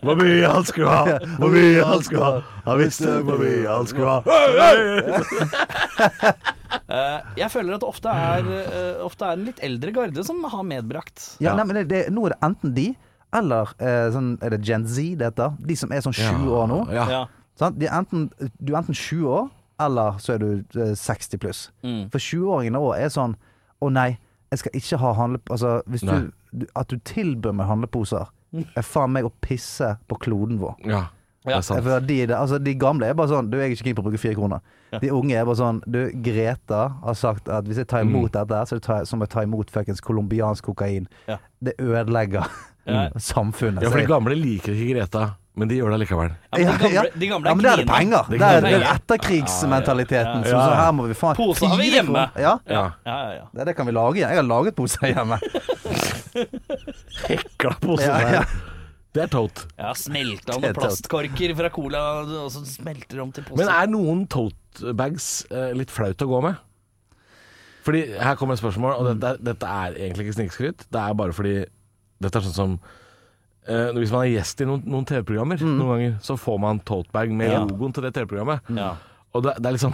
Hvor 0.05 0.19
mye 0.19 0.51
han 0.51 0.67
skulle 0.67 0.93
ha. 0.93 1.17
Hvor 1.39 1.55
mye 1.55 1.87
han 1.89 2.05
skulle 2.05 2.27
ha. 2.27 2.43
Han 2.67 2.81
visste 2.83 3.15
hvor 3.25 3.41
mye 3.41 3.65
han 3.65 3.89
skulle 3.89 4.13
ha. 4.13 4.19
Hey, 4.27 4.59
hey! 4.61 6.35
eh, 6.99 7.19
Jeg 7.41 7.49
føler 7.55 7.77
at 7.77 7.83
det 7.83 7.89
ofte 7.89 8.13
er, 8.13 8.51
eh, 8.61 9.01
ofte 9.05 9.25
er 9.31 9.39
en 9.39 9.47
litt 9.49 9.63
eldre 9.65 9.93
garde 9.95 10.25
som 10.27 10.45
har 10.53 10.65
medbrakt. 10.67 11.31
Ja, 11.43 11.55
nei, 11.57 11.65
men 11.65 11.81
det, 11.81 11.87
det, 11.91 12.03
nå 12.13 12.27
er 12.27 12.35
det 12.35 12.39
enten 12.45 12.75
de, 12.77 12.87
eller 13.37 13.73
eh, 13.81 14.05
sånn, 14.13 14.35
er 14.45 14.53
det 14.53 14.61
Gen 14.67 14.85
Z 14.87 15.17
det 15.19 15.31
heter? 15.31 15.57
De 15.65 15.75
som 15.79 15.91
er 15.93 16.05
sånn 16.05 16.15
20 16.15 16.53
år 16.61 16.69
nå. 16.71 16.79
Ja. 16.93 17.07
Ja. 17.11 17.23
Sant? 17.57 17.79
De 17.81 17.89
er 17.89 17.95
enten, 17.97 18.27
du 18.37 18.73
er 18.75 18.83
enten 18.83 18.97
sju 18.97 19.25
år, 19.25 19.47
eller 19.79 20.17
så 20.23 20.33
er 20.35 20.39
du 20.41 20.47
eh, 20.81 20.93
60 20.97 21.37
pluss. 21.43 21.59
Mm. 21.83 22.07
For 22.13 22.19
20-åringene 22.23 22.79
òg 22.81 22.95
er 22.97 23.09
sånn 23.13 23.35
Å 23.83 23.89
nei, 23.93 24.17
jeg 24.51 24.59
skal 24.63 24.77
ikke 24.79 24.97
ha 25.03 25.11
handleposer. 25.13 25.83
Altså, 25.85 26.15
du, 26.51 26.65
At 26.75 26.89
du 26.89 26.97
tilbyr 27.05 27.53
meg 27.53 27.67
handleposer, 27.69 28.31
er 28.57 28.81
faen 28.87 29.11
meg 29.13 29.27
å 29.27 29.31
pisse 29.43 29.91
på 30.09 30.17
kloden 30.23 30.57
vår. 30.61 30.75
ja. 30.87 31.05
Sant. 31.63 31.85
de, 32.09 32.15
altså, 32.35 32.57
de 32.59 32.73
gamle 32.75 33.07
er 33.07 33.13
bare 33.15 33.29
sånn 33.31 33.47
Du, 33.47 33.53
jeg 33.55 33.69
er 33.69 33.75
ikke 33.77 33.85
keen 33.85 33.95
på 33.95 34.01
å 34.03 34.05
bruke 34.09 34.19
fire 34.19 34.35
kroner. 34.35 34.59
De 34.99 35.07
unge 35.15 35.31
er 35.37 35.45
bare 35.47 35.55
sånn 35.55 35.77
Du, 35.87 35.99
Greta 36.25 36.79
har 37.05 37.15
sagt 37.15 37.47
at 37.47 37.63
hvis 37.69 37.77
jeg 37.79 37.87
tar 37.87 38.03
imot 38.03 38.33
dette, 38.35 38.57
så 38.67 38.75
er 38.75 38.81
det 38.81 38.83
ta, 38.83 38.97
som 39.07 39.23
å 39.23 39.27
ta 39.31 39.45
imot 39.45 39.71
fuckings 39.71 40.01
colombiansk 40.03 40.65
kokain. 40.67 41.05
Ja. 41.29 41.37
Det 41.63 41.77
ødelegger 41.79 42.49
Ja. 42.87 43.05
samfunnet. 43.29 43.79
Ja, 43.85 43.93
for 43.93 43.99
de 44.03 44.09
gamle 44.11 44.35
liker 44.35 44.75
ikke 44.75 44.89
Greta, 44.97 45.23
men 45.57 45.69
de 45.71 45.77
gjør 45.79 45.89
det 45.95 45.97
likevel. 46.03 46.31
Ja, 46.53 46.57
men 46.69 46.77
de 46.77 46.89
gamle, 46.93 47.11
de 47.17 47.27
gamle 47.31 47.49
ja, 47.49 47.55
men 47.57 47.65
det 47.65 47.71
er 47.71 47.79
det 47.81 47.87
penger. 47.89 48.27
Det 48.29 48.37
Det 48.39 48.47
er 48.47 48.61
det 48.61 48.69
er 48.69 48.77
penger. 48.77 48.91
etterkrigsmentaliteten. 48.99 50.43
Ja, 50.43 50.45
ja, 50.45 50.51
Så, 50.51 50.55
ja. 50.55 50.65
så 50.69 50.75
her 50.83 50.91
må 50.93 51.07
vi 51.09 51.15
faen 51.17 51.35
Pose 51.39 51.69
har 51.71 51.77
vi 51.81 51.89
hjemme. 51.95 52.23
Ja, 52.37 52.53
Ja. 52.69 52.83
Ja, 53.07 53.17
ja, 53.25 53.31
ja. 53.39 53.45
det, 53.57 53.65
det 53.71 53.75
kan 53.79 53.89
vi 53.89 53.95
lage. 53.97 54.21
Jeg 54.21 54.37
har 54.37 54.45
laget 54.45 54.75
poser 54.77 55.07
hjemme. 55.09 55.39
Hekla 57.27 57.73
pose 57.81 58.05
Ja, 58.05 58.19
ja. 58.21 58.29
der. 58.41 58.45
Det 59.17 59.23
er 59.23 59.31
tote. 59.33 59.63
Ja, 59.79 59.93
smelta 59.97 60.51
Det 60.53 60.59
noen 60.61 60.69
er 60.69 60.77
plastkorker 60.77 61.53
fra 61.57 61.69
cola, 61.73 62.01
og 62.43 62.51
så 62.53 62.61
smelter 62.69 63.21
om 63.23 63.31
til 63.33 63.47
poser. 63.47 63.63
Men 63.63 63.71
er 63.73 63.89
noen 63.89 64.25
tote 64.29 64.93
bags 64.99 65.29
eh, 65.49 65.71
litt 65.73 65.89
flaut 65.93 66.21
å 66.21 66.27
gå 66.29 66.41
med? 66.45 66.59
Fordi 67.87 68.03
her 68.19 68.35
kommer 68.37 68.53
et 68.57 68.61
spørsmål, 68.61 68.93
og 68.99 69.09
dette, 69.15 69.31
dette 69.47 69.65
er 69.87 69.95
egentlig 69.95 70.27
ikke 70.27 70.37
snikskryt. 70.41 70.85
Det 70.91 71.01
er 71.01 71.17
bare 71.17 71.33
fordi 71.33 71.57
Dette 72.17 72.39
er 72.39 72.45
sånn 72.47 72.55
som 72.57 72.71
eh, 73.67 73.91
Hvis 73.93 74.11
man 74.11 74.25
er 74.25 74.31
gjest 74.39 74.61
i 74.61 74.65
noen, 74.65 74.83
noen 74.85 75.05
TV-programmer, 75.05 75.57
noen 75.61 75.89
ganger, 75.93 76.17
så 76.21 76.37
får 76.39 76.59
man 76.59 76.79
tote 76.79 77.11
bag 77.11 77.31
med 77.31 77.51
Ja. 77.51 77.59
logoen 77.65 77.93
til 77.93 78.03
det 78.03 78.13
TV-programmet. 78.13 78.61
ja. 78.75 78.95
Og 79.35 79.43
det, 79.43 79.53
det 79.61 79.73
er 79.73 79.77
sånn 79.77 79.93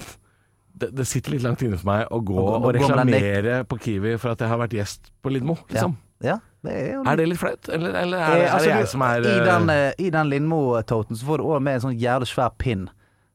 det, 0.77 0.88
det 0.95 1.05
sitter 1.05 1.31
litt 1.36 1.43
langt 1.43 1.62
inne 1.62 1.77
for 1.77 1.86
meg 1.86 2.07
å 2.09 2.17
gå 2.23 2.33
Å 2.33 2.43
gå- 2.43 2.53
og 2.55 2.63
å 2.63 2.71
gå 2.71 2.71
med 2.71 2.79
den 2.79 3.13
reklamere 3.13 3.63
på 3.69 3.77
Kiwi 3.79 4.17
for 4.17 4.31
at 4.31 4.39
jeg 4.39 4.47
har 4.49 4.57
vært 4.57 4.73
gjest 4.73 5.12
på 5.21 5.29
Lindmo, 5.33 5.57
liksom. 5.69 5.97
Ja, 6.23 6.38
det 6.63 6.71
er 6.73 6.93
jo 6.93 7.03
Er 7.05 7.15
det 7.19 7.27
litt 7.27 7.38
flaut, 7.41 7.67
eller, 7.69 7.93
eller 7.99 8.17
er, 8.17 8.23
Eh, 8.23 8.38
det- 8.39 8.47
er 8.47 8.53
altså, 8.53 8.65
det 8.69 8.75
jeg 8.79 8.88
som 8.88 9.01
er 9.01 9.21
I 9.21 9.38
eh, 9.38 9.43
den, 9.45 9.69
eh, 9.69 9.93
i 9.99 10.09
den 10.09 10.29
Lindmo-toten 10.29 11.15
så 11.19 11.25
får 11.25 11.38
du 11.38 11.43
òg 11.43 11.62
med 11.62 11.73
en 11.75 11.81
sånn 11.91 11.99
jævlig 11.99 12.27
svær 12.31 12.49
pinn. 12.57 12.89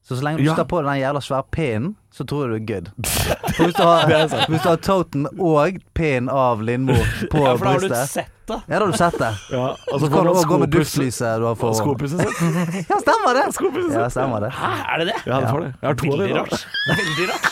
Så 0.09 0.15
så 0.17 0.23
lenge 0.25 0.41
du 0.41 0.47
Ja. 0.47 0.55
står 0.57 0.65
på 0.65 0.79
den 0.81 0.95
jævla 0.97 1.19
svære 1.21 1.43
pinnen, 1.53 1.91
så 2.09 2.23
tror 2.25 2.47
jeg 2.49 2.49
du 2.49 2.55
er 2.55 2.65
good. 2.73 2.87
For 3.55 3.63
hvis 3.67 3.75
du 3.77 3.83
har, 3.85 4.07
hvis 4.49 4.63
du 4.63 4.69
har 4.71 4.79
toten 4.81 5.27
og 5.37 5.77
pinnen 5.93 6.29
av 6.33 6.63
Lindmo 6.65 6.95
på 7.29 7.43
ja, 7.45 7.51
for 7.53 7.65
da 7.67 7.73
har 7.75 7.79
du 7.85 7.93
sett 8.09 8.31
det. 8.49 8.57
Ja, 8.65 8.79
da 8.79 8.85
har 8.87 8.91
du 8.91 8.97
sett 8.97 9.19
det. 9.21 9.29
ja, 9.53 9.67
og 9.93 9.99
Så 10.01 10.09
kan 10.09 10.25
du 10.25 10.33
gå 10.49 10.57
med 10.63 10.73
duftlyset 10.73 11.37
du 11.37 11.45
har 11.45 11.55
for 11.61 11.77
Skopusset 11.77 12.23
sitt. 12.25 12.41
Ja, 12.89 12.97
stemmer 13.05 13.37
det! 13.37 13.45
Ja, 13.93 14.09
stemmer 14.09 14.41
det. 14.47 14.49
Hæ, 14.57 14.71
er 14.95 14.97
det 15.03 15.07
det? 15.11 15.17
Ja, 15.29 15.39
du 15.43 15.47
får 15.51 15.59
det. 15.67 15.69
Jeg 15.81 15.87
har 15.91 15.99
to 16.01 16.09
av 16.09 16.17
Veldig 16.17 16.33
dem. 16.33 16.37
rart. 16.41 16.67
Veldig 16.89 17.29
rart. 17.29 17.49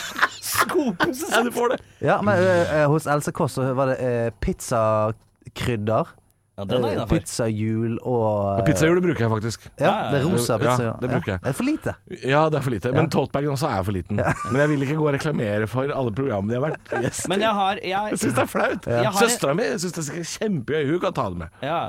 Skopuse 0.48 1.30
Ja, 1.30 1.42
du 1.46 1.52
får 1.54 1.68
det. 1.76 1.78
Ja, 2.02 2.18
men 2.26 2.42
uh, 2.42 2.88
hos 2.90 3.06
Else 3.06 3.30
Kåss 3.38 3.52
så 3.60 3.68
var 3.78 3.92
det 3.94 3.98
uh, 4.02 4.30
pizzakrydder. 4.42 6.10
Ja, 6.58 6.64
den 6.66 6.84
er 6.88 6.96
eh. 6.98 7.06
Pizzahjul 7.06 7.92
og 8.02 8.64
Pizzahjulet 8.66 9.04
bruker 9.04 9.24
jeg 9.24 9.30
faktisk. 9.30 9.66
Ja, 9.78 9.92
det 10.10 10.18
er 10.18 10.24
rosa 10.26 10.56
Ja, 10.56 10.58
pizza. 10.64 10.88
det 10.98 11.10
bruker 11.12 11.32
jeg. 11.36 11.40
Det 11.44 11.52
er 11.52 11.56
for 11.60 11.68
lite. 11.68 11.94
Ja, 12.26 12.40
det 12.50 12.58
er 12.58 12.64
for 12.66 12.74
lite. 12.74 12.92
Men 12.96 13.10
totebagen 13.14 13.52
også 13.54 13.70
er 13.70 13.84
for 13.86 13.94
liten. 13.94 14.18
Men 14.18 14.58
jeg 14.64 14.72
vil 14.72 14.82
ikke 14.88 14.96
gå 14.98 15.06
og 15.06 15.14
reklamere 15.14 15.68
for 15.70 15.94
alle 15.94 16.12
programmene 16.18 16.56
jeg 16.56 16.62
har 16.64 16.72
vært 16.72 16.92
gjest 17.06 17.28
Men 17.30 17.38
i. 17.38 17.46
jeg 17.46 17.54
har 17.60 17.80
jeg, 17.84 18.12
Jeg 18.16 18.20
syns 18.24 18.34
det 18.40 18.44
er 18.44 18.50
flaut. 18.56 18.90
Ja. 19.06 19.12
Søstera 19.22 19.54
mi 19.54 19.68
syns 19.78 19.94
det 20.00 20.04
er 20.10 20.28
kjempegøy. 20.34 20.90
Hun 20.90 21.00
kan 21.06 21.16
ta 21.20 21.28
det 21.30 21.42
med. 21.46 21.58
ja, 21.62 21.80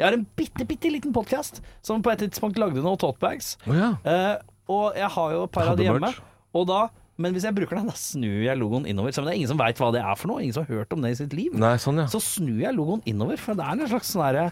jeg 0.00 0.06
har 0.08 0.14
en 0.16 0.26
bitte, 0.36 0.64
bitte 0.64 0.88
liten 0.92 1.12
podkast 1.12 1.58
som 1.84 2.00
på 2.04 2.08
et 2.12 2.22
tidspunkt 2.22 2.56
lagde 2.60 2.80
noen 2.84 2.96
totebags. 3.00 3.54
Oh, 3.68 3.74
ja. 3.76 3.90
Eh, 4.08 4.36
og 4.72 4.96
jeg 4.96 5.08
har 5.16 5.32
jo 5.34 5.42
et 5.44 5.52
par 5.52 5.68
av 5.72 5.76
de 5.76 5.84
hjemme. 5.88 6.08
Og 6.56 6.64
da, 6.70 6.78
men 7.20 7.36
hvis 7.36 7.44
jeg 7.44 7.56
bruker 7.56 7.76
den, 7.76 7.90
da 7.90 7.96
snur 7.98 8.38
jeg 8.46 8.56
logoen 8.58 8.86
innover. 8.88 9.12
Så 9.12 9.24
det 9.26 9.34
er 9.34 9.40
ingen 9.40 9.50
som 9.50 9.60
veit 9.60 9.80
hva 9.80 9.90
det 9.94 10.00
er 10.00 10.16
for 10.16 10.30
noe. 10.30 10.40
Ingen 10.44 10.56
som 10.56 10.64
har 10.64 10.80
hørt 10.80 10.94
om 10.96 11.04
det 11.04 11.12
i 11.12 11.18
sitt 11.20 11.36
liv. 11.36 11.52
Nei, 11.60 11.74
sånn, 11.82 12.00
ja. 12.00 12.08
Så 12.10 12.22
snur 12.24 12.62
jeg 12.62 12.72
logoen 12.76 13.04
innover, 13.10 13.40
for 13.40 13.58
det 13.58 13.66
er 13.66 13.76
en 13.76 13.92
slags 13.92 14.14
sånn 14.14 14.26
derre 14.26 14.50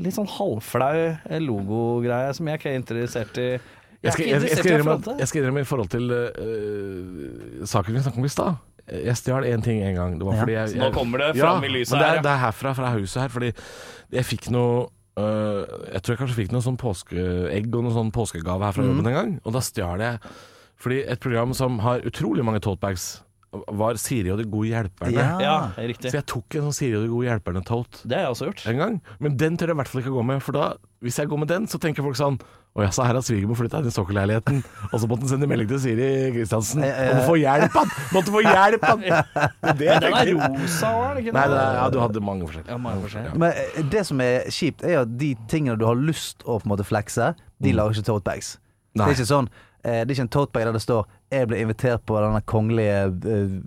Litt 0.00 0.16
sånn 0.16 0.28
halvflau 0.38 0.94
eh, 0.96 1.40
logogreie 1.44 2.30
som 2.32 2.48
jeg 2.48 2.56
ikke 2.56 2.70
er 2.70 2.78
interessert 2.80 3.36
i. 3.36 3.48
Jeg 3.52 4.06
Jeg 4.08 4.14
skal, 4.14 4.24
jeg, 4.24 4.38
jeg, 4.40 5.18
jeg 5.20 5.28
skal 5.28 5.42
innrømme 5.42 5.62
i 5.62 5.68
forhold 5.68 5.90
til 5.92 6.08
uh, 6.10 7.66
saken 7.68 7.94
vi 7.94 8.00
snakket 8.02 8.22
om 8.22 8.24
i 8.24 8.30
stad. 8.32 8.62
Jeg 8.88 9.18
stjal 9.20 9.44
én 9.46 9.62
ting 9.62 9.82
en 9.84 9.94
gang. 9.94 10.16
Det 10.18 10.26
var 10.26 10.34
Ja. 10.34 10.40
fordi 10.40 10.56
jeg, 10.56 10.68
Så 10.72 10.80
nå 10.80 10.88
kommer 10.96 11.18
det 11.18 11.36
ja, 11.36 11.44
fram 11.44 11.64
i 11.64 11.68
lyset 11.68 11.92
men 11.92 12.00
det 12.00 12.08
her, 12.08 12.12
er, 12.12 12.16
ja. 12.16 12.22
det 12.22 12.32
er 12.32 12.40
herfra, 12.46 12.72
fra 12.74 12.94
huset 12.96 13.22
her. 13.22 13.28
Fordi 13.28 13.52
jeg 14.16 14.24
fikk 14.24 14.48
noe 14.50 14.88
uh, 15.20 15.62
Jeg 15.92 16.02
tror 16.02 16.14
jeg 16.14 16.20
kanskje 16.24 16.38
fikk 16.40 16.56
noe 16.56 16.64
sånn 16.64 16.80
påskeegg 16.80 17.68
og 17.68 17.84
noe 17.84 17.94
sånn 17.94 18.10
påskegave 18.16 18.64
her 18.64 18.72
fra 18.72 18.82
mm. 18.82 18.90
jobben 18.90 19.12
en 19.12 19.18
gang. 19.20 19.36
Og 19.44 19.52
da 19.52 19.62
stjal 19.62 20.02
jeg 20.02 20.18
Fordi 20.82 21.02
et 21.06 21.20
program 21.22 21.52
som 21.54 21.78
har 21.84 22.02
utrolig 22.08 22.44
mange 22.46 22.62
totebags, 22.64 23.20
var 23.76 23.98
Siri 24.00 24.30
og 24.32 24.38
de 24.40 24.46
gode 24.48 24.70
hjelperne. 24.70 25.12
Ja. 25.12 25.32
Ja, 25.44 25.56
riktig. 25.76 26.08
Så 26.08 26.16
jeg 26.22 26.24
tok 26.30 26.54
en 26.56 26.62
sånn 26.70 26.72
Siri 26.78 26.94
og 26.96 27.02
de 27.04 27.10
gode 27.12 27.26
hjelperne-tote 27.28 28.06
Det 28.08 28.16
har 28.16 28.22
jeg 28.24 28.32
også 28.32 28.46
gjort. 28.48 28.62
en 28.72 28.78
gang. 28.80 28.94
Men 29.20 29.34
den 29.36 29.58
tør 29.60 29.68
jeg 29.68 29.76
i 29.76 29.80
hvert 29.82 29.90
fall 29.92 30.00
ikke 30.00 30.14
gå 30.14 30.22
med, 30.30 30.38
for 30.40 30.56
da, 30.56 30.70
hvis 31.04 31.18
jeg 31.20 31.28
går 31.28 31.40
med 31.42 31.50
den, 31.52 31.66
så 31.68 31.76
tenker 31.82 32.06
folk 32.06 32.16
sånn 32.16 32.38
Å 32.72 32.80
ja, 32.80 32.88
så 32.96 33.04
her 33.04 33.12
har 33.18 33.20
svigermor 33.26 33.58
flytta 33.60 33.82
inn 33.82 33.90
i 33.90 33.92
sokkelleiligheten. 33.92 34.62
Og 34.88 34.94
så 35.02 35.04
måtte 35.10 35.26
han 35.26 35.32
sende 35.34 35.48
melding 35.50 35.68
til 35.68 35.82
Siri 35.84 36.06
Kristiansen 36.32 36.80
om 36.88 37.18
å 37.20 37.26
få 37.28 37.34
hjelp, 37.42 37.76
han! 37.76 37.90
Måtte 38.16 38.32
få 38.32 38.40
hjelp, 38.46 38.86
han! 38.88 39.02
Men 39.04 39.76
det 39.82 39.90
den 40.06 40.16
er 40.16 40.30
rosa 40.32 40.94
òg, 40.96 41.04
er 41.10 41.18
det 41.18 41.24
ikke 41.26 41.34
Nei, 41.36 41.42
det? 41.44 41.58
det 41.58 41.60
er, 41.66 41.76
ja, 41.76 41.84
du 41.92 41.98
hadde 42.00 42.22
mange 42.24 42.48
forskjellige. 42.48 42.72
Ja, 42.72 42.78
mange 42.80 43.04
forskjellige. 43.04 43.36
Men 43.44 43.52
eh, 43.60 43.82
det 43.92 44.06
som 44.08 44.24
er 44.24 44.48
kjipt, 44.48 44.86
er 44.88 45.02
at 45.02 45.12
de 45.20 45.34
tingene 45.52 45.76
du 45.76 45.84
har 45.84 46.00
lyst 46.00 46.40
å 46.48 46.56
på 46.56 46.64
en 46.64 46.72
måte 46.72 46.88
flekse, 46.88 47.34
de 47.60 47.76
lager 47.76 48.00
ikke 48.00 48.08
totebags. 48.08 48.54
Det 48.96 49.00
Nei. 49.04 49.10
er 49.10 49.18
ikke 49.18 49.28
sånn 49.28 49.46
eh, 49.52 49.68
Det 49.82 50.00
er 50.06 50.14
ikke 50.14 50.22
en 50.28 50.28
totebag 50.28 50.64
der 50.68 50.72
det 50.76 50.82
står 50.82 51.06
'Jeg 51.32 51.48
ble 51.48 51.58
invitert 51.60 52.04
på 52.06 52.18
denne 52.22 52.40
kongelige 52.46 53.06
eh, 53.26 53.60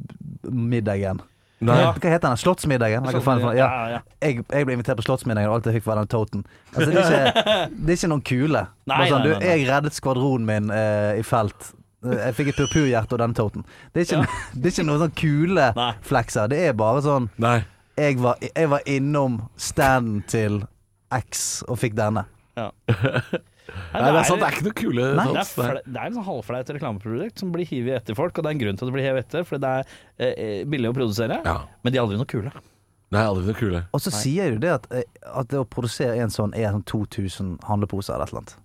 middagen'. 0.50 1.20
Nei. 1.66 1.76
Hva 1.86 1.94
heter 2.12 2.28
den? 2.30 2.38
Slottsmiddagen? 2.38 3.06
Ja. 3.06 3.54
Ja, 3.56 3.88
ja. 3.90 4.00
Jeg, 4.22 4.44
jeg 4.52 4.66
ble 4.68 4.74
invitert 4.76 4.98
på 5.00 5.06
Slottsmiddagen, 5.08 5.50
og 5.50 5.56
alt 5.56 5.66
jeg 5.70 5.78
fikk 5.80 5.86
var 5.88 5.96
den 6.02 6.08
toten. 6.12 6.44
Altså, 6.76 6.92
det, 6.92 7.00
er 7.00 7.30
ikke, 7.32 7.54
det 7.86 7.90
er 7.94 7.98
ikke 7.98 8.10
noen 8.12 8.22
kule. 8.28 8.62
Nei, 8.92 9.08
sånn, 9.10 9.24
nei, 9.24 9.32
du, 9.40 9.46
jeg 9.46 9.66
reddet 9.70 9.96
skvadronen 9.96 10.46
min 10.50 10.70
eh, 10.76 11.20
i 11.20 11.24
felt. 11.26 11.72
Eh, 12.06 12.18
Jeg 12.28 12.36
fikk 12.38 12.52
et 12.52 12.60
purpurhjerte 12.60 13.16
og 13.18 13.20
denne 13.24 13.34
toten. 13.40 13.66
Det 13.96 14.04
er 14.04 14.06
ikke, 14.06 14.28
det 14.60 14.70
er 14.70 14.76
ikke 14.76 14.88
noen 14.92 15.04
sånn 15.06 15.16
kule 15.24 15.72
Nei. 15.80 15.90
flekser. 16.06 16.52
Det 16.52 16.60
er 16.68 16.74
bare 16.78 17.02
sånn 17.02 17.30
Nei. 17.42 17.58
jeg 17.98 18.20
var, 18.22 18.38
jeg 18.52 18.70
var 18.76 18.86
innom 18.86 19.42
standen 19.58 20.22
til 20.28 20.66
X 21.16 21.64
og 21.68 21.80
fikk 21.80 21.96
denne. 21.98 22.26
Nei, 23.66 24.02
det 24.12 24.20
er 24.20 24.28
sant, 24.30 24.40
det 24.42 24.48
er 24.48 24.56
ikke 24.58 24.66
noe 24.68 24.78
kule 24.78 25.06
Nei. 25.18 25.26
Det 25.34 25.42
er, 25.42 25.50
fle- 25.50 25.82
det 25.86 25.98
er 26.02 26.06
en 26.12 26.18
sånn 26.20 26.28
halvflaut 26.28 26.70
reklameprodukt 26.76 27.40
som 27.42 27.52
blir 27.56 27.66
hivet 27.70 27.96
etter 28.02 28.18
folk, 28.18 28.38
og 28.38 28.44
det 28.46 28.52
er 28.52 28.56
en 28.58 28.62
grunn 28.62 28.78
til 28.80 28.86
at 28.86 28.92
det 28.92 28.96
blir 28.98 29.08
hevet 29.08 29.26
etter, 29.26 29.46
fordi 29.48 29.62
det 29.66 29.72
er 30.28 30.34
eh, 30.46 30.64
billig 30.70 30.92
å 30.92 30.96
produsere, 30.98 31.40
Ja. 31.46 31.56
men 31.84 31.94
de 31.94 31.98
er 32.00 32.04
aldri 32.06 32.18
noe 32.22 32.30
kule. 32.30 32.52
Er 33.16 33.22
aldri 33.30 33.46
noe 33.48 33.56
kule. 33.56 33.80
Og 33.96 34.02
så 34.04 34.12
sier 34.12 34.52
jo 34.54 34.60
det 34.60 34.72
at, 34.76 34.86
eh, 34.92 35.04
at 35.32 35.48
det 35.54 35.58
å 35.62 35.66
produsere 35.66 36.18
en 36.20 36.34
sånn 36.34 36.54
er 36.58 36.74
sånn 36.76 36.84
2000 36.90 37.56
handleposer 37.70 38.14
eller 38.18 38.26
et 38.28 38.34
eller 38.34 38.42
annet. 38.44 38.56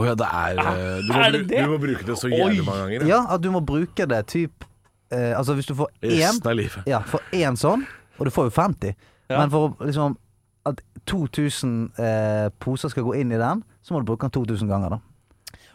Å 0.00 0.04
ja, 0.06 0.14
det 0.16 0.28
er 0.32 0.60
eh, 0.62 1.00
du, 1.04 1.10
må, 1.12 1.20
Er 1.20 1.32
det 1.34 1.40
det? 1.50 1.62
du 1.66 1.70
må 1.74 1.78
bruke 1.82 2.06
det 2.08 2.16
så 2.16 2.30
jævlig 2.32 2.64
mange 2.64 2.86
ganger. 2.86 3.06
Ja, 3.10 3.18
at 3.34 3.42
du 3.44 3.50
må 3.52 3.60
bruke 3.60 4.06
det 4.08 4.20
typ 4.32 4.64
eh, 5.12 5.34
Altså 5.36 5.56
hvis 5.58 5.66
du 5.68 5.74
får 5.76 5.90
én 6.00 6.14
Resten 6.22 6.48
av 6.50 6.56
livet. 6.56 6.86
Ja, 6.88 7.00
for 7.10 7.20
én 7.36 7.58
sånn, 7.60 7.82
og 8.16 8.26
du 8.26 8.30
får 8.32 8.48
jo 8.48 8.54
50, 8.56 8.94
Ja. 9.30 9.38
men 9.42 9.50
for 9.52 9.68
å 9.74 9.86
liksom 9.90 10.16
at 10.68 10.80
2000 11.08 11.92
eh, 11.98 12.48
poser 12.60 12.92
skal 12.92 13.06
gå 13.06 13.14
inn 13.20 13.32
i 13.32 13.38
den, 13.40 13.62
så 13.82 13.94
må 13.94 14.02
du 14.02 14.10
bruke 14.10 14.28
den 14.28 14.34
2000 14.36 14.68
ganger, 14.68 14.96
da. 14.96 15.00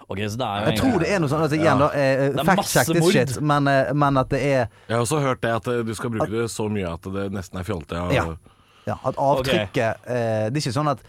Ok, 0.06 0.20
så 0.30 0.38
det 0.38 0.46
er 0.46 0.60
jo 0.62 0.70
Jeg 0.70 0.80
tror 0.80 1.00
det 1.02 1.08
er 1.10 1.22
noe 1.24 1.30
sånn 1.32 1.42
altså, 1.42 1.58
igjen, 1.58 1.80
da, 1.82 1.88
eh, 1.98 2.20
Det 2.30 2.42
er 2.44 2.46
Fact 2.46 2.60
masse 2.62 2.74
check 2.78 2.92
this 2.94 3.02
mord. 3.02 3.14
shit, 3.16 3.32
men, 3.42 3.68
eh, 3.68 3.94
men 3.98 4.18
at 4.22 4.30
det 4.30 4.42
er 4.46 4.60
Jeg 4.86 4.94
har 4.94 5.02
også 5.02 5.20
hørt 5.24 5.42
det 5.42 5.54
at 5.56 5.68
eh, 5.72 5.80
du 5.88 5.94
skal 5.98 6.12
bruke 6.14 6.30
det 6.30 6.46
så 6.54 6.68
mye 6.70 6.92
at 6.94 7.08
det 7.16 7.24
nesten 7.34 7.58
er 7.58 7.66
fjolte. 7.66 7.96
Ja. 8.14 8.14
Ja. 8.14 8.36
Ja, 8.86 9.00
at 9.02 9.18
avtrykket 9.18 10.06
eh, 10.06 10.46
Det 10.54 10.60
er 10.60 10.62
ikke 10.62 10.76
sånn 10.78 10.92
at 10.94 11.02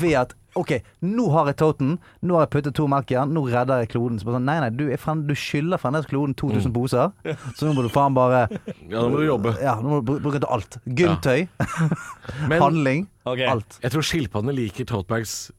ved 0.00 0.16
at 0.18 0.34
OK, 0.54 0.72
nå 1.08 1.30
har 1.32 1.46
jeg 1.48 1.56
toten, 1.62 1.94
nå 2.20 2.34
har 2.36 2.42
jeg 2.44 2.50
puttet 2.52 2.74
to 2.76 2.84
melk 2.90 3.08
i 3.10 3.16
den, 3.16 3.30
nå 3.32 3.42
redder 3.48 3.80
jeg 3.84 3.88
kloden. 3.94 4.18
Så 4.20 4.26
bare 4.28 4.36
sånn, 4.36 4.44
nei, 4.50 4.56
nei, 4.60 4.68
du, 4.76 4.84
frem, 5.00 5.22
du 5.28 5.32
skylder 5.38 5.80
fremdeles 5.80 6.10
kloden 6.10 6.34
2000 6.36 6.68
Mm. 6.68 6.74
poser, 6.76 7.14
så 7.56 7.68
nå 7.68 7.72
må 7.78 7.86
du 7.86 7.88
faen 7.94 8.12
bare 8.16 8.42
ja, 8.52 9.00
nå 9.00 9.06
må 9.14 9.22
du 9.22 9.26
jobbe. 9.30 9.54
Ja, 9.62 9.78
nå 9.80 9.88
må 9.94 10.02
du 10.04 10.12
bruke 10.20 10.42
til 10.42 10.48
alt. 10.52 10.76
Gymtøy, 10.86 11.46
Ja. 11.48 12.60
handling, 12.66 13.08
Okay. 13.24 13.46
alt. 13.46 13.78
jeg 13.82 13.92
tror 13.94 14.02
skilpaddene 14.04 14.54
liker 14.56 14.84
totebags 14.90 15.50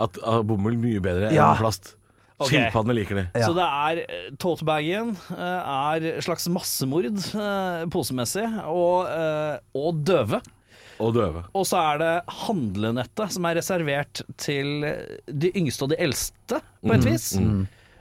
at, 0.00 0.16
av 0.24 0.42
bomull 0.48 0.78
mye 0.80 1.00
bedre 1.04 1.30
Ja. 1.34 1.52
enn 1.52 1.60
plast. 1.60 1.94
Okay. 2.40 2.56
Skilpaddene 2.64 2.94
liker 2.96 3.18
det. 3.20 3.26
Ja. 3.36 3.46
Så 3.50 3.52
det 3.54 3.66
er 3.68 3.98
eh, 4.06 4.30
Totebagen 4.40 5.10
eh, 5.36 5.74
er 6.00 6.22
slags 6.24 6.46
massemord 6.48 7.04
eh, 7.12 7.82
posemessig, 7.92 8.46
og, 8.64 9.04
og 9.76 9.98
døve. 10.08 10.40
Og 11.00 11.14
døve. 11.16 11.42
Og 11.56 11.64
så 11.68 11.80
er 11.94 12.00
det 12.02 12.12
handlenettet, 12.44 13.32
som 13.32 13.46
er 13.48 13.56
reservert 13.60 14.20
til 14.40 14.84
de 15.26 15.52
yngste 15.56 15.86
og 15.86 15.94
de 15.94 16.00
eldste, 16.04 16.60
på 16.84 16.92
et 16.96 17.06
vis. 17.08 17.30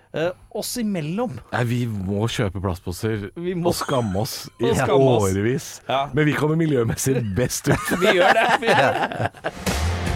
Eh, 0.09 0.31
oss 0.57 0.71
imellom. 0.81 1.35
Nei, 1.53 1.63
vi 1.69 1.79
må 1.85 2.23
kjøpe 2.33 2.57
plastposer 2.63 3.27
Vi 3.37 3.53
må- 3.53 3.69
og 3.69 3.75
skamme 3.77 4.23
oss 4.23 4.47
i 4.59 4.71
årevis. 4.89 5.67
Ja. 5.87 6.07
Men 6.17 6.25
vi 6.25 6.33
kommer 6.33 6.57
miljømessig 6.57 7.21
best 7.37 7.69
ut. 7.69 7.91
Vi 8.01 8.15
gjør 8.17 8.33
det. 8.33 8.47
Vi 8.63 8.73
gjør 8.73 8.97
det. 8.97 9.53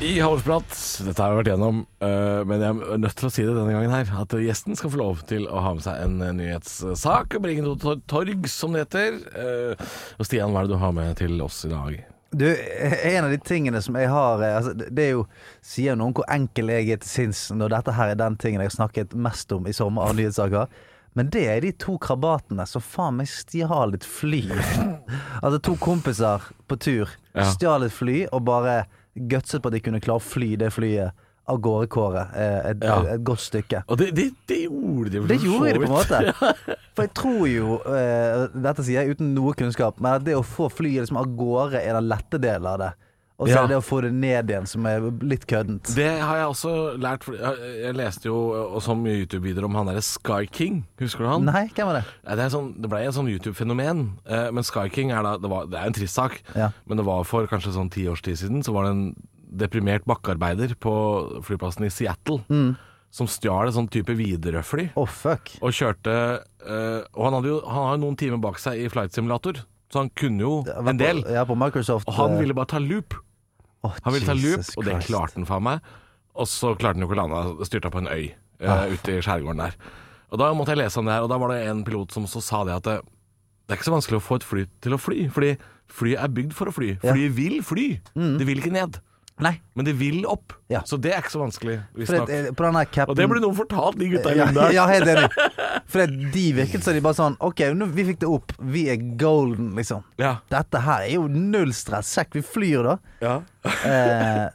I 0.00 0.20
Halvprat, 0.22 0.68
dette 1.02 1.18
har 1.24 1.32
jeg 1.32 1.38
vært 1.40 1.48
gjennom, 1.50 1.78
øh, 2.06 2.42
men 2.46 2.60
jeg 2.62 2.68
er 2.70 3.00
nødt 3.02 3.16
til 3.18 3.26
å 3.26 3.30
si 3.34 3.42
det 3.42 3.54
denne 3.56 3.72
gangen 3.74 3.90
her, 3.90 4.10
at 4.22 4.34
gjesten 4.44 4.76
skal 4.78 4.92
få 4.92 5.00
lov 5.00 5.24
til 5.26 5.48
å 5.50 5.58
ha 5.64 5.72
med 5.74 5.82
seg 5.82 6.02
en 6.04 6.20
øh, 6.22 6.34
nyhetssak 6.38 7.34
og 7.34 7.42
bringe 7.42 7.64
noe 7.66 7.96
torg, 8.06 8.46
som 8.52 8.76
det 8.76 8.84
heter. 8.84 9.16
Eh, 9.34 9.88
og 10.22 10.28
Stian, 10.28 10.54
hva 10.54 10.62
er 10.62 10.68
det 10.68 10.76
du 10.76 10.78
har 10.84 10.94
med 10.94 11.18
til 11.18 11.34
oss 11.42 11.64
i 11.66 11.72
dag? 11.72 11.96
Du, 12.30 12.44
en 12.46 13.24
av 13.26 13.32
de 13.34 13.40
tingene 13.42 13.80
som 13.82 13.96
jeg 13.98 14.10
har 14.12 14.42
eh, 14.44 14.54
altså, 14.60 14.74
det- 14.76 14.90
Det 14.94 15.04
er 15.06 15.14
jo 15.16 15.22
Sier 15.64 15.96
noen 15.96 16.12
hvor 16.14 16.26
enkel 16.30 16.68
jeg 16.74 16.90
er 16.92 17.00
til 17.00 17.08
sinns 17.08 17.40
når 17.56 17.72
dette 17.72 17.94
her 17.96 18.10
er 18.12 18.18
den 18.20 18.36
tingen 18.36 18.60
jeg 18.62 18.68
har 18.70 18.76
snakket 18.76 19.14
mest 19.16 19.50
om 19.56 19.66
i 19.66 19.72
sommer 19.74 20.02
av 20.10 20.14
nyhetssaker. 20.18 20.68
Men 21.16 21.30
det 21.34 21.46
er 21.48 21.60
de 21.64 21.72
to 21.72 21.96
krabatene 21.98 22.66
som 22.68 22.84
faen 22.84 23.16
meg 23.18 23.26
stjal 23.32 23.96
et 23.96 24.04
fly. 24.06 24.44
altså 25.42 25.58
to 25.58 25.74
kompiser 25.82 26.44
på 26.68 26.78
tur 26.78 27.08
Ja. 27.34 27.48
stjal 27.50 27.88
et 27.88 27.96
fly 27.96 28.26
og 28.30 28.44
bare 28.46 28.84
gutset 29.18 29.62
på 29.62 29.68
at 29.70 29.76
de 29.78 29.80
kunne 29.80 30.00
klare 30.04 30.20
å 30.20 30.24
fly 30.24 30.54
det 30.60 30.70
flyet 30.74 31.24
av 31.48 31.56
gårde, 31.64 31.86
Kåre. 31.88 32.26
et, 32.36 32.82
Ja. 32.84 32.98
et 33.14 33.22
godt 33.24 33.40
stykke. 33.40 33.82
Og 33.88 33.96
det, 33.96 34.10
det, 34.14 34.26
det 34.50 34.58
gjorde 34.66 35.10
de 35.10 35.16
jo. 35.16 35.26
Det 35.30 35.38
gjorde 35.40 35.72
de 35.72 35.78
på 35.80 35.86
en 35.88 35.94
måte. 35.94 36.18
For 36.94 37.06
jeg 37.06 37.12
tror 37.16 37.46
jo, 37.48 37.78
eh, 37.88 38.42
dette 38.52 38.84
sier 38.84 39.00
jeg 39.06 39.16
uten 39.16 39.30
noe 39.34 39.54
kunnskap, 39.56 39.96
men 40.00 40.18
at 40.18 40.24
det 40.26 40.34
å 40.36 40.44
få 40.44 40.68
flyet 40.68 41.06
liksom 41.06 41.16
av 41.22 41.30
gårde 41.38 41.80
er 41.80 41.96
den 41.96 42.08
lette 42.10 42.40
delen 42.42 42.66
av 42.68 42.78
det. 42.82 42.90
Og 43.38 43.46
så 43.46 43.54
Ja. 43.54 43.62
er 43.64 43.68
det 43.70 43.76
å 43.78 43.84
få 43.86 44.00
det 44.02 44.10
ned 44.12 44.48
igjen 44.50 44.66
som 44.66 44.84
er 44.90 44.98
litt 45.22 45.46
køddent. 45.46 45.94
Det 45.94 46.08
har 46.20 46.36
jeg 46.40 46.46
også 46.48 46.98
lært. 46.98 47.22
Jeg, 47.38 47.94
leste 47.94 48.24
jo 48.26 48.34
også 48.74 48.96
mye 48.98 49.20
YouTube-videoer 49.24 49.64
om 49.68 49.76
han 49.78 49.86
derre 49.86 50.02
Sky 50.02 50.48
King. 50.50 50.80
Husker 50.98 51.22
du 51.22 51.28
han? 51.30 51.44
Nei, 51.46 51.68
hvem 51.68 51.86
var 51.86 52.00
det? 52.00 52.36
Det, 52.36 52.48
sånn, 52.50 52.72
det 52.82 52.90
ble 52.90 52.98
en 53.06 53.12
sånn 53.14 53.30
YouTube-fenomen. 53.30 54.18
Eh, 54.26 54.50
men 54.50 54.64
Sky 54.66 54.88
King 54.90 55.12
er 55.12 55.22
da 55.22 55.36
Det, 55.38 55.48
var, 55.48 55.66
det 55.70 55.78
er 55.78 55.86
en 55.86 55.92
trist 55.94 56.14
sak. 56.18 56.42
Ja. 56.56 56.72
Men 56.88 56.96
det 56.98 57.06
var 57.06 57.22
for 57.24 57.46
kanskje 57.46 57.72
sånn 57.78 57.90
ti 57.94 58.08
års 58.10 58.22
tid 58.22 58.34
siden 58.42 58.64
Så 58.66 58.72
var 58.74 58.84
det 58.88 58.90
en 58.96 59.14
deprimert 59.56 60.02
bakkearbeider 60.04 60.74
på 60.74 61.42
flyplassen 61.46 61.86
i 61.86 61.90
Seattle 61.94 62.42
Mm. 62.50 62.76
som 63.10 63.26
stjal 63.30 63.68
et 63.68 63.74
sånn 63.74 63.88
type 63.88 64.10
Widerøe-fly. 64.18 64.90
Oh, 64.96 65.06
fuck. 65.06 65.54
Og 65.62 65.70
kjørte 65.70 66.42
eh, 66.66 67.00
Og 67.14 67.22
han, 67.24 67.32
hadde 67.38 67.48
jo, 67.54 67.60
han 67.64 67.86
har 67.86 67.96
noen 68.02 68.16
timer 68.18 68.38
bak 68.42 68.58
seg 68.58 68.82
i 68.82 68.88
flight 68.90 69.14
simulator, 69.14 69.62
så 69.92 70.02
han 70.02 70.10
kunne 70.10 70.40
jo 70.42 70.64
en 70.66 70.98
del. 70.98 71.22
På, 71.22 71.30
ja, 71.32 71.44
på 71.48 71.56
Microsoft. 71.56 72.08
Og 72.08 72.14
han 72.18 72.32
eh, 72.34 72.40
ville 72.42 72.52
bare 72.58 72.66
ta 72.74 72.78
loop. 72.82 73.14
Å, 73.84 73.92
Han 74.04 74.14
ville 74.14 74.26
ta 74.26 74.36
loop, 74.36 74.60
Jesus 74.62 74.76
og 74.76 74.86
det 74.86 74.96
Christ. 74.98 75.10
klarte 75.12 75.38
han 75.38 75.48
faen 75.48 75.66
meg. 75.66 75.88
Og 76.38 76.50
så 76.50 76.74
klarte 76.78 76.98
han 76.98 77.04
jo 77.04 77.08
ikke 77.08 77.18
å 77.18 77.22
lande, 77.22 77.66
styrta 77.66 77.90
på 77.94 78.02
en 78.02 78.10
øy 78.10 78.28
uh, 78.62 78.86
ute 78.92 79.16
i 79.16 79.22
skjærgården 79.24 79.62
der. 79.64 79.78
Og 80.28 80.42
da 80.42 80.50
måtte 80.54 80.74
jeg 80.74 80.82
lese 80.82 81.00
om 81.00 81.08
det 81.08 81.16
her, 81.16 81.24
og 81.24 81.32
da 81.32 81.38
var 81.40 81.54
det 81.54 81.62
en 81.70 81.84
pilot 81.86 82.14
som 82.14 82.26
så 82.30 82.42
sa 82.44 82.62
det 82.68 82.76
at 82.76 82.86
det, 82.86 82.96
det 83.66 83.74
er 83.74 83.80
ikke 83.80 83.88
så 83.88 83.96
vanskelig 83.96 84.20
å 84.20 84.24
få 84.24 84.38
et 84.38 84.46
fly 84.46 84.64
til 84.84 84.94
å 84.94 85.00
fly, 85.00 85.26
fordi 85.32 85.54
flyet 85.98 86.22
er 86.22 86.34
bygd 86.36 86.54
for 86.56 86.70
å 86.70 86.74
fly. 86.74 86.90
Ja. 87.02 87.14
Vil 87.16 87.60
fly, 87.64 87.86
det 88.14 88.46
vil 88.48 88.60
ikke 88.62 88.74
ned. 88.74 89.00
Nei. 89.40 89.52
Men 89.78 89.86
det 89.86 89.94
vil 90.00 90.24
opp, 90.26 90.52
Ja. 90.70 90.80
så 90.84 90.98
det 91.00 91.12
er 91.14 91.20
ikke 91.22 91.30
så 91.36 91.40
vanskelig, 91.44 91.76
visstnok. 91.96 92.28
eh, 92.28 93.04
Og 93.06 93.14
det 93.16 93.28
blir 93.30 93.40
noen 93.40 93.54
fortalt 93.56 93.98
de 93.98 94.08
gutta 94.10 94.32
i 94.34 94.38
ja, 94.40 94.46
der. 94.52 94.72
ja, 94.74 94.86
helt 94.90 95.06
enig. 95.06 95.30
For 95.92 96.04
de 96.06 96.44
virket 96.56 96.82
som 96.84 96.92
de 96.96 97.00
bare 97.04 97.14
sånn 97.16 97.36
OK, 97.40 97.62
vi 97.94 98.04
fikk 98.10 98.18
det 98.20 98.28
opp. 98.28 98.52
Vi 98.60 98.88
er 98.92 98.96
golden, 99.16 99.74
liksom. 99.78 100.02
Ja. 100.20 100.36
Dette 100.50 100.82
her 100.84 101.06
er 101.06 101.14
jo 101.14 101.26
null 101.28 101.72
stress. 101.72 102.10
Sjekk, 102.16 102.34
vi 102.34 102.42
flyr 102.42 102.82
da. 102.90 102.96
Ja. 103.22 103.36
Eh, 103.86 104.48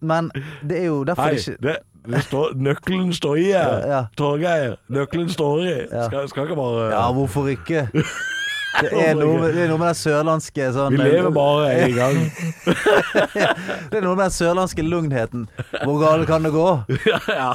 men 0.00 0.30
det 0.62 0.78
er 0.82 0.86
jo 0.90 1.04
derfor 1.04 1.28
Hei, 1.28 1.34
det 1.36 1.44
ikke 1.44 1.62
det, 1.66 1.76
det 2.10 2.22
står, 2.24 2.54
nøkkelen 2.56 3.12
står 3.14 3.38
i 3.42 3.50
her. 3.52 4.08
Torgeir, 4.16 4.78
nøkkelen 4.90 5.28
står 5.30 5.60
i. 5.66 5.74
Skal, 6.08 6.28
skal 6.32 6.48
ikke 6.48 6.56
bare 6.58 6.88
Ja, 6.94 7.04
hvorfor 7.12 7.50
ikke? 7.52 7.88
Det 8.80 8.90
er 9.02 9.16
noe 9.18 9.40
med, 9.40 9.54
det 9.56 9.64
er 9.64 9.68
noe 9.72 9.80
med 9.80 9.88
den 9.90 9.98
sørlandske 9.98 10.68
sånn 10.76 10.94
Vi 10.94 11.00
lever 11.02 11.32
bare 11.34 11.72
en 11.74 11.96
gang. 12.00 12.20
Det 13.90 13.98
er 13.98 14.04
noe 14.06 14.14
med 14.14 14.24
den 14.28 14.36
sørlandske 14.36 14.84
lugnheten. 14.86 15.48
Hvor 15.82 15.98
galt 16.04 16.28
kan 16.30 16.46
det 16.46 16.52
gå? 16.54 16.68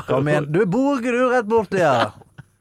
Kom 0.09 0.27
igjen. 0.31 0.49
Du 0.51 0.61
bor 0.67 0.99
ikke 0.99 1.15
du 1.15 1.23
rett 1.31 1.47
borti 1.49 1.79
her? 1.81 2.13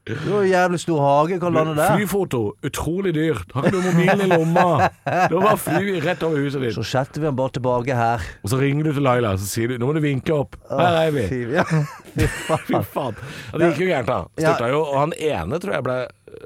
Du 0.05 0.35
har 0.35 0.43
jævlig 0.45 0.77
stor 0.83 0.99
hage, 1.01 1.39
kan 1.41 1.55
lande 1.57 1.71
der. 1.79 1.95
Flyfoto, 1.97 2.51
utrolig 2.67 3.09
dyrt. 3.15 3.49
Har 3.55 3.65
ikke 3.65 3.79
du 3.79 3.85
mobilen 3.87 4.21
i 4.21 4.27
lomma? 4.29 4.89
Du 5.31 5.39
bare 5.41 5.57
fly 5.57 5.95
rett 6.05 6.21
over 6.27 6.43
huset 6.45 6.61
ditt. 6.61 6.75
Så 6.77 6.83
setter 6.85 7.23
vi 7.23 7.25
ham 7.25 7.39
bare 7.39 7.55
tilbake 7.57 7.95
her. 7.97 8.21
Og 8.45 8.51
så 8.53 8.59
ringer 8.61 8.85
du 8.85 8.91
til 8.93 9.01
Laila 9.07 9.31
så 9.41 9.49
sier 9.49 9.73
du, 9.73 9.79
nå 9.81 9.89
må 9.89 9.95
du 9.97 10.03
vinke 10.05 10.35
opp. 10.35 10.59
Her 10.69 10.99
er 11.07 11.15
vi. 11.15 11.23
Fy, 11.25 12.83
faen. 12.93 13.17
Det 13.57 13.71
gikk 13.71 13.81
jo 13.81 13.89
gærent, 13.89 14.11
da. 14.13 14.19
Styrta 14.37 14.69
jo. 14.75 14.83
Og 14.85 14.99
han 15.07 15.17
ene 15.17 15.59
tror 15.63 15.79
jeg 15.79 15.87
ble 15.89 15.97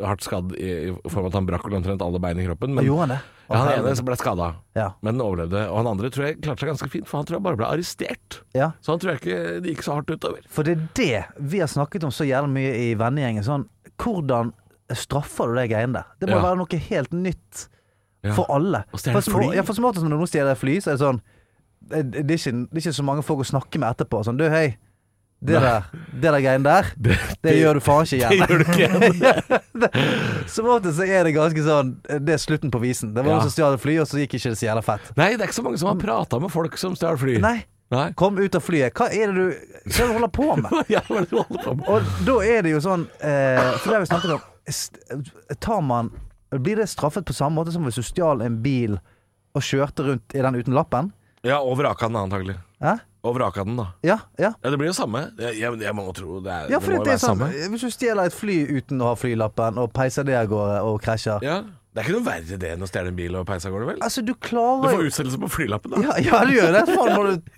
hardt 0.03 0.23
skadd 0.25 0.53
i, 0.59 0.69
i 0.89 1.09
form 1.09 1.25
av 1.25 1.31
at 1.31 1.37
han 1.39 1.45
brakk 1.47 1.67
omtrent 1.71 2.01
alle 2.03 2.19
bein 2.21 2.39
i 2.41 2.45
kroppen. 2.47 2.73
Men 2.75 2.85
Gjorde 2.87 3.05
han 3.07 3.13
det? 3.15 3.19
ja, 3.49 3.59
han 3.63 3.71
ene 3.79 4.05
ble 4.05 4.17
skada, 4.19 4.49
Ja. 4.77 4.89
men 5.01 5.21
overlevde. 5.23 5.63
Og 5.71 5.77
han 5.81 5.87
andre 5.93 6.11
tror 6.13 6.27
jeg 6.27 6.39
klarte 6.43 6.65
seg 6.65 6.69
ganske 6.73 6.89
fint, 6.93 7.07
for 7.09 7.17
han 7.21 7.25
tror 7.29 7.39
jeg 7.39 7.45
bare 7.47 7.59
ble 7.61 7.69
arrestert. 7.69 8.41
ja. 8.57 8.71
Så 8.83 8.91
han 8.93 8.99
tror 9.01 9.13
jeg 9.15 9.21
ikke 9.23 9.61
det 9.63 9.73
gikk 9.73 9.83
så 9.87 9.95
hardt 9.97 10.11
utover. 10.13 10.43
For 10.51 10.67
det 10.67 10.75
er 10.77 10.85
det 10.99 11.23
vi 11.55 11.63
har 11.63 11.71
snakket 11.71 12.03
om 12.07 12.11
så 12.13 12.27
jævlig 12.27 12.51
mye 12.59 12.75
i 12.75 12.93
vennegjengen. 12.99 13.43
Sånn, 13.47 13.65
hvordan 13.99 14.53
straffer 14.93 15.51
du 15.53 15.59
de 15.61 15.67
greiene 15.71 15.93
der? 16.01 16.07
Det 16.19 16.29
må 16.31 16.39
være 16.43 16.59
noe 16.61 16.81
helt 16.89 17.11
nytt 17.13 17.67
for 18.35 18.49
alle. 18.51 18.83
Og 18.91 18.99
stjele 18.99 19.21
fly? 19.23 19.49
Ja, 19.55 19.63
for 19.63 19.77
som 19.77 19.85
når 19.87 20.11
noen 20.17 20.29
stjeler 20.29 20.57
fly, 20.59 20.79
så 20.83 20.91
er 20.91 20.97
det 20.99 21.03
sånn 21.05 21.21
det, 21.89 22.01
det, 22.11 22.25
er 22.35 22.37
ikke, 22.37 22.51
det 22.69 22.75
er 22.75 22.83
ikke 22.83 22.97
så 22.99 23.05
mange 23.07 23.23
folk 23.25 23.39
å 23.41 23.47
snakke 23.47 23.79
med 23.81 23.89
etterpå. 23.95 24.19
Sånn, 24.27 24.37
du, 24.37 24.43
hei. 24.51 24.75
Det 25.39 25.55
Nei. 25.55 25.61
der, 25.63 25.85
det 26.19 26.31
der 26.33 26.41
greiene 26.43 26.63
der, 26.67 26.87
det, 27.47 27.53
gjør 27.55 27.77
du 27.77 27.79
faen 27.85 28.03
ikke 28.03 28.17
igjen. 28.17 28.31
Det 28.31 28.47
gjør 28.49 28.59
du 28.59 29.05
ikke 29.13 29.89
Som 30.51 30.67
ofte 30.73 30.91
så 30.97 31.05
er 31.07 31.23
det 31.23 31.31
ganske 31.37 31.63
sånn 31.63 31.93
Det 32.03 32.33
er 32.35 32.41
slutten 32.43 32.71
på 32.73 32.81
visen. 32.83 33.13
Det 33.15 33.23
var 33.23 33.31
Ja. 33.31 33.37
noen 33.37 33.45
som 33.47 33.53
stjal 33.55 33.77
et 33.77 33.83
fly, 33.83 33.95
og 34.03 34.07
så 34.11 34.19
gikk 34.19 34.35
ikke 34.35 34.51
det 34.51 34.59
så 34.59 34.67
jævla 34.67 34.83
fett. 34.83 35.11
Nei, 35.15 35.29
det 35.37 35.45
er 35.45 35.47
ikke 35.47 35.59
så 35.61 35.63
mange 35.63 35.79
som 35.79 35.87
har 35.93 35.99
prata 36.01 36.39
med 36.43 36.51
folk 36.51 36.75
som 36.81 36.97
stjal 36.99 37.15
fly. 37.21 37.37
Nei, 37.39 37.55
Nei. 37.95 38.07
kom 38.19 38.35
ut 38.37 38.57
av 38.59 38.65
flyet. 38.67 38.91
Hva 38.99 39.07
er 39.15 39.31
det 39.31 39.35
du, 39.37 39.45
hva 39.55 39.87
er 39.87 39.95
det 39.95 40.07
du 40.09 40.15
holder 40.17 40.33
på 40.35 40.47
med? 40.65 40.75
Ja, 40.91 41.03
hva 41.07 41.21
er 41.21 41.27
det 41.27 41.31
du 41.31 41.37
holder 41.39 41.63
på 41.69 41.75
med? 41.79 41.87
Og 41.87 42.25
da 42.27 42.35
er 42.51 42.67
det 42.67 42.73
jo 42.75 42.81
sånn 42.83 43.05
eh, 43.23 43.69
For 43.79 43.85
det 43.87 43.95
har 43.95 44.03
vi 44.03 44.09
snakket 44.11 44.35
om 44.35 44.43
Tar 45.63 45.81
man 45.81 46.11
Blir 46.53 46.75
det 46.83 46.89
straffet 46.91 47.25
på 47.25 47.33
samme 47.33 47.55
måte 47.61 47.71
som 47.73 47.87
hvis 47.87 47.97
du 47.97 48.03
stjal 48.05 48.43
en 48.45 48.59
bil 48.65 48.99
og 49.57 49.63
kjørte 49.65 50.03
rundt 50.05 50.35
i 50.37 50.43
den 50.43 50.59
uten 50.59 50.75
lappen? 50.77 51.07
Ja, 51.47 51.57
og 51.63 51.77
vraka 51.79 52.05
den 52.11 52.19
antagelig. 52.19 52.53
Hæ? 52.83 52.97
Og 53.19 53.35
vraka 53.35 53.65
den, 53.67 53.75
da. 53.75 53.89
Ja, 54.05 54.15
ja. 54.39 54.53
Ja, 54.63 54.69
det 54.71 54.77
blir 54.79 54.87
jo 54.87 54.95
samme. 54.95 55.25
Jeg, 55.39 55.57
jeg, 55.59 55.79
jeg 55.83 55.95
må 55.97 56.05
tro 56.15 56.39
det, 56.39 56.53
er, 56.53 56.69
ja 56.71 56.79
det 56.79 56.93
må 56.93 57.01
det, 57.03 57.11
være 57.11 57.19
samme. 57.19 57.49
samme. 57.51 57.69
Hvis 57.73 57.83
du 57.83 57.91
stjeler 57.91 58.29
et 58.29 58.35
fly 58.35 58.55
uten 58.69 59.03
å 59.03 59.11
ha 59.11 59.17
flylappen 59.19 59.81
og 59.81 59.91
peiser 59.95 60.27
det 60.27 60.37
av 60.39 60.47
gårde 60.51 60.79
og 60.87 61.01
krasjer 61.03 61.43
Ja, 61.43 61.57
Det 61.91 61.99
er 61.99 62.07
ikke 62.07 62.15
noe 62.15 62.27
verre 62.29 62.59
det 62.61 62.73
enn 62.77 62.85
å 62.85 62.87
stjele 62.87 63.11
en 63.11 63.17
bil 63.17 63.35
og 63.35 63.47
peise 63.49 63.67
av 63.67 63.75
gårde, 63.75 63.89
vel? 63.91 64.03
Altså, 64.07 64.23
du 64.23 64.31
klarer... 64.39 64.85
Du 64.85 64.95
får 64.95 65.09
utsettelse 65.11 65.41
på 65.43 65.51
flylappen, 65.57 65.95
da. 65.97 66.03
Ja, 66.05 66.19
ja 66.29 66.43
du 66.47 66.53
gjør 66.55 66.77
det. 66.77 66.85
Faen, 66.93 67.15
må 67.17 67.25
du 67.27 67.55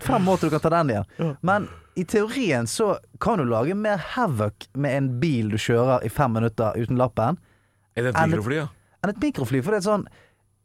Fem 0.00 0.24
måter 0.24 0.48
du 0.48 0.54
kan 0.54 0.62
ta 0.64 0.70
den 0.72 0.94
igjen. 0.94 1.34
Men 1.44 1.68
i 1.98 2.04
teorien 2.08 2.66
så 2.66 2.94
kan 3.20 3.38
du 3.38 3.44
lage 3.44 3.74
mer 3.76 4.00
havoc 4.14 4.68
med 4.72 4.96
en 4.96 5.08
bil 5.20 5.50
du 5.52 5.58
kjører 5.60 6.06
i 6.06 6.10
fem 6.12 6.32
minutter 6.32 6.76
uten 6.78 6.98
lappen, 6.98 7.36
Enn 7.98 8.06
et 8.06 8.18
mikrofly, 8.30 8.60
ja? 8.60 8.68
enn 9.02 9.10
et 9.10 9.20
mikrofly. 9.22 9.60
For 9.64 9.74
det 9.74 9.80
er 9.80 9.86
sånn 9.88 10.04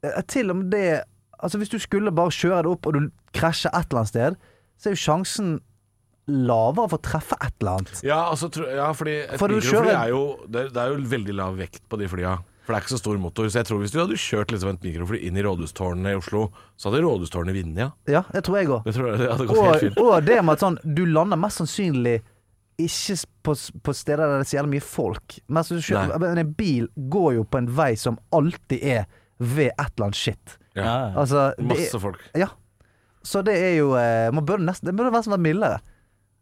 eh, 0.06 0.20
Til 0.30 0.54
og 0.54 0.60
med 0.60 0.68
det 0.70 0.88
Altså 1.44 1.58
Hvis 1.58 1.72
du 1.74 1.80
skulle 1.82 2.14
bare 2.14 2.32
kjøre 2.32 2.62
det 2.64 2.70
opp, 2.72 2.86
og 2.88 2.94
du 2.94 3.08
krasjer 3.34 3.72
et 3.74 3.86
eller 3.90 4.04
annet 4.04 4.14
sted, 4.14 4.38
så 4.80 4.90
er 4.90 4.96
jo 4.98 5.04
sjansen 5.04 5.54
lavere 6.28 6.88
for 6.94 7.02
å 7.02 7.04
treffe 7.04 7.36
et 7.44 7.54
eller 7.60 7.80
annet. 7.82 8.02
Ja, 8.08 8.22
altså, 8.32 8.48
ja 8.72 8.88
fordi 8.96 9.18
et 9.26 9.40
For 9.42 9.52
du 9.52 9.58
mikrofly 9.58 9.90
kjører- 9.90 10.00
er 10.06 10.10
jo 10.14 10.24
det, 10.48 10.68
det 10.74 10.82
er 10.84 10.94
jo 10.94 11.10
veldig 11.12 11.36
lav 11.36 11.58
vekt 11.60 11.82
på 11.92 12.00
de 12.00 12.08
flya. 12.08 12.38
For 12.64 12.72
det 12.72 12.78
er 12.78 12.86
ikke 12.86 12.94
så 12.96 13.00
stor 13.02 13.18
motor. 13.20 13.50
Så 13.52 13.60
jeg 13.60 13.68
tror 13.68 13.82
hvis 13.82 13.92
du 13.92 14.00
hadde 14.00 14.16
kjørt 14.16 14.54
liksom 14.54 14.70
et 14.72 14.86
mikrofly 14.88 15.20
inn 15.28 15.36
i 15.36 15.44
rådhustårnene 15.44 16.14
i 16.14 16.16
Oslo, 16.16 16.46
så 16.80 16.88
hadde 16.88 17.02
rådhustårnet 17.04 17.58
vunnet, 17.58 17.82
ja. 17.82 17.90
Ja, 18.08 18.22
det 18.32 18.46
tror 18.48 18.62
jeg 18.62 18.70
òg. 18.72 18.88
Og, 18.88 19.98
og 20.00 20.24
det 20.24 20.38
med 20.40 20.54
at 20.56 20.64
sånn 20.64 20.78
Du 20.96 21.04
lander 21.06 21.36
mest 21.42 21.60
sannsynlig 21.60 22.22
ikke 22.80 23.18
på, 23.46 23.54
på 23.84 23.94
steder 23.94 24.24
der 24.24 24.40
det 24.40 24.46
er 24.48 24.50
så 24.50 24.58
jævlig 24.62 24.78
mye 24.78 24.86
folk. 24.88 25.36
Men 25.52 25.68
kjører, 25.68 26.40
en 26.40 26.54
bil 26.58 26.88
går 27.12 27.34
jo 27.36 27.44
på 27.44 27.60
en 27.60 27.68
vei 27.76 27.92
som 28.00 28.16
alltid 28.34 28.80
er 28.96 29.04
ved 29.44 29.74
et 29.76 29.92
eller 29.98 30.08
annet 30.08 30.16
shit. 30.24 30.56
Ja. 30.80 31.12
Altså, 31.20 31.52
Masse 31.60 32.00
folk. 32.00 32.24
ja. 32.34 32.48
Så 33.24 33.42
det 33.48 33.54
er 33.56 33.76
jo 33.78 33.94
eh, 33.96 34.30
Man 34.36 34.44
burde 34.46 34.66
nesten 34.68 34.90
Det 34.90 34.96
burde 35.00 35.14
nesten 35.16 35.32
vært 35.32 35.46
mildere. 35.46 35.80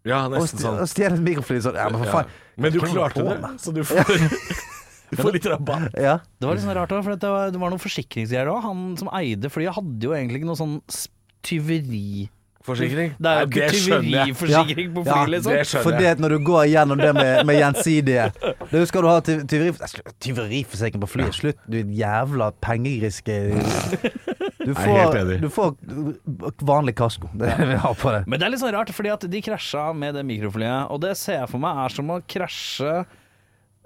Ja, 0.04 0.24
Å 0.26 0.32
nesten 0.34 0.58
sånn. 0.64 0.80
å 0.82 0.88
stjele 0.90 1.14
et 1.20 1.22
mikrofly 1.22 1.60
sånn 1.62 1.76
Ja, 1.78 1.86
men 1.94 2.02
for 2.02 2.08
Ja. 2.10 2.14
faen. 2.24 2.32
Men 2.58 2.72
du 2.74 2.80
Hva 2.80 2.88
holder 2.90 3.02
klarte 3.02 3.22
på 3.22 3.30
det, 3.30 3.42
med? 3.42 3.62
så 3.62 3.74
du 3.74 3.82
får, 3.86 4.02
du 5.12 5.18
får 5.22 5.32
litt 5.38 5.46
rabatt. 5.46 5.94
Ja. 6.00 6.18
Det 6.42 6.48
var 6.50 6.58
litt 6.58 6.66
sånn 6.66 6.74
rart 6.76 6.92
òg, 6.98 7.04
for 7.06 7.16
det 7.16 7.30
var, 7.30 7.52
det 7.54 7.60
var 7.62 7.70
noen 7.74 7.82
forsikringsgreier 7.86 8.50
òg. 8.50 8.62
Han 8.66 8.84
som 8.98 9.10
eide 9.14 9.50
flyet, 9.54 9.76
hadde 9.78 10.10
jo 10.10 10.14
egentlig 10.18 10.42
ikke 10.42 10.50
noe 10.52 10.58
sånn 10.60 10.78
s- 10.90 11.08
tyveri... 11.46 12.30
Forsikring? 12.62 13.16
Det 13.18 13.26
er 13.30 13.40
jo 13.42 13.48
ikke 13.50 13.68
skjønner 13.74 14.12
jeg. 14.12 14.34
tyveriforsikring 14.36 14.90
på 14.94 15.04
Ja, 15.08 15.16
fly, 15.24 15.32
liksom. 15.34 15.54
det 15.56 15.62
skjønner 15.66 15.86
For 15.88 15.96
det 15.98 16.06
jeg. 16.06 16.12
at 16.14 16.20
når 16.22 16.30
du 16.36 16.44
går 16.46 16.66
gjennom 16.70 17.00
det 17.02 17.14
med, 17.18 17.46
med 17.50 17.56
gjensidige 17.58 18.26
Du 18.70 18.76
skal 18.86 19.02
du 19.02 19.08
ha 19.10 19.16
ty- 19.26 19.40
tyveri, 19.50 19.72
Nei, 19.82 19.90
slutt, 19.90 20.12
tyveriforsikring 20.22 21.02
på 21.02 21.10
flyet. 21.10 21.34
Slutt, 21.40 21.58
du 21.66 21.80
jævla 21.82 22.52
pengegriske 22.62 23.40
Du 24.66 24.74
får, 24.78 25.16
enig. 25.18 25.38
du 25.42 25.50
får 25.50 25.76
vanlig 26.68 26.94
kasko. 27.00 27.30
Det 27.34 27.50
er 27.50 27.66
vi 27.72 27.78
har 27.82 27.94
på 27.98 28.12
det. 28.14 28.24
Men 28.30 28.40
det 28.40 28.46
er 28.48 28.54
litt 28.54 28.62
sånn 28.62 28.74
rart, 28.76 28.92
fordi 28.94 29.10
at 29.14 29.24
de 29.32 29.42
krasja 29.42 29.88
med 29.98 30.14
det 30.20 30.24
mikroflyet, 30.28 30.92
og 30.94 31.02
det 31.02 31.16
ser 31.18 31.40
jeg 31.42 31.50
for 31.50 31.64
meg 31.64 31.80
er 31.86 31.96
som 31.96 32.12
å 32.14 32.20
krasje 32.30 33.06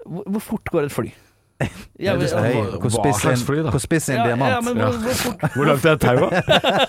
Hvor, 0.06 0.40
fort 0.44 0.70
går 0.74 0.84
et 0.90 0.92
fly? 0.94 1.12
Ja, 1.98 2.12
men- 2.18 2.26
er 2.28 2.42
Hei, 2.44 2.60
hvor 2.76 2.92
spiss 2.92 3.24
en- 3.24 3.40
fly, 3.48 3.62
da? 3.64 3.70
Hvor 3.72 3.80
spiss 3.80 4.10
er 4.10 4.18
en 4.18 4.20
ja, 4.20 4.26
diamant? 4.28 4.52
ja, 4.52 4.60
men 4.60 4.76
Ja. 4.76 4.90
hvor, 4.92 5.16
hvor 5.16 5.54
Hvor 5.56 5.70
langt 5.70 5.86
er 5.88 5.96
tauet? 5.96 6.36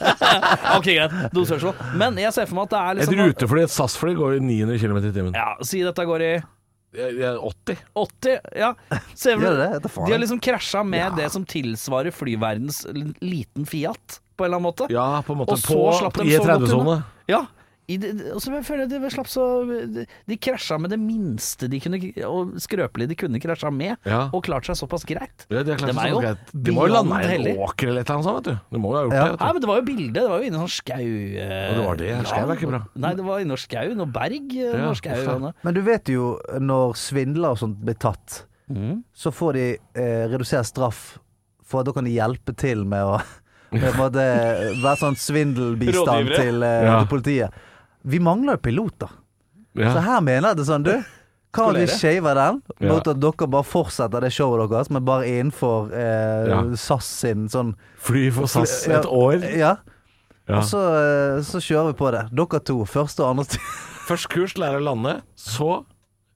Ok, 0.78 0.90
greit. 0.92 1.16
Dosespørsmål. 1.34 1.96
Men 1.98 2.18
jeg 2.20 2.34
ser 2.36 2.46
for 2.50 2.60
meg 2.60 2.68
at 2.68 2.74
det 2.76 2.82
er 2.82 2.92
Et 2.92 3.00
liksom 3.08 3.22
rutefly, 3.32 3.64
et 3.64 3.72
SAS-fly, 3.74 4.14
går 4.20 4.36
i 4.38 4.44
900 4.44 4.80
km 4.84 4.98
i 5.00 5.14
timen. 5.16 5.34
Ja, 5.40 5.54
Si 5.66 5.80
dette 5.86 6.04
går 6.06 6.26
i 6.28 6.32
80. 6.98 7.78
80. 7.94 8.40
Ja. 8.56 8.72
Ser 9.14 9.38
du 9.38 9.46
det 9.46 9.56
det? 9.56 9.80
De 9.94 10.12
har 10.12 10.18
liksom 10.18 10.40
krasja 10.40 10.84
med 10.84 11.18
det 11.18 11.30
som 11.34 11.46
tilsvarer 11.46 12.12
flyverdens 12.12 12.86
liten 13.22 13.66
Fiat, 13.66 14.22
på 14.38 14.46
en 14.46 14.50
eller 14.50 14.58
annen 14.58 14.68
måte. 14.70 14.88
Ja, 14.94 15.24
på 15.26 15.34
en 15.34 15.44
måte. 15.44 15.54
Og 15.54 15.62
så 15.62 15.74
På, 15.74 15.92
slapp 16.00 16.18
de 16.18 16.32
så 16.32 16.44
godt 16.44 16.66
I30-sone. 16.66 16.98
Ja. 17.30 17.46
I 17.88 17.96
det, 18.04 18.10
altså 18.36 18.52
jeg 18.52 18.66
føler 18.68 18.82
jeg 18.92 19.00
de 19.00 19.10
slapp 19.14 19.30
så 19.32 19.44
De, 19.96 20.02
de 20.28 20.36
krasja 20.44 20.76
med 20.76 20.92
det 20.92 20.98
minste 21.00 21.70
de 21.72 21.78
kunne 21.80 21.96
Og 22.28 22.58
skrøpelige 22.60 23.08
de 23.14 23.16
kunne 23.16 23.40
krasja 23.40 23.70
med, 23.72 23.96
Ja. 24.04 24.26
og 24.36 24.44
klart 24.44 24.68
seg 24.68 24.76
såpass 24.76 25.06
greit. 25.08 25.46
Ja, 25.48 25.62
de, 25.64 25.78
klart 25.80 25.94
Dem 25.94 26.02
er 26.04 26.10
jo 26.12 26.20
greit. 26.20 26.52
De 26.52 26.74
må 26.76 26.84
jo 26.90 26.94
lande 26.98 27.22
i 27.24 27.38
en 27.38 27.62
åker 27.64 27.88
eller 27.94 28.04
et 28.04 28.10
eller 28.12 28.18
annet 28.18 28.28
sånt, 28.28 28.42
vet 28.42 28.50
du. 28.50 28.76
De 28.76 28.82
må 28.84 28.92
jo 28.92 28.98
ha 28.98 29.04
gjort 29.06 29.16
Ja. 29.16 29.30
det. 29.32 29.40
Nei, 29.40 29.52
men 29.54 29.62
det 29.64 29.70
var 29.72 29.80
jo 29.80 29.86
bilde. 29.88 30.14
Det 30.20 30.26
var 30.34 30.44
jo 30.44 30.50
inne 30.50 30.58
i 30.60 30.64
sånn 30.66 30.76
skau 30.76 31.00
eh, 31.00 31.70
Og 31.70 31.78
det 31.80 31.86
var 31.88 32.02
det. 32.04 32.12
Skau 32.28 32.44
er 32.52 32.56
ikke 32.60 32.72
bra. 32.74 32.82
Nei, 33.06 33.14
det 33.22 33.26
var 33.30 33.40
inne 33.46 33.54
i 33.56 33.64
skau. 33.64 33.94
Noe 34.02 34.12
berg. 34.20 34.52
eh, 34.58 34.68
Ja, 34.68 34.84
noe 34.84 35.00
skau. 35.00 35.40
noe. 35.48 35.54
Men 35.64 35.74
du 35.74 35.82
vet 35.88 36.12
jo 36.12 36.28
når 36.60 36.94
svindler 37.00 37.56
og 37.56 37.62
sånt 37.64 37.80
blir 37.88 37.96
tatt, 38.04 38.42
mm. 38.68 39.04
så 39.16 39.32
får 39.32 39.54
de 39.62 39.66
eh, 39.96 40.28
redusert 40.28 40.68
straff, 40.68 41.20
for 41.64 41.84
da 41.88 41.92
kan 41.96 42.04
de 42.04 42.12
hjelpe 42.20 42.52
til 42.56 42.84
med 42.84 43.00
å 43.04 43.16
på 43.72 43.80
en 43.84 43.98
måte 44.00 44.24
være 44.84 44.96
sånn 45.00 45.16
svindelbistand 45.20 46.36
til, 46.36 46.64
eh, 46.64 46.84
Ja. 46.88 47.00
til 47.04 47.08
politiet. 47.16 47.64
Vi 48.06 48.20
mangler 48.20 48.58
jo 48.58 48.64
piloter. 48.70 49.10
Så 49.78 50.02
her 50.02 50.22
mener 50.22 50.50
jeg 50.50 50.58
det 50.58 50.66
sånn, 50.68 50.84
du. 50.84 50.94
Kan 51.58 51.74
vi 51.74 51.86
Skolere. 51.88 51.98
shave 51.98 52.34
den 52.36 52.62
Ja. 52.82 52.94
mot 52.94 53.08
at 53.08 53.20
dere 53.20 53.48
bare 53.48 53.64
fortsetter 53.64 54.22
det 54.22 54.32
showet 54.36 54.70
deres, 54.70 54.90
men 54.92 55.06
bare 55.06 55.26
innenfor 55.26 55.92
eh, 55.94 56.48
Ja. 56.52 56.62
SAS 56.76 57.06
sin 57.06 57.48
sånn 57.50 57.76
Fly 57.98 58.30
for 58.32 58.48
SAS 58.48 58.86
Ja. 58.88 59.00
et 59.00 59.06
år. 59.06 59.42
Ja. 59.58 59.76
Ja. 60.48 60.58
Og 60.60 60.64
så, 60.64 60.78
eh, 60.80 61.42
så 61.42 61.58
kjører 61.60 61.88
vi 61.94 61.98
på 61.98 62.12
det. 62.12 62.26
Dere 62.36 62.60
to. 62.64 62.84
Første 62.86 63.24
og 63.24 63.30
andre 63.38 63.46
Først 64.08 64.30
kurs, 64.30 64.54
lære 64.56 64.80
å 64.80 64.84
lande. 64.84 65.22
Så 65.36 65.86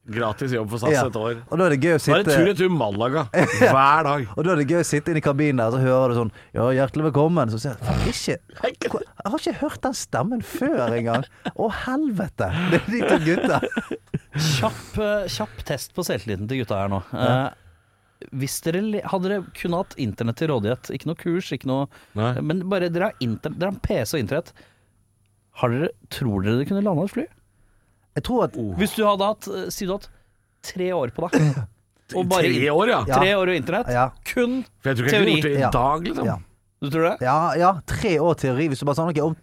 gratis 0.09 0.51
jobb 0.55 0.69
for 0.71 0.81
SAS 0.81 0.91
Ja. 0.95 1.03
et 1.07 1.15
år. 1.15 1.35
Og 1.51 1.57
da 1.59 1.65
er 1.67 1.69
det 1.75 1.79
gøy 1.83 1.93
å 1.93 1.99
Bare 1.99 2.23
sitte 2.23 2.35
tur-retur 2.35 2.71
Malaga 2.73 3.23
hver 3.59 4.03
dag. 4.07 4.23
Og 4.35 4.43
da 4.43 4.51
er 4.51 4.61
det 4.63 4.67
gøy 4.71 4.79
å 4.81 4.87
sitte 4.87 5.11
inne 5.13 5.21
i 5.21 5.25
kabinen 5.25 5.61
der, 5.61 5.71
så 5.75 5.81
hører 5.83 6.09
du 6.13 6.19
sånn 6.21 6.31
Ja, 6.57 6.65
hjertelig 6.73 7.05
velkommen. 7.11 7.51
Så 7.53 7.59
sier 7.61 7.77
jeg 7.77 8.75
ikke 8.75 9.01
Jeg 9.03 9.31
har 9.31 9.37
ikke 9.39 9.53
hørt 9.61 9.81
den 9.85 9.93
stemmen 9.93 10.41
før 10.41 10.95
engang. 10.97 11.25
Å, 11.53 11.69
helvete. 11.85 12.49
Det 12.71 12.81
er 12.81 12.91
de 12.91 13.01
to 13.07 13.19
gutta. 13.27 13.61
Kjapp, 14.31 14.97
eh, 15.03 15.27
kjapp 15.27 15.63
test 15.67 15.93
på 15.93 16.05
selvtilliten 16.07 16.47
til 16.49 16.63
gutta 16.63 16.81
her 16.81 16.89
nå. 16.91 17.01
Eh, 17.13 17.49
hvis 18.37 18.59
dere 18.65 18.81
Hadde 19.09 19.29
dere 19.29 19.43
kun 19.57 19.73
hatt 19.73 19.95
internett 20.01 20.37
til 20.37 20.51
rådighet, 20.53 20.91
ikke 20.93 21.07
noe 21.09 21.17
kurs, 21.17 21.51
ikke 21.55 21.65
noe 21.69 21.87
Nei. 22.17 22.33
Men 22.41 22.61
bare 22.69 22.89
dere 22.93 23.09
har, 23.11 23.15
dere 23.21 23.71
har 23.71 23.79
PC 23.85 24.13
og 24.17 24.21
internett. 24.25 24.51
Har 25.61 25.69
dere, 25.73 25.89
tror 26.13 26.41
dere 26.45 26.59
dere 26.59 26.69
kunne 26.69 26.83
landa 26.85 27.05
et 27.07 27.15
fly? 27.15 27.25
Jeg 28.15 28.23
tror 28.27 28.43
at 28.43 28.55
Hvis 28.79 28.95
du 28.97 29.05
hadde 29.07 29.23
hatt 29.29 29.47
eh, 29.47 29.69
Si 29.71 29.85
du 29.87 29.93
hadde 29.93 30.07
hatt 30.09 30.09
tre 30.61 30.89
år 30.93 31.11
på 31.15 31.29
deg. 31.31 31.53
Og 32.19 32.25
bare 32.27 32.43
Tre 32.51 32.69
år, 32.69 32.89
ja. 32.91 32.99
Ja. 33.07 33.15
tre 33.21 33.29
år 33.39 33.47
og 33.53 33.55
internett. 33.55 33.87
Ja. 33.95 34.09
Kun 34.27 34.63
For 34.83 34.91
jeg 34.91 34.97
tror 34.99 35.07
ikke 35.07 35.15
jeg 35.15 35.21
kunne 35.21 35.27
Teori. 35.27 35.35
gjort 35.35 35.43
det 35.47 35.53
i 35.55 35.61
Ja. 35.61 35.69
dag, 35.71 36.07
liksom. 36.09 36.25
Ja. 36.27 36.37
Du 36.81 36.89
tror 36.89 37.03
det? 37.09 37.13
Ja, 37.23 37.37
ja 37.61 37.71
tre 37.87 38.11
år 38.19 38.35
teori. 38.41 38.67
Hvis 38.69 38.79
du 38.81 38.85
bare 38.85 38.95
sånn 38.99 39.09
Ok, 39.13 39.21
om, 39.23 39.35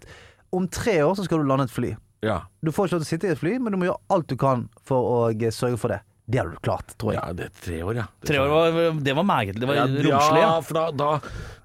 om 0.52 0.68
tre 0.68 0.98
år 1.06 1.14
så 1.16 1.24
skal 1.24 1.38
du 1.38 1.44
lande 1.48 1.64
et 1.64 1.72
fly. 1.72 1.94
Ja. 2.22 2.40
Du 2.62 2.72
får 2.74 2.88
ikke 2.88 2.98
lov 2.98 3.02
til 3.04 3.06
å 3.06 3.12
sitte 3.14 3.28
i 3.28 3.32
et 3.32 3.38
fly, 3.40 3.58
men 3.62 3.72
du 3.72 3.78
må 3.78 3.86
gjøre 3.88 4.00
alt 4.10 4.26
du 4.28 4.36
kan 4.36 4.68
for 4.84 4.98
å 4.98 5.18
eh, 5.32 5.50
sørge 5.54 5.78
for 5.78 5.88
det. 5.94 6.00
Det 6.28 6.42
hadde 6.42 6.58
du 6.58 6.60
klart, 6.60 6.90
tror 7.00 7.14
jeg. 7.14 7.22
ja, 7.24 7.32
det 7.32 7.44
er 7.46 7.52
tre 7.64 7.76
år, 7.88 7.94
ja. 7.96 8.06
Det 8.20 8.28
Tre 8.28 8.38
år 8.42 8.48
var, 8.52 8.78
det 9.00 9.14
var 9.16 9.24
meget. 9.24 9.56
Det 9.62 9.68
var 9.70 9.74
ja, 9.78 9.84
romslig. 9.88 10.42
Ja, 10.42 10.48
Ja. 10.50 10.60
for 10.60 10.74
da, 10.76 10.90
da, 10.92 11.10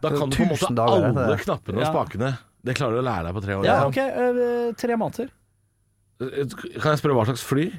da 0.06 0.10
kan 0.14 0.30
du 0.30 0.38
på 0.38 0.44
en 0.46 0.50
måte 0.54 0.60
Tusen 0.64 0.76
dager, 0.78 1.08
alle 1.10 1.26
det. 1.34 1.40
knappene 1.44 1.82
og 1.82 1.84
Ja. 1.84 1.92
spakene. 1.92 2.30
Det 2.64 2.76
klarer 2.78 2.96
du 2.96 3.02
å 3.02 3.04
lære 3.10 3.26
deg 3.28 3.34
på 3.36 3.42
tre 3.44 3.54
år. 3.60 3.66
Ja, 3.68 3.76
liksom. 3.84 3.92
ok. 3.92 3.98
eh, 3.98 4.72
tre 4.80 4.96
måneder. 4.96 5.28
Kan 6.82 6.94
jeg 6.94 7.02
spørre 7.02 7.18
hva 7.18 7.26
slags 7.30 7.44
fly? 7.46 7.72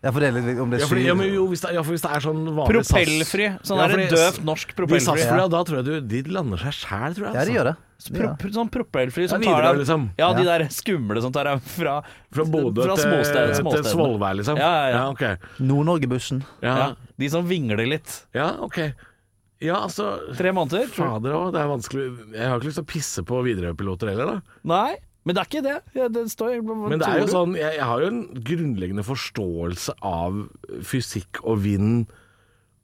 Ja, 0.00 0.08
for 0.16 0.22
det 0.24 0.30
er 0.30 0.36
litt 0.38 0.58
om 0.62 0.70
det 0.72 0.78
Ja, 0.80 0.86
er 0.86 0.88
fordi, 0.88 1.02
ja, 1.04 1.14
men 1.14 1.28
jo, 1.28 1.42
hvis, 1.50 1.60
det, 1.60 1.74
ja, 1.76 1.82
for 1.84 1.92
hvis 1.92 2.00
det 2.00 2.08
er 2.16 2.22
sånn 2.24 2.38
vanlig 2.56 2.70
Propellfri. 2.72 3.48
Sånn 3.68 3.76
Ja, 3.76 3.84
der 3.84 3.92
fordi 3.92 4.06
døvt 4.14 4.44
norsk 4.48 4.70
De 4.72 4.76
propellfly. 4.78 5.04
SAS-flya, 5.04 5.48
da 5.52 5.60
tror 5.68 5.76
jeg 5.82 5.84
du 5.84 6.08
De 6.08 6.22
lander 6.32 6.62
seg 6.62 6.72
sjæl, 6.78 7.16
tror 7.18 7.26
jeg. 7.28 7.34
Ja, 7.34 7.34
de 7.34 7.40
altså. 7.44 7.56
gjør 7.58 7.68
det. 7.68 7.74
Så 8.00 8.14
pro, 8.16 8.30
pro, 8.40 8.48
sånn 8.54 8.70
propellfly 8.72 9.26
som 9.28 9.42
tar 9.44 9.50
Widerøe, 9.52 9.72
deg 9.74 9.80
liksom. 9.82 10.06
Ja, 10.16 10.30
de 10.32 10.44
der 10.48 10.64
skumle 10.72 11.20
som 11.20 11.34
tar 11.36 11.50
deg 11.50 11.60
fra 11.68 11.98
Fra 12.32 12.46
Bodø 12.48 12.86
fra 12.88 12.96
til, 12.96 13.10
småsted- 13.10 13.52
til 13.52 13.58
småstedene. 13.60 13.92
Svolvær, 13.92 14.38
liksom? 14.40 14.56
Ja, 14.56 14.70
ja, 14.72 14.88
ja. 14.94 15.02
ok. 15.12 15.60
Nord-Norge-bussen. 15.60 16.40
Ja, 16.64 16.76
Ja, 16.80 16.88
de 17.20 17.28
som 17.28 17.44
vingler 17.44 17.84
litt. 17.86 18.22
ja, 18.32 18.54
ok. 18.56 18.80
Ja, 19.60 19.82
altså 19.84 20.14
Tre 20.32 20.48
måneder, 20.56 20.88
tror 20.88 21.04
du? 21.04 21.12
Fader 21.20 21.36
òg, 21.36 21.52
det 21.52 21.60
er 21.60 21.68
vanskelig 21.68 22.04
Jeg 22.32 22.48
har 22.48 22.56
ikke 22.56 22.70
lyst 22.70 22.80
til 22.80 22.86
å 22.86 22.88
pisse 22.88 23.22
på 23.28 23.42
Widerøe-piloter 23.44 24.08
heller, 24.08 24.26
da. 24.32 24.40
Nei, 24.64 24.96
men 25.24 25.36
det 25.36 25.42
er 25.42 25.48
ikke 25.50 25.62
det. 25.66 25.76
Ja, 25.94 26.08
det 26.08 26.24
står, 26.32 26.62
Men 26.64 26.98
det 27.00 27.08
er 27.08 27.20
jo 27.20 27.28
sånn 27.28 27.52
jeg, 27.58 27.74
jeg 27.76 27.86
har 27.90 28.00
jo 28.00 28.08
en 28.08 28.22
grunnleggende 28.46 29.04
forståelse 29.04 29.94
av 30.00 30.38
fysikk 30.86 31.42
og 31.44 31.60
vind 31.66 32.06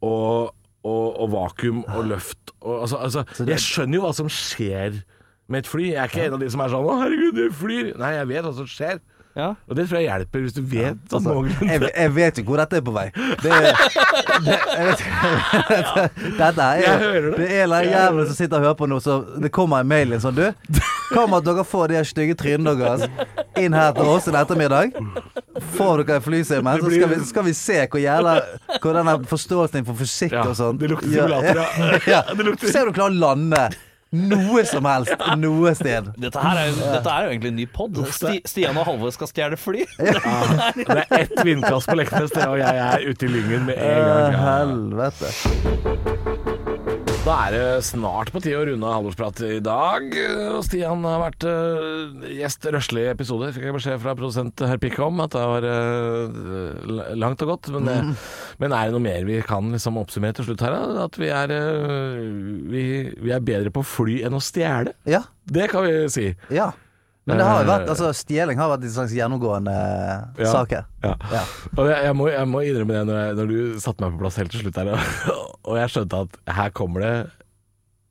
og, 0.05 0.53
og, 0.84 1.07
og 1.16 1.30
vakuum 1.32 1.80
og 1.89 2.11
løft. 2.12 2.53
og 2.61 2.82
altså, 2.84 3.01
altså 3.01 3.47
Jeg 3.49 3.64
skjønner 3.64 3.99
jo 3.99 4.05
hva 4.05 4.12
som 4.18 4.28
skjer 4.28 5.01
med 5.49 5.62
et 5.62 5.70
fly. 5.70 5.89
Jeg 5.95 6.03
er 6.03 6.11
ikke 6.11 6.26
en 6.26 6.37
av 6.37 6.43
de 6.43 6.51
som 6.53 6.61
er 6.61 6.72
sånn 6.74 6.87
'Å, 6.87 6.97
herregud, 7.05 7.37
det 7.39 7.49
flyr'. 7.55 7.93
Nei, 8.03 8.12
jeg 8.18 8.28
vet 8.34 8.45
hva 8.45 8.55
som 8.57 8.68
skjer. 8.68 9.01
Ja. 9.37 9.51
Og 9.68 9.76
det 9.76 9.84
tror 9.91 9.99
jeg 10.01 10.07
hjelper, 10.09 10.41
hvis 10.47 10.55
du 10.57 10.62
vet 10.64 10.97
ja, 11.12 11.18
Altså, 11.18 11.32
jeg, 11.68 11.80
jeg 11.93 12.12
vet 12.16 12.39
jo 12.41 12.45
hvor 12.49 12.57
dette 12.62 12.78
er 12.78 12.84
på 12.87 12.95
vei. 12.97 13.07
Det, 13.43 13.51
er- 13.53 13.80
det, 14.47 14.55
jeg 14.57 14.87
vet, 14.87 15.03
dette, 15.68 16.05
dette 16.41 16.68
er 16.70 16.80
Jeg 16.80 17.03
hører 17.03 17.26
det. 17.26 17.37
Det 17.43 17.49
er 17.61 17.74
en 17.76 17.91
jævel 17.91 18.26
som 18.30 18.39
sitter 18.39 18.57
og 18.57 18.64
hører 18.70 18.78
på 18.80 18.89
nå, 18.89 19.01
så 19.05 19.18
det 19.45 19.51
kommer 19.53 19.84
en 19.84 19.91
mail 19.93 20.16
inn 20.16 20.22
sånn 20.24 20.39
Du, 20.39 20.47
Kom 21.12 21.37
at 21.37 21.45
dere 21.47 21.62
får 21.68 21.93
de 21.93 22.01
stygge 22.09 22.34
trynene 22.41 22.72
deres 22.80 23.05
inn 23.61 23.76
her 23.76 23.93
til 23.97 24.09
oss 24.11 24.26
en 24.32 24.39
ettermiddag? 24.41 24.97
Får 25.76 26.03
dere 26.09 26.20
flysimen, 26.24 26.80
så 26.82 26.91
skal 26.97 27.12
vi, 27.12 27.18
skal 27.28 27.47
vi 27.47 27.55
se 27.57 27.76
hvor 27.93 28.01
jævla 28.03 28.39
Hvor 28.80 28.97
denne 28.97 29.18
forståelsen 29.30 29.78
din 29.82 29.87
for 29.89 30.01
fysikk 30.01 30.34
Ja, 30.34 30.47
og 30.49 30.57
sånn 30.59 30.80
det 30.80 30.91
lukter 30.95 31.12
simulator, 31.12 31.61
ja. 31.61 32.01
ja. 32.16 32.22
Det 32.41 32.49
lukter- 32.49 32.72
Se 32.72 32.82
om 32.82 32.91
du 32.91 32.97
klarer 32.97 33.12
å 33.14 33.20
lande 33.28 33.66
noe 34.12 34.64
som 34.68 34.84
helst 34.86 35.14
noe 35.40 35.74
sted. 35.78 36.04
Dette, 36.20 36.38
her 36.42 36.57
er, 36.62 36.66
dette 36.78 37.11
er 37.11 37.20
jo 37.26 37.30
egentlig 37.34 37.50
en 37.52 37.59
ny 37.61 37.66
pod. 37.72 37.92
Sti, 38.14 38.34
Stian 38.46 38.78
og 38.78 38.84
Halvor 38.88 39.11
skal 39.16 39.28
stjele 39.32 39.57
fly. 39.61 39.80
Ja. 40.07 40.12
det 40.76 40.86
er 40.92 41.04
ett 41.22 41.38
vindkast 41.44 41.86
på 41.90 41.96
Leknes, 41.98 42.32
og 42.46 42.57
jeg 42.61 42.74
er 42.86 42.98
ute 43.11 43.22
i 43.26 43.28
lyngen 43.32 43.62
med 43.70 43.76
en 43.80 44.02
gang. 44.07 44.32
Ja. 44.32 44.38
Helvete. 44.62 45.28
Da 47.27 47.35
er 47.49 47.55
det 47.57 47.62
snart 47.83 48.29
på 48.31 48.39
tide 48.39 48.61
å 48.61 48.66
runde 48.68 48.87
av 48.87 49.01
Halvorsprat 49.01 49.41
i 49.49 49.57
dag. 49.59 50.12
Stian 50.62 51.03
har 51.03 51.24
vært 51.24 51.47
uh, 51.51 52.22
gjest 52.31 52.68
røslig 52.70 53.09
episode. 53.11 53.49
Fikk 53.51 53.66
jeg 53.66 53.74
beskjed 53.74 53.99
fra 54.05 54.14
produsent 54.14 54.62
herr 54.62 54.79
Pikke 54.79 55.03
om 55.03 55.18
at 55.24 55.35
det 55.35 55.43
var 55.43 55.66
uh, 55.66 57.11
langt 57.18 57.43
og 57.43 57.51
godt. 57.51 57.72
Men, 57.74 57.91
mm. 57.91 58.14
men 58.62 58.77
er 58.79 58.87
det 58.87 58.95
noe 58.95 59.07
mer 59.09 59.27
vi 59.27 59.41
kan 59.43 59.74
liksom 59.74 59.99
oppsummere 59.99 60.39
til 60.39 60.47
slutt 60.53 60.62
her? 60.68 60.79
da? 60.79 61.09
At 61.09 61.18
vi 61.18 61.33
er, 61.35 61.51
uh, 61.51 62.22
vi, 62.70 62.87
vi 63.18 63.35
er 63.35 63.43
bedre 63.51 63.74
på 63.74 63.83
å 63.83 63.91
fly 63.97 64.20
enn 64.29 64.39
å 64.39 64.45
stjele? 64.47 64.95
Ja. 65.11 65.24
Det 65.51 65.66
kan 65.74 65.83
vi 65.83 66.07
si. 66.14 66.31
Ja. 66.55 66.70
Men 67.27 67.41
det 67.41 67.47
har 67.49 67.62
jo 67.64 67.68
vært 67.72 67.87
Eh, 67.89 67.93
altså 67.93 68.11
stjeling 68.14 68.59
har 68.61 68.68
vært 68.70 68.85
en 68.87 68.93
slags 68.95 69.14
gjennomgående 69.16 69.72
eh, 69.74 70.45
Ja. 70.45 70.53
sak 70.53 70.70
her. 70.77 70.85
Ja. 71.03 71.14
Ja. 71.33 71.41
Og 71.77 71.89
jeg, 71.91 71.97
jeg, 72.07 72.14
må, 72.16 72.29
jeg 72.31 72.49
må 72.53 72.61
innrømme 72.62 72.95
det 73.01 73.07
når, 73.09 73.18
jeg, 73.24 73.35
når 73.41 73.51
du 73.51 73.81
satte 73.83 74.05
meg 74.05 74.14
på 74.14 74.22
plass 74.22 74.39
helt 74.39 74.55
til 74.55 74.62
slutt 74.62 74.79
her, 74.79 74.93
og 75.68 75.74
jeg 75.81 75.91
skjønte 75.97 76.20
at 76.29 76.39
her 76.61 76.70
kommer 76.77 77.03
det 77.03 77.14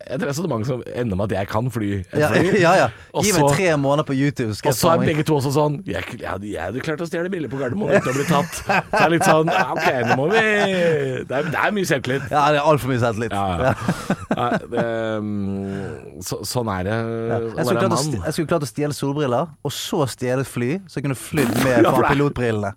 et 0.03 0.23
resonnement 0.27 0.65
som 0.67 0.81
ender 0.91 1.15
med 1.17 1.31
at 1.31 1.33
jeg 1.37 1.47
kan 1.49 1.69
fly. 1.71 1.89
Ja, 2.19 2.29
ja, 2.35 2.71
ja. 2.77 2.87
Gi 3.23 3.31
meg 3.31 3.45
tre 3.55 3.69
måneder 3.79 4.05
på 4.07 4.15
YouTube, 4.17 4.51
Og 4.67 4.75
så 4.75 4.91
er 4.91 5.03
begge 5.05 5.23
to 5.27 5.37
også 5.37 5.53
sånn 5.55 5.77
Jeg, 5.87 6.03
jeg, 6.19 6.49
jeg 6.51 6.59
hadde 6.59 6.83
klart 6.83 7.01
å 7.01 7.07
stjele 7.07 7.31
bilder 7.31 7.51
på 7.51 7.59
Gardermoen 7.61 7.95
uten 7.95 8.11
å 8.11 8.15
bli 8.17 8.25
tatt. 8.27 8.59
Så 8.59 8.75
det 8.91 9.01
er 9.01 9.13
litt 9.13 9.27
sånn 9.27 9.51
OK, 9.53 9.87
nå 10.09 10.17
må 10.19 10.27
vi 10.33 10.43
Det 10.43 11.39
er, 11.39 11.47
det 11.47 11.61
er 11.61 11.75
mye 11.77 11.89
selvtillit. 11.89 12.27
Ja, 12.33 12.43
det 12.51 12.59
er 12.59 12.69
altfor 12.73 12.91
mye 12.91 13.01
selvtillit. 13.03 13.35
Ja, 13.35 13.71
ja. 13.71 14.49
Det, 14.75 14.83
mm, 15.23 16.19
så, 16.25 16.41
sånn 16.47 16.69
er 16.73 16.87
det 16.87 16.95
Jeg 16.97 17.65
skulle 17.67 17.85
klart 17.85 17.95
å 17.95 18.01
jeg 18.25 18.35
skulle 18.35 18.49
klart 18.51 18.65
å 18.65 18.69
stjele 18.69 18.95
solbriller, 18.97 19.53
og 19.63 19.73
så 19.73 20.01
stjele 20.11 20.43
et 20.43 20.49
fly, 20.49 20.69
så 20.89 20.99
jeg 20.99 21.07
kunne 21.07 21.17
flydd 21.19 21.53
med 21.65 21.87
pilotbrillene. 22.09 22.73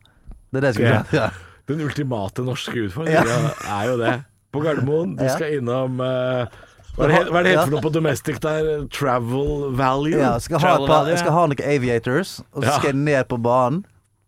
Det 0.48 0.60
er 0.60 0.64
det 0.64 0.70
jeg 0.70 0.78
skulle 0.78 0.94
klart. 0.94 1.14
Ja. 1.16 1.28
Den 1.68 1.82
ultimate 1.84 2.44
norske 2.46 2.86
utfordringen 2.86 3.50
er 3.68 3.90
jo 3.90 3.98
det. 4.00 4.14
På 4.54 4.62
Gardermoen, 4.64 5.16
du 5.18 5.26
skal 5.28 5.58
innom 5.58 5.98
eh, 6.00 6.54
hva 6.98 7.06
er 7.06 7.12
det, 7.14 7.20
hva 7.32 7.38
er 7.40 7.46
det 7.46 7.52
heter 7.54 7.64
for 7.68 7.74
noe 7.76 7.84
på 7.86 7.92
domestic 7.94 8.40
der? 8.44 8.68
Travel 8.94 9.68
value? 9.78 10.16
Ja, 10.18 10.32
jeg 10.36 10.46
skal 10.48 10.58
ha, 10.58 10.64
Travel 10.66 10.86
par, 10.90 10.96
Valley, 10.98 11.14
jeg 11.14 11.22
skal 11.22 11.36
ha 11.36 11.44
noen 11.52 11.62
aviators, 11.74 12.32
og 12.52 12.62
så 12.62 12.66
Ja. 12.68 12.76
skal 12.78 12.90
jeg 12.92 12.98
ned 13.04 13.28
på 13.30 13.38
banen, 13.42 13.84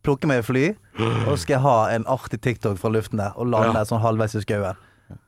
plukke 0.07 0.31
meg 0.31 0.39
et 0.45 0.49
fly, 0.49 0.65
og 1.01 1.35
så 1.35 1.39
skal 1.43 1.55
jeg 1.59 1.63
ha 1.67 1.77
en 1.97 2.05
artig 2.07 2.41
TikTok 2.41 2.79
fra 2.79 2.89
luften 2.95 3.19
der, 3.19 3.33
og 3.37 3.47
lande 3.53 3.75
Ja. 3.77 3.85
sånn 3.85 4.01
halvveis 4.01 4.35
i 4.39 4.41
skauen. 4.47 4.77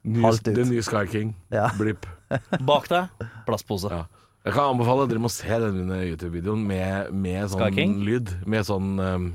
Den 0.05 0.69
nye 0.71 0.83
Sky 0.83 1.07
King. 1.11 1.35
Ja. 1.51 1.69
Blipp. 1.77 2.07
Bak 2.71 2.89
deg, 2.89 3.09
plastpose. 3.47 3.91
Ja. 3.91 4.05
Jeg 4.45 4.55
kan 4.55 4.73
anbefale 4.75 5.09
dere 5.09 5.21
må 5.23 5.31
se 5.31 5.47
denne 5.47 6.01
YouTube-videoen 6.03 6.65
med, 6.67 7.13
med 7.15 7.51
sånn 7.51 8.03
lyd. 8.03 8.33
Med 8.47 8.65
sånn 8.67 8.99
um, 8.99 9.35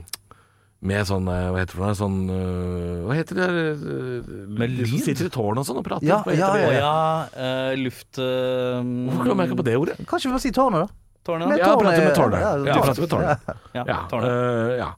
Med 0.79 1.07
sånn 1.09 1.25
uh, 1.25 1.49
Hva 1.55 1.63
heter 1.63 1.79
det? 1.81 1.93
Sånn 1.97 2.17
uh, 2.29 3.07
Hva 3.07 3.15
heter 3.17 3.33
det 3.39 3.45
der 3.49 3.55
uh, 3.81 4.27
Med 4.59 4.69
lyd? 4.75 4.91
som 4.91 4.99
sitter 5.07 5.25
i 5.25 5.31
tårn 5.33 5.57
og 5.57 5.65
sånn 5.65 5.79
og 5.81 5.85
prater? 5.87 6.05
Ja, 6.05 6.19
Hva 6.21 6.35
heter 6.35 6.61
ja, 6.61 6.69
det? 6.69 6.77
Ja, 6.77 6.93
Uh, 7.33 7.73
luft 7.81 8.19
uh, 8.21 8.77
Hvorfor 8.85 9.25
kommer 9.31 9.43
jeg 9.47 9.51
ikke 9.51 9.59
på 9.63 9.65
det 9.71 9.75
ordet? 9.81 9.95
Kanskje 10.05 10.29
vi 10.29 10.35
får 10.37 10.43
si 10.45 10.51
tårnet, 10.53 10.85
da? 10.85 11.03
Tårnet, 11.27 11.49
da? 11.49 11.57
Ja, 11.59 11.71
prate 11.81 12.03
med 12.05 12.13
tårnet. 12.15 12.39
ja, 12.39 12.51
Ja, 12.53 12.77
tårnet. 12.77 12.85
prate 12.85 13.01
med 13.01 13.11
tårnet. 13.11 13.49
Ja, 13.73 13.83
Ja. 13.89 13.97
tårnet. 14.11 14.77
ja. 14.77 14.91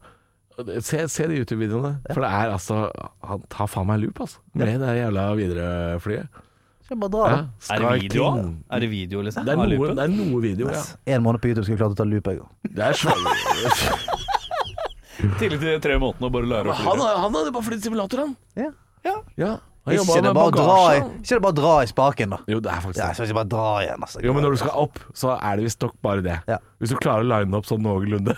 Se, 0.84 1.05
se 1.07 1.27
de 1.32 1.38
YouTube-videoene. 1.39 1.93
For 2.11 2.19
det 2.25 2.30
er 2.36 2.51
altså 2.51 2.82
Han 3.23 3.41
tar 3.49 3.67
faen 3.71 3.88
meg 3.88 4.01
loop, 4.03 4.19
altså. 4.25 4.43
Med 4.59 4.75
det 4.84 4.91
jævla 4.99 5.30
Widerøe-flyet. 5.39 6.27
Skal 6.84 6.97
vi 6.97 7.01
bare 7.05 7.13
dra, 7.15 7.23
Ja. 7.30 7.36
da? 7.39 7.75
Er 7.75 7.80
det 7.86 8.01
video? 8.03 8.27
Er 8.69 8.80
det 8.84 8.89
video, 8.91 9.21
liksom? 9.23 9.45
Det 9.47 9.53
er, 9.55 9.63
noe, 9.63 9.93
det 9.95 10.03
er 10.03 10.11
noe 10.11 10.41
video, 10.43 10.67
ja. 10.73 10.84
En 11.15 11.23
måned 11.23 11.39
på 11.39 11.47
YouTube 11.53 11.63
skal 11.63 11.77
jeg 11.77 11.82
klare 11.86 11.95
å 11.95 11.99
ta 12.03 12.03
loop, 12.11 12.27
jeg 12.27 12.43
òg. 12.43 12.49
Det 12.75 12.84
er 12.84 12.93
så 12.93 13.15
Tidlig 15.39 15.57
til 15.59 15.65
de 15.74 15.80
tre 15.84 15.97
månedene 16.01 16.30
og 16.30 16.36
bare 16.38 16.51
lære 16.53 16.70
å 16.72 16.78
fly. 16.78 16.86
han, 16.91 17.01
han 17.24 17.34
hadde 17.39 17.55
bare 17.55 17.67
flydd 17.72 17.84
simulator, 17.89 18.26
han. 18.28 18.38
Ja. 18.59 18.70
Ja. 19.07 19.17
Han 19.88 19.95
Ikke 19.95 20.15
det 20.20 20.24
med 20.28 20.36
bare 20.36 20.51
å 20.51 20.53
dra 20.53 20.63
i 20.93 20.99
bagasje. 20.99 21.05
Ikke 21.24 21.38
det 21.38 21.41
bare 21.45 21.53
å 21.55 21.57
dra 21.57 21.72
i 21.82 21.88
spaken, 21.89 22.34
da. 22.36 22.38
Jo, 22.51 22.57
det 22.61 22.70
er 22.70 22.82
faktisk 22.84 22.99
Ja, 22.99 23.05
det. 23.15 23.26
ikke 23.26 23.38
bare 23.39 23.49
dra 23.53 23.67
igjen, 23.82 24.03
altså. 24.05 24.20
Jo, 24.22 24.34
men 24.36 24.43
når 24.45 24.51
du 24.53 24.59
skal 24.61 24.74
opp, 24.84 24.99
så 25.17 25.32
er 25.39 25.55
det 25.57 25.63
visstnok 25.65 25.93
bare 26.05 26.22
det. 26.26 26.36
Ja. 26.51 26.57
Hvis 26.84 26.91
du 26.93 26.97
klarer 26.99 27.24
å 27.24 27.30
line 27.32 27.57
opp 27.57 27.65
sånn 27.70 27.82
noenlunde 27.88 28.36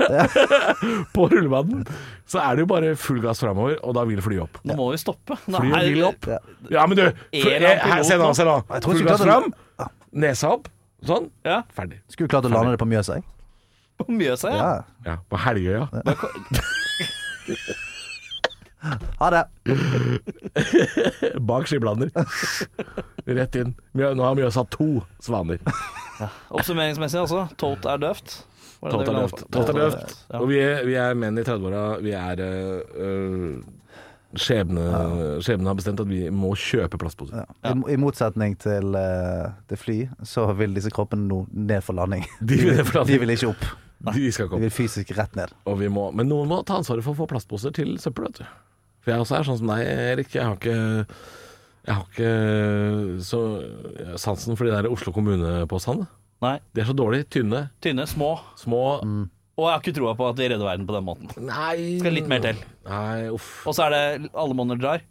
på 1.16 1.26
rullebanen, 1.34 1.82
så 2.30 2.40
er 2.46 2.56
det 2.56 2.64
jo 2.66 2.70
bare 2.72 2.94
full 3.00 3.20
gass 3.26 3.42
framover, 3.44 3.76
og 3.84 3.98
da 3.98 4.06
vil 4.08 4.22
flyet 4.24 4.46
opp. 4.46 4.62
Nå 4.70 4.78
må 4.80 4.88
vi 4.94 5.02
stoppe. 5.02 5.38
Nå 5.52 5.64
Flyet 5.66 5.90
vil 5.98 6.06
opp. 6.08 6.30
Ja. 6.30 6.40
Ja, 6.78 6.86
men 6.88 7.02
du, 7.02 7.04
fly- 7.34 7.58
han 7.58 7.68
eh, 7.74 7.84
her, 7.90 8.06
se 8.08 8.22
nå, 8.22 8.32
se 8.38 8.48
nå. 8.48 8.56
Jeg 8.70 8.86
tror 8.86 8.94
Full 8.96 9.04
ikke 9.04 9.18
gass 9.18 9.26
fram, 9.28 9.52
nesa 10.24 10.54
opp, 10.56 10.72
sånn, 11.10 11.30
Ja, 11.48 11.64
ferdig. 11.76 12.00
Skulle 12.14 12.32
klart 12.32 12.48
å 12.48 12.54
lande 12.54 12.78
det 12.78 12.80
på 12.86 12.88
Mjøsa, 12.94 13.18
jeg. 13.20 13.28
På 14.08 14.16
Mjøsa, 14.18 14.52
ja. 14.54 14.62
Ja. 14.62 14.84
Ja, 15.12 15.16
på 15.30 15.40
Helgøya. 15.42 15.88
Ha 19.22 19.30
det. 19.30 19.44
Bak 21.50 21.68
skiblander. 21.70 22.10
Rett 23.38 23.56
inn. 23.62 23.76
Mjø- 23.94 24.14
Nå 24.18 24.26
har 24.26 24.38
Mjøsa 24.40 24.64
to 24.74 24.88
svaner. 25.22 25.60
Oppsummeringsmessig, 26.50 27.20
altså. 27.22 27.44
Tolt 27.62 27.86
er 27.86 28.02
døvt. 28.02 28.40
Var 28.82 28.90
det 28.90 28.96
Tolt 28.96 29.06
det 29.06 29.14
er 29.14 29.20
la- 29.20 29.28
Tolt 29.54 29.70
er. 29.76 30.00
Ja. 30.32 30.40
Og 30.42 30.48
vi 30.50 30.58
er, 30.64 30.82
vi 30.88 30.96
er 30.98 31.14
menn 31.22 31.38
i 31.38 31.44
30-åra. 31.46 31.84
Vi 32.02 32.16
er 32.18 32.42
øh, 32.48 32.82
øh, 33.06 33.62
Skjebne, 34.32 34.84
skjebnen 35.44 35.68
har 35.68 35.76
bestemt 35.76 36.00
at 36.00 36.08
vi 36.08 36.22
må 36.32 36.54
kjøpe 36.56 36.96
plastposer. 37.02 37.42
Ja. 37.44 37.74
I, 37.74 37.82
I 37.92 37.98
motsetning 38.00 38.54
til, 38.64 38.94
uh, 38.96 39.50
til 39.68 39.78
fly, 39.82 39.98
så 40.24 40.46
vil 40.56 40.72
disse 40.78 40.88
kroppene 40.96 41.28
nå 41.28 41.42
ned 41.52 41.84
for 41.84 41.98
landing. 42.00 42.24
De 42.40 42.56
vil 42.62 42.78
ned 42.78 42.86
for 42.88 43.02
landing. 43.02 43.12
De 43.18 43.26
vil 43.26 43.34
ikke 43.36 43.50
opp. 43.52 43.66
De 44.02 44.32
skal 44.34 44.48
De 44.48 44.50
komme. 44.56 44.66
vil 44.66 44.74
fysisk 44.74 45.12
rett 45.18 45.36
ned. 45.38 45.52
Og 45.70 45.78
vi 45.82 45.90
må, 45.94 46.08
men 46.16 46.28
noen 46.32 46.50
må 46.50 46.62
ta 46.66 46.80
ansvaret 46.80 47.04
for 47.06 47.14
å 47.14 47.20
få 47.22 47.28
plastposer 47.30 47.74
til 47.78 47.96
søppel, 48.02 48.30
vet 48.32 48.42
du. 48.42 48.46
For 49.02 49.14
jeg 49.14 49.22
også 49.24 49.38
er 49.40 49.46
sånn 49.48 49.60
som 49.62 49.70
deg, 49.74 49.84
Erik. 49.88 50.34
Jeg 50.36 50.46
har 50.46 50.58
ikke 50.58 51.16
Jeg 51.82 51.96
har 51.98 52.04
ikke 52.06 52.32
så 53.26 53.40
sansen 54.22 54.58
for 54.58 54.66
de 54.70 54.74
der 54.76 54.90
Oslo 54.92 55.14
kommune-posene. 55.16 56.06
Nei. 56.42 56.56
De 56.74 56.82
er 56.82 56.90
så 56.90 56.94
dårlige. 56.98 57.26
Tynne, 57.34 57.68
Tynne, 57.82 58.06
små. 58.10 58.36
små 58.58 58.82
Og 59.02 59.66
jeg 59.68 59.72
har 59.74 59.82
ikke 59.82 59.94
troa 59.98 60.14
på 60.18 60.28
at 60.30 60.38
de 60.38 60.48
redder 60.50 60.66
verden 60.66 60.86
på 60.90 60.94
den 60.96 61.06
måten. 61.06 61.32
Nei 61.46 62.00
Skal 62.02 62.14
litt 62.18 62.30
mer 62.30 62.42
til. 62.46 62.62
Nei, 62.88 63.28
uff. 63.34 63.50
Og 63.70 63.76
så 63.78 63.88
er 63.88 63.94
det 63.94 64.30
Alle 64.34 64.58
monner 64.58 64.78
drar. 64.82 65.02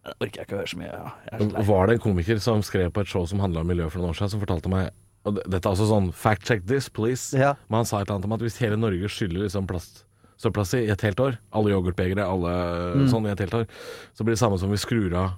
Det 0.00 0.16
orker 0.16 0.40
jeg 0.40 0.48
ikke 0.48 0.56
å 0.56 0.60
høre 0.62 0.72
så 0.72 0.80
mye. 0.80 0.90
Ja. 0.96 1.62
Var 1.68 1.86
det 1.90 1.94
en 1.98 2.02
komiker 2.04 2.40
som 2.40 2.62
skrev 2.64 2.88
på 2.96 3.04
et 3.04 3.08
show 3.12 3.24
som 3.28 3.40
handla 3.44 3.60
om 3.60 3.68
miljø 3.68 3.88
for 3.92 4.00
noen 4.00 4.12
år 4.14 4.18
siden, 4.18 4.32
som 4.32 4.40
fortalte 4.42 4.72
meg 4.72 4.90
og 5.28 5.40
Dette 5.44 5.60
er 5.60 5.74
også 5.74 5.88
sånn 5.90 6.12
fact 6.16 6.46
check 6.48 6.64
this, 6.68 6.88
please. 6.88 7.36
Ja. 7.36 7.54
Men 7.68 7.82
han 7.82 7.88
sa 7.88 8.00
et 8.00 8.06
eller 8.06 8.18
annet 8.18 8.30
om 8.30 8.36
at 8.38 8.44
hvis 8.44 8.60
hele 8.62 8.78
Norge 8.80 9.10
skyller 9.12 9.44
liksom 9.44 9.68
plast 9.70 10.04
søppelplass 10.40 10.72
i 10.78 10.86
et 10.88 11.02
helt 11.04 11.20
år, 11.20 11.34
alle 11.52 11.72
yoghurtbegre, 11.74 12.24
alle 12.24 13.06
sånn 13.12 13.26
i 13.28 13.32
et 13.34 13.42
helt 13.44 13.58
år, 13.58 13.66
så 14.16 14.24
blir 14.24 14.36
det 14.36 14.40
samme 14.40 14.56
som 14.60 14.72
vi 14.72 14.80
skrur 14.80 15.12
av 15.12 15.34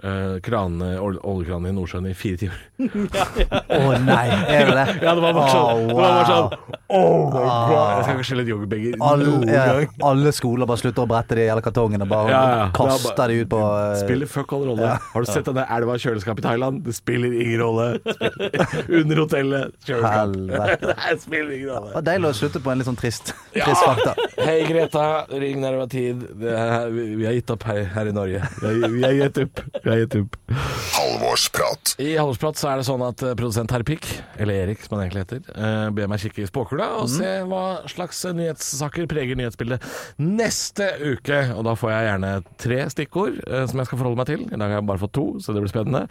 kranene, 0.00 0.94
oljekranene 1.00 1.70
i 1.70 1.76
Nordsjøen 1.76 2.06
i 2.10 2.14
fire 2.16 2.38
timer. 2.40 2.60
Å 3.80 3.98
nei, 4.04 4.26
er 4.48 4.70
det 4.70 4.76
det? 4.76 4.86
Ja, 5.04 5.12
det 5.16 5.22
var 5.24 5.34
bare 5.36 5.50
sånn. 5.52 5.90
Var 5.90 6.00
bare 6.00 6.20
wow. 6.20 6.30
sånn 6.30 6.76
Oh 6.90 7.26
my 7.30 7.30
god. 7.30 7.90
Jeg 7.90 8.04
skal 8.04 8.16
ikke 8.16 8.26
skille 8.26 8.42
et 8.42 8.48
yoghurtbeger 8.50 8.96
noen 8.98 9.44
ja, 9.46 9.64
gang. 9.76 9.92
alle 10.08 10.32
skoler 10.34 10.66
bare 10.66 10.80
slutter 10.82 11.04
å 11.04 11.10
brette 11.10 11.36
de 11.38 11.44
jævla 11.46 11.62
kartongene. 11.62 12.08
Bare 12.10 12.32
Ja, 12.32 12.40
ja. 12.50 12.64
Kaster 12.74 13.12
er 13.12 13.16
bare- 13.20 13.28
de 13.30 13.44
ut 13.44 13.50
på 13.52 13.60
uh, 13.62 13.94
Spiller 14.00 14.30
fuck 14.30 14.54
all 14.56 14.64
rolle. 14.72 14.88
Har 15.12 15.26
du 15.26 15.30
sett 15.30 15.46
denne 15.46 15.66
elva 15.76 15.94
i 15.94 16.02
kjøleskapet 16.02 16.42
i 16.42 16.46
Thailand? 16.48 16.80
Det 16.86 16.94
spiller 16.96 17.36
ingen 17.44 17.60
rolle. 17.62 17.86
Under 18.88 19.22
hotellet. 19.22 19.76
Kjøleskap. 19.86 20.88
Det 21.10 21.20
spiller 21.22 21.52
ingen 21.54 21.70
rolle. 21.74 21.92
Det 21.92 21.98
var 22.00 22.06
deilig 22.10 22.30
å 22.32 22.36
slutte 22.40 22.64
på 22.64 22.72
en 22.72 22.80
litt 22.82 22.88
sånn 22.90 22.98
trist, 22.98 23.32
Ja. 23.54 23.68
trist 23.68 23.86
fakta. 23.86 24.14
Hei 24.40 24.58
Greta, 24.66 25.06
ring 25.30 25.60
når 25.62 25.76
det 25.76 25.80
var 25.84 25.90
tid. 25.94 26.26
Er, 26.56 26.90
vi, 26.94 27.06
vi 27.20 27.26
har 27.28 27.36
gitt 27.38 27.50
opp 27.54 27.66
her, 27.70 27.82
her 27.94 28.10
i 28.10 28.14
Norge. 28.16 28.42
Vi 28.62 29.02
har 29.04 29.16
gitt 29.20 29.40
opp. 29.44 29.62
Vi 29.90 30.06
har. 30.06 30.70
Halvorsprat. 31.00 31.94
I 31.98 32.14
Halvorsprat 32.18 32.58
så 32.58 32.68
er 32.70 32.80
det 32.80 32.86
sånn 32.88 33.02
at 33.06 33.22
eh, 33.24 33.34
produsent 33.38 33.72
Herr 33.74 33.84
Pikk, 33.86 34.06
eller 34.40 34.64
Erik 34.64 34.82
som 34.84 34.96
han 34.96 35.04
egentlig 35.04 35.24
heter, 35.24 35.42
eh, 35.52 35.86
ber 35.96 36.10
meg 36.10 36.22
kikke 36.22 36.44
i 36.44 36.48
spåkula 36.48 36.88
og 37.00 37.08
se 37.12 37.30
hva 37.48 37.62
slags 37.90 38.22
nyhetssaker 38.36 39.08
preger 39.10 39.38
nyhetsbildet 39.38 39.84
neste 40.22 40.88
uke. 41.02 41.40
Og 41.56 41.64
da 41.68 41.74
får 41.78 41.92
jeg 41.94 42.08
gjerne 42.08 42.32
tre 42.64 42.80
stikkord 42.94 43.40
eh, 43.46 43.64
som 43.70 43.82
jeg 43.82 43.90
skal 43.90 44.00
forholde 44.02 44.20
meg 44.22 44.30
til. 44.30 44.46
I 44.46 44.56
dag 44.56 44.66
har 44.66 44.78
jeg 44.78 44.88
bare 44.90 45.02
fått 45.04 45.14
to, 45.18 45.26
så 45.42 45.54
det 45.56 45.64
blir 45.64 45.72
spennende. 45.72 46.06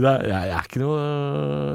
Jeg, 0.00 0.30
er 0.32 0.64
ikke 0.64 0.80
noe, 0.80 1.00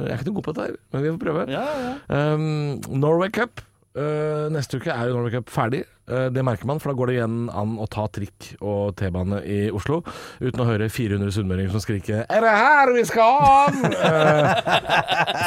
jeg 0.06 0.14
er 0.14 0.18
ikke 0.18 0.28
noe 0.30 0.38
god 0.38 0.46
på 0.46 0.54
dette 0.56 0.66
her, 0.66 0.76
men 0.94 1.04
vi 1.04 1.12
får 1.12 1.20
prøve. 1.22 1.44
Ja, 1.52 1.64
ja. 1.84 1.92
Um, 2.34 2.80
Norway 2.90 3.30
Cup. 3.34 3.62
Uh, 3.96 4.48
neste 4.52 4.80
uke 4.80 4.92
er 4.92 5.10
jo 5.10 5.18
Norway 5.18 5.36
Cup 5.36 5.52
ferdig. 5.54 5.84
Uh, 6.06 6.28
det 6.30 6.44
merker 6.46 6.68
man, 6.70 6.80
for 6.82 6.92
da 6.92 6.98
går 7.00 7.10
det 7.10 7.18
igjen 7.18 7.38
an 7.50 7.78
å 7.82 7.88
ta 7.90 8.06
trikk 8.14 8.52
og 8.62 8.94
T-bane 9.00 9.42
i 9.42 9.60
Oslo 9.74 10.02
uten 10.38 10.62
å 10.62 10.68
høre 10.68 10.90
400 10.92 11.34
sunnmøringer 11.34 11.74
som 11.74 11.82
skriker 11.82 12.26
'Er 12.30 12.46
det 12.46 12.52
her 12.54 12.94
vi 12.94 13.06
skal 13.10 13.40
av?' 13.42 13.80
Uh, 13.86 14.52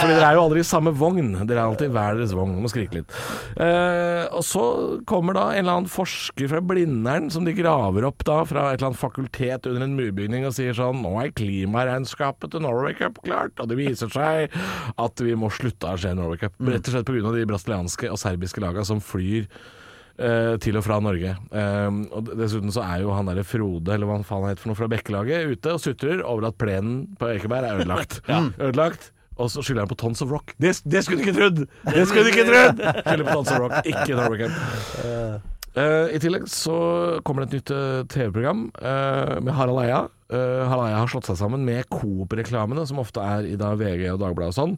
fordi 0.00 0.14
dere 0.16 0.26
er 0.28 0.34
jo 0.34 0.42
aldri 0.42 0.64
i 0.64 0.66
samme 0.66 0.92
vogn. 0.94 1.30
Dere 1.46 1.62
er 1.62 1.68
alltid 1.68 1.94
hver 1.94 2.18
deres 2.18 2.34
vogn. 2.34 2.56
Må 2.58 2.70
skrike 2.72 2.98
litt. 2.98 3.14
Uh, 3.54 4.26
og 4.34 4.42
så 4.46 4.64
kommer 5.06 5.38
da 5.38 5.46
en 5.52 5.62
eller 5.62 5.78
annen 5.78 5.92
forsker 5.92 6.50
fra 6.50 6.62
Blindern 6.64 7.30
som 7.30 7.46
de 7.46 7.54
graver 7.56 8.06
opp 8.08 8.24
da 8.26 8.42
fra 8.48 8.72
et 8.72 8.80
eller 8.80 8.90
annet 8.90 9.00
fakultet 9.00 9.66
under 9.70 9.86
en 9.86 9.96
murbygning 9.98 10.46
og 10.48 10.56
sier 10.58 10.74
sånn 10.74 11.02
'Nå 11.02 11.14
er 11.22 11.34
klimaregnskapet 11.38 12.50
til 12.50 12.64
Norway 12.66 12.94
Cup 12.98 13.22
klart', 13.22 13.58
og 13.62 13.70
det 13.70 13.78
viser 13.78 14.10
seg 14.10 14.50
at 14.98 15.22
vi 15.22 15.34
må 15.38 15.50
slutte 15.54 15.86
å 15.86 15.94
arrangere 15.94 16.18
Norway 16.18 16.42
Cup. 16.42 16.58
Rett 16.58 16.88
og 16.88 16.94
slett 16.94 17.06
pga. 17.06 17.32
de 17.32 17.46
brasilianske 17.46 18.10
og 18.10 18.18
serbiske 18.18 18.62
laga 18.64 18.84
som 18.84 19.00
flyr 19.00 19.46
eh, 19.46 19.77
til 20.18 20.78
og 20.78 20.82
fra 20.82 20.96
Norge. 21.04 21.36
Um, 21.52 22.00
og 22.10 22.32
Dessuten 22.34 22.72
så 22.74 22.82
er 22.82 23.04
jo 23.04 23.12
han 23.14 23.28
derre 23.30 23.44
Frode, 23.46 23.92
eller 23.94 24.08
hva 24.08 24.16
faen 24.26 24.42
han 24.42 24.50
heter 24.50 24.64
for 24.64 24.72
noe, 24.72 24.78
fra 24.80 24.88
Bekkelaget 24.90 25.52
ute 25.52 25.76
og 25.76 25.82
sutrer 25.84 26.24
over 26.26 26.48
at 26.50 26.58
plenen 26.58 27.04
på 27.20 27.30
Ekeberg 27.36 27.68
er 27.68 27.84
ødelagt. 27.84 28.18
ja. 28.32 28.40
Ødelagt. 28.58 29.12
Og 29.38 29.50
så 29.50 29.62
skylder 29.62 29.84
han 29.86 29.88
på 29.92 29.94
Tons 29.94 30.22
of 30.22 30.32
Rock. 30.34 30.54
Det, 30.58 30.74
det 30.84 31.04
skulle 31.04 31.22
du 31.22 31.28
ikke 31.28 31.38
trodd! 31.38 31.62
Det 31.94 32.08
skulle 32.08 32.26
du 32.26 32.32
ikke 32.32 32.48
trodd! 32.48 32.82
Skylder 33.06 33.28
på 33.28 33.36
Tons 33.36 33.52
of 33.54 33.62
Rock, 33.62 33.78
ikke 33.86 34.18
Norway 34.18 34.42
Cup. 34.42 35.46
Uh, 35.78 36.10
I 36.10 36.18
tillegg 36.18 36.48
så 36.50 36.78
kommer 37.22 37.44
det 37.44 37.52
et 37.52 37.58
nytt 37.60 37.74
eh, 37.76 37.98
TV-program 38.10 38.64
uh, 38.82 39.36
med 39.44 39.54
Harald 39.54 39.84
Eia. 39.84 40.06
Eh, 40.28 40.68
Harald 40.68 40.90
Eia 40.90 40.98
har 41.00 41.08
slått 41.08 41.28
seg 41.30 41.38
sammen 41.40 41.62
med 41.64 41.86
Coop-reklamene, 41.88 42.82
som 42.88 43.00
ofte 43.00 43.22
er 43.24 43.46
i 43.48 43.54
da 43.56 43.70
VG 43.80 44.10
og 44.12 44.18
Dagbladet 44.20 44.52
og 44.52 44.58
sånn. 44.58 44.74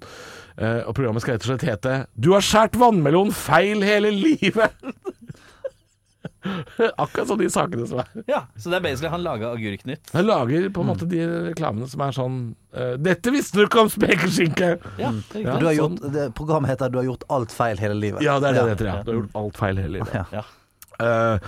Eh, 0.55 0.83
og 0.85 0.95
programmet 0.95 1.25
skal 1.25 1.35
rett 1.35 1.47
og 1.47 1.51
slett 1.51 1.67
hete 1.67 1.95
'Du 2.15 2.31
har 2.37 2.45
skåret 2.47 2.79
vannmelon 2.79 3.33
feil 3.35 3.83
hele 3.83 4.13
livet'. 4.15 4.93
Akkurat 7.05 7.31
sånn 7.31 7.41
de 7.43 7.51
sakene 7.53 7.89
som 7.91 8.03
er. 8.05 8.13
ja. 8.31 8.43
Så 8.57 8.73
det 8.73 8.81
er 8.81 8.85
basically 8.89 9.13
han 9.13 9.25
laga 9.25 9.53
Agurknytt. 9.55 10.13
Han 10.15 10.29
lager 10.29 10.69
på 10.75 10.85
en 10.85 10.91
måte 10.93 11.09
de 11.11 11.25
reklamene 11.51 11.89
som 11.91 12.05
er 12.07 12.17
sånn 12.17 12.39
eh, 12.75 12.95
'Dette 13.01 13.35
visste 13.35 13.59
du 13.59 13.67
ikke 13.67 13.85
om 13.87 13.93
spekeskinke'. 13.93 14.73
Ja, 15.01 15.11
Ja, 15.11 15.13
det 15.33 15.43
er 15.43 15.45
riktig. 15.45 15.45
Du 15.45 15.67
har 15.67 15.75
sånn. 15.75 15.99
gjort, 15.99 16.15
det, 16.15 16.31
programmet 16.39 16.75
heter 16.75 16.91
'Du 16.93 17.03
har 17.03 17.11
gjort 17.11 17.29
alt 17.29 17.53
feil 17.53 17.83
hele 17.83 17.99
livet'. 17.99 18.25
Ja, 18.25 18.39
det 18.41 18.53
er 18.53 18.59
det 18.61 18.65
det 18.65 18.73
heter, 18.77 18.91
ja. 18.93 19.03
Du 19.03 19.13
har 19.13 19.21
gjort 19.23 19.37
alt 19.45 19.61
feil 19.65 19.77
hele 19.85 19.95
livet. 20.01 20.15
Ja. 20.15 20.25
Ja. 20.33 20.47
Eh, 21.01 21.39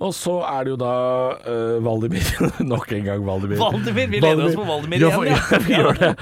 og 0.00 0.14
så 0.16 0.38
er 0.48 0.64
det 0.64 0.72
jo 0.72 0.78
da 0.80 0.92
uh, 1.44 1.76
Valdimir. 1.84 2.24
Nok 2.72 2.92
en 2.96 3.04
gang 3.06 3.24
Valdimir. 3.26 3.60
Valdimir, 3.60 4.08
vi 4.10 4.20
lener 4.22 4.48
oss 4.48 4.56
på 4.58 4.66
Valdimir 4.66 5.04
ja, 5.04 5.10
igjen, 5.10 5.18
for, 5.20 5.28
ja. 5.28 5.38
ja. 5.38 5.60
vi 5.68 5.76
gjør 5.78 6.00
det. 6.00 6.12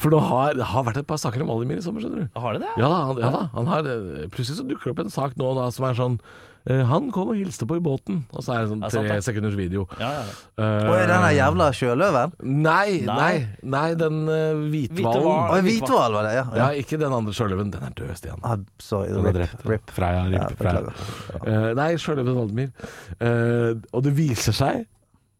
For 0.00 0.14
det 0.14 0.20
har, 0.30 0.54
det 0.56 0.68
har 0.72 0.86
vært 0.88 1.00
et 1.02 1.08
par 1.08 1.20
saker 1.20 1.44
om 1.44 1.52
Valdimir 1.52 1.82
i 1.82 1.84
sommer, 1.84 2.04
skjønner 2.04 2.24
du. 2.24 2.38
Har 2.40 2.56
det 2.56 2.64
det? 2.64 2.74
Ja 2.80 2.88
da, 2.88 3.00
han, 3.10 3.22
ja, 3.24 3.32
da, 3.34 3.42
han 3.56 3.72
har, 3.72 3.90
eh, 3.92 4.28
plutselig 4.32 4.60
så 4.60 4.68
dukker 4.68 4.90
det 4.90 4.94
opp 4.94 5.02
en 5.04 5.12
sak 5.18 5.36
nå 5.40 5.50
da 5.58 5.66
som 5.74 5.88
er 5.90 5.98
sånn 5.98 6.16
eh, 6.22 6.46
Han 6.68 7.06
kom 7.14 7.30
og 7.32 7.38
hilste 7.38 7.64
på 7.68 7.78
i 7.78 7.80
båten, 7.80 8.18
og 8.36 8.42
så 8.44 8.52
er 8.52 8.64
det 8.66 8.68
sånn 8.72 8.82
det 8.82 8.90
sant, 8.92 9.06
tre 9.08 9.14
det? 9.16 9.24
sekunders 9.24 9.54
video. 9.56 9.86
Ja, 9.96 10.08
ja, 10.18 10.24
ja. 10.28 10.34
Eh, 10.60 10.88
Å, 10.90 10.96
er 10.98 11.08
den 11.08 11.24
jævla 11.38 11.68
sjøløven? 11.78 12.34
Nei, 12.66 12.98
nei, 13.08 13.30
Nei. 13.62 13.86
den 13.96 14.18
uh, 14.28 14.60
hvithvalen. 14.68 15.64
Hvithval 15.64 16.16
var 16.18 16.28
det, 16.28 16.34
ja. 16.36 16.44
Ja, 16.60 16.68
ikke 16.82 16.98
den 17.00 17.14
andre 17.16 17.32
sjøløven. 17.38 17.72
Den 17.72 17.86
er 17.88 17.94
død, 17.96 18.12
Stian. 18.20 18.44
Ah, 18.44 18.58
sorry, 18.84 19.08
Den 19.16 19.30
er 19.30 19.38
drept. 19.38 19.64
rip. 19.70 19.94
Freya. 19.96 20.26
Rip, 20.34 20.60
Freya. 20.60 20.94
Eh, 21.40 21.68
nei, 21.78 21.88
sjøløven 22.04 22.36
Valdemir. 22.42 22.70
Uh, 23.16 23.80
og 23.96 24.04
det 24.04 24.12
viser 24.18 24.56
seg 24.56 24.84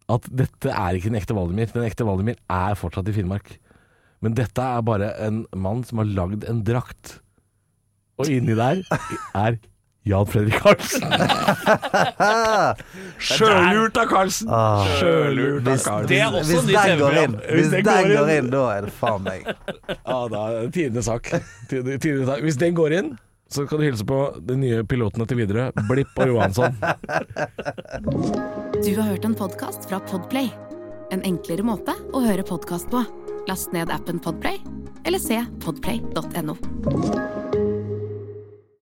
at 0.09 0.29
dette 0.33 0.73
er 0.73 0.97
ikke 0.97 1.11
den 1.13 1.21
ekte 1.21 1.37
Valdemir. 1.37 1.69
Den 1.75 1.85
ekte 1.85 2.07
Valdemir 2.09 2.39
er 2.49 2.79
fortsatt 2.81 3.11
i 3.13 3.17
Finnmark. 3.19 3.59
Men 4.25 4.33
dette 4.35 4.65
er 4.65 4.81
bare 4.87 5.13
en 5.29 5.43
mann 5.55 5.85
som 5.87 6.01
har 6.01 6.09
lagd 6.09 6.49
en 6.49 6.65
drakt. 6.67 7.19
Og 8.19 8.33
inni 8.33 8.57
der 8.59 8.81
er 9.45 9.59
Jan 10.09 10.27
Fredrik 10.29 10.59
Karlsen. 10.63 11.03
Sjølurt 13.19 13.97
av 14.01 14.07
Karlsen. 14.11 14.49
Ah. 14.51 14.85
Sjølurt 14.99 15.67
av 15.67 15.73
Hvis, 15.75 15.85
Karlsen. 15.87 16.09
Det 16.11 16.19
er 16.25 16.29
også 16.41 16.59
nytt 16.65 16.75
går 16.75 16.83
TV-program. 16.89 17.25
inn, 17.25 17.35
hvis 17.59 17.71
den 17.75 17.83
går 17.89 18.31
inn, 18.37 18.51
da 18.53 18.63
er 18.77 18.81
det 18.89 18.93
faen 18.99 19.23
meg. 19.27 19.41
Ja, 20.09 20.19
da 20.33 20.39
er 20.49 20.53
det 20.67 20.73
tidenes 20.77 21.07
sak. 21.11 21.25
Tide- 21.71 21.99
tidenes 22.01 22.29
sak. 22.31 22.41
Hvis 22.47 22.59
den 22.61 22.73
går 22.79 22.91
inn, 23.01 23.09
så 23.53 23.61
kan 23.69 23.77
du 23.81 23.85
hilse 23.89 24.05
på 24.09 24.19
de 24.49 24.55
nye 24.61 24.79
pilotene 24.89 25.25
til 25.29 25.37
Widerøe, 25.41 25.69
Blipp 25.89 26.13
og 26.21 26.27
Johansson. 26.35 26.73
Du 28.79 28.91
har 29.01 29.07
hørt 29.09 29.25
en 29.29 29.37
podkast 29.39 29.81
fra 29.89 29.99
Podplay. 30.11 30.49
En 31.13 31.23
enklere 31.25 31.65
måte 31.65 31.95
å 32.13 32.21
høre 32.25 32.45
podkast 32.45 32.91
på. 32.93 33.01
Last 33.49 33.73
ned 33.73 33.89
appen 33.95 34.19
Podplay, 34.21 34.61
eller 35.09 35.21
se 35.25 35.41
podplay.no. 35.65 36.55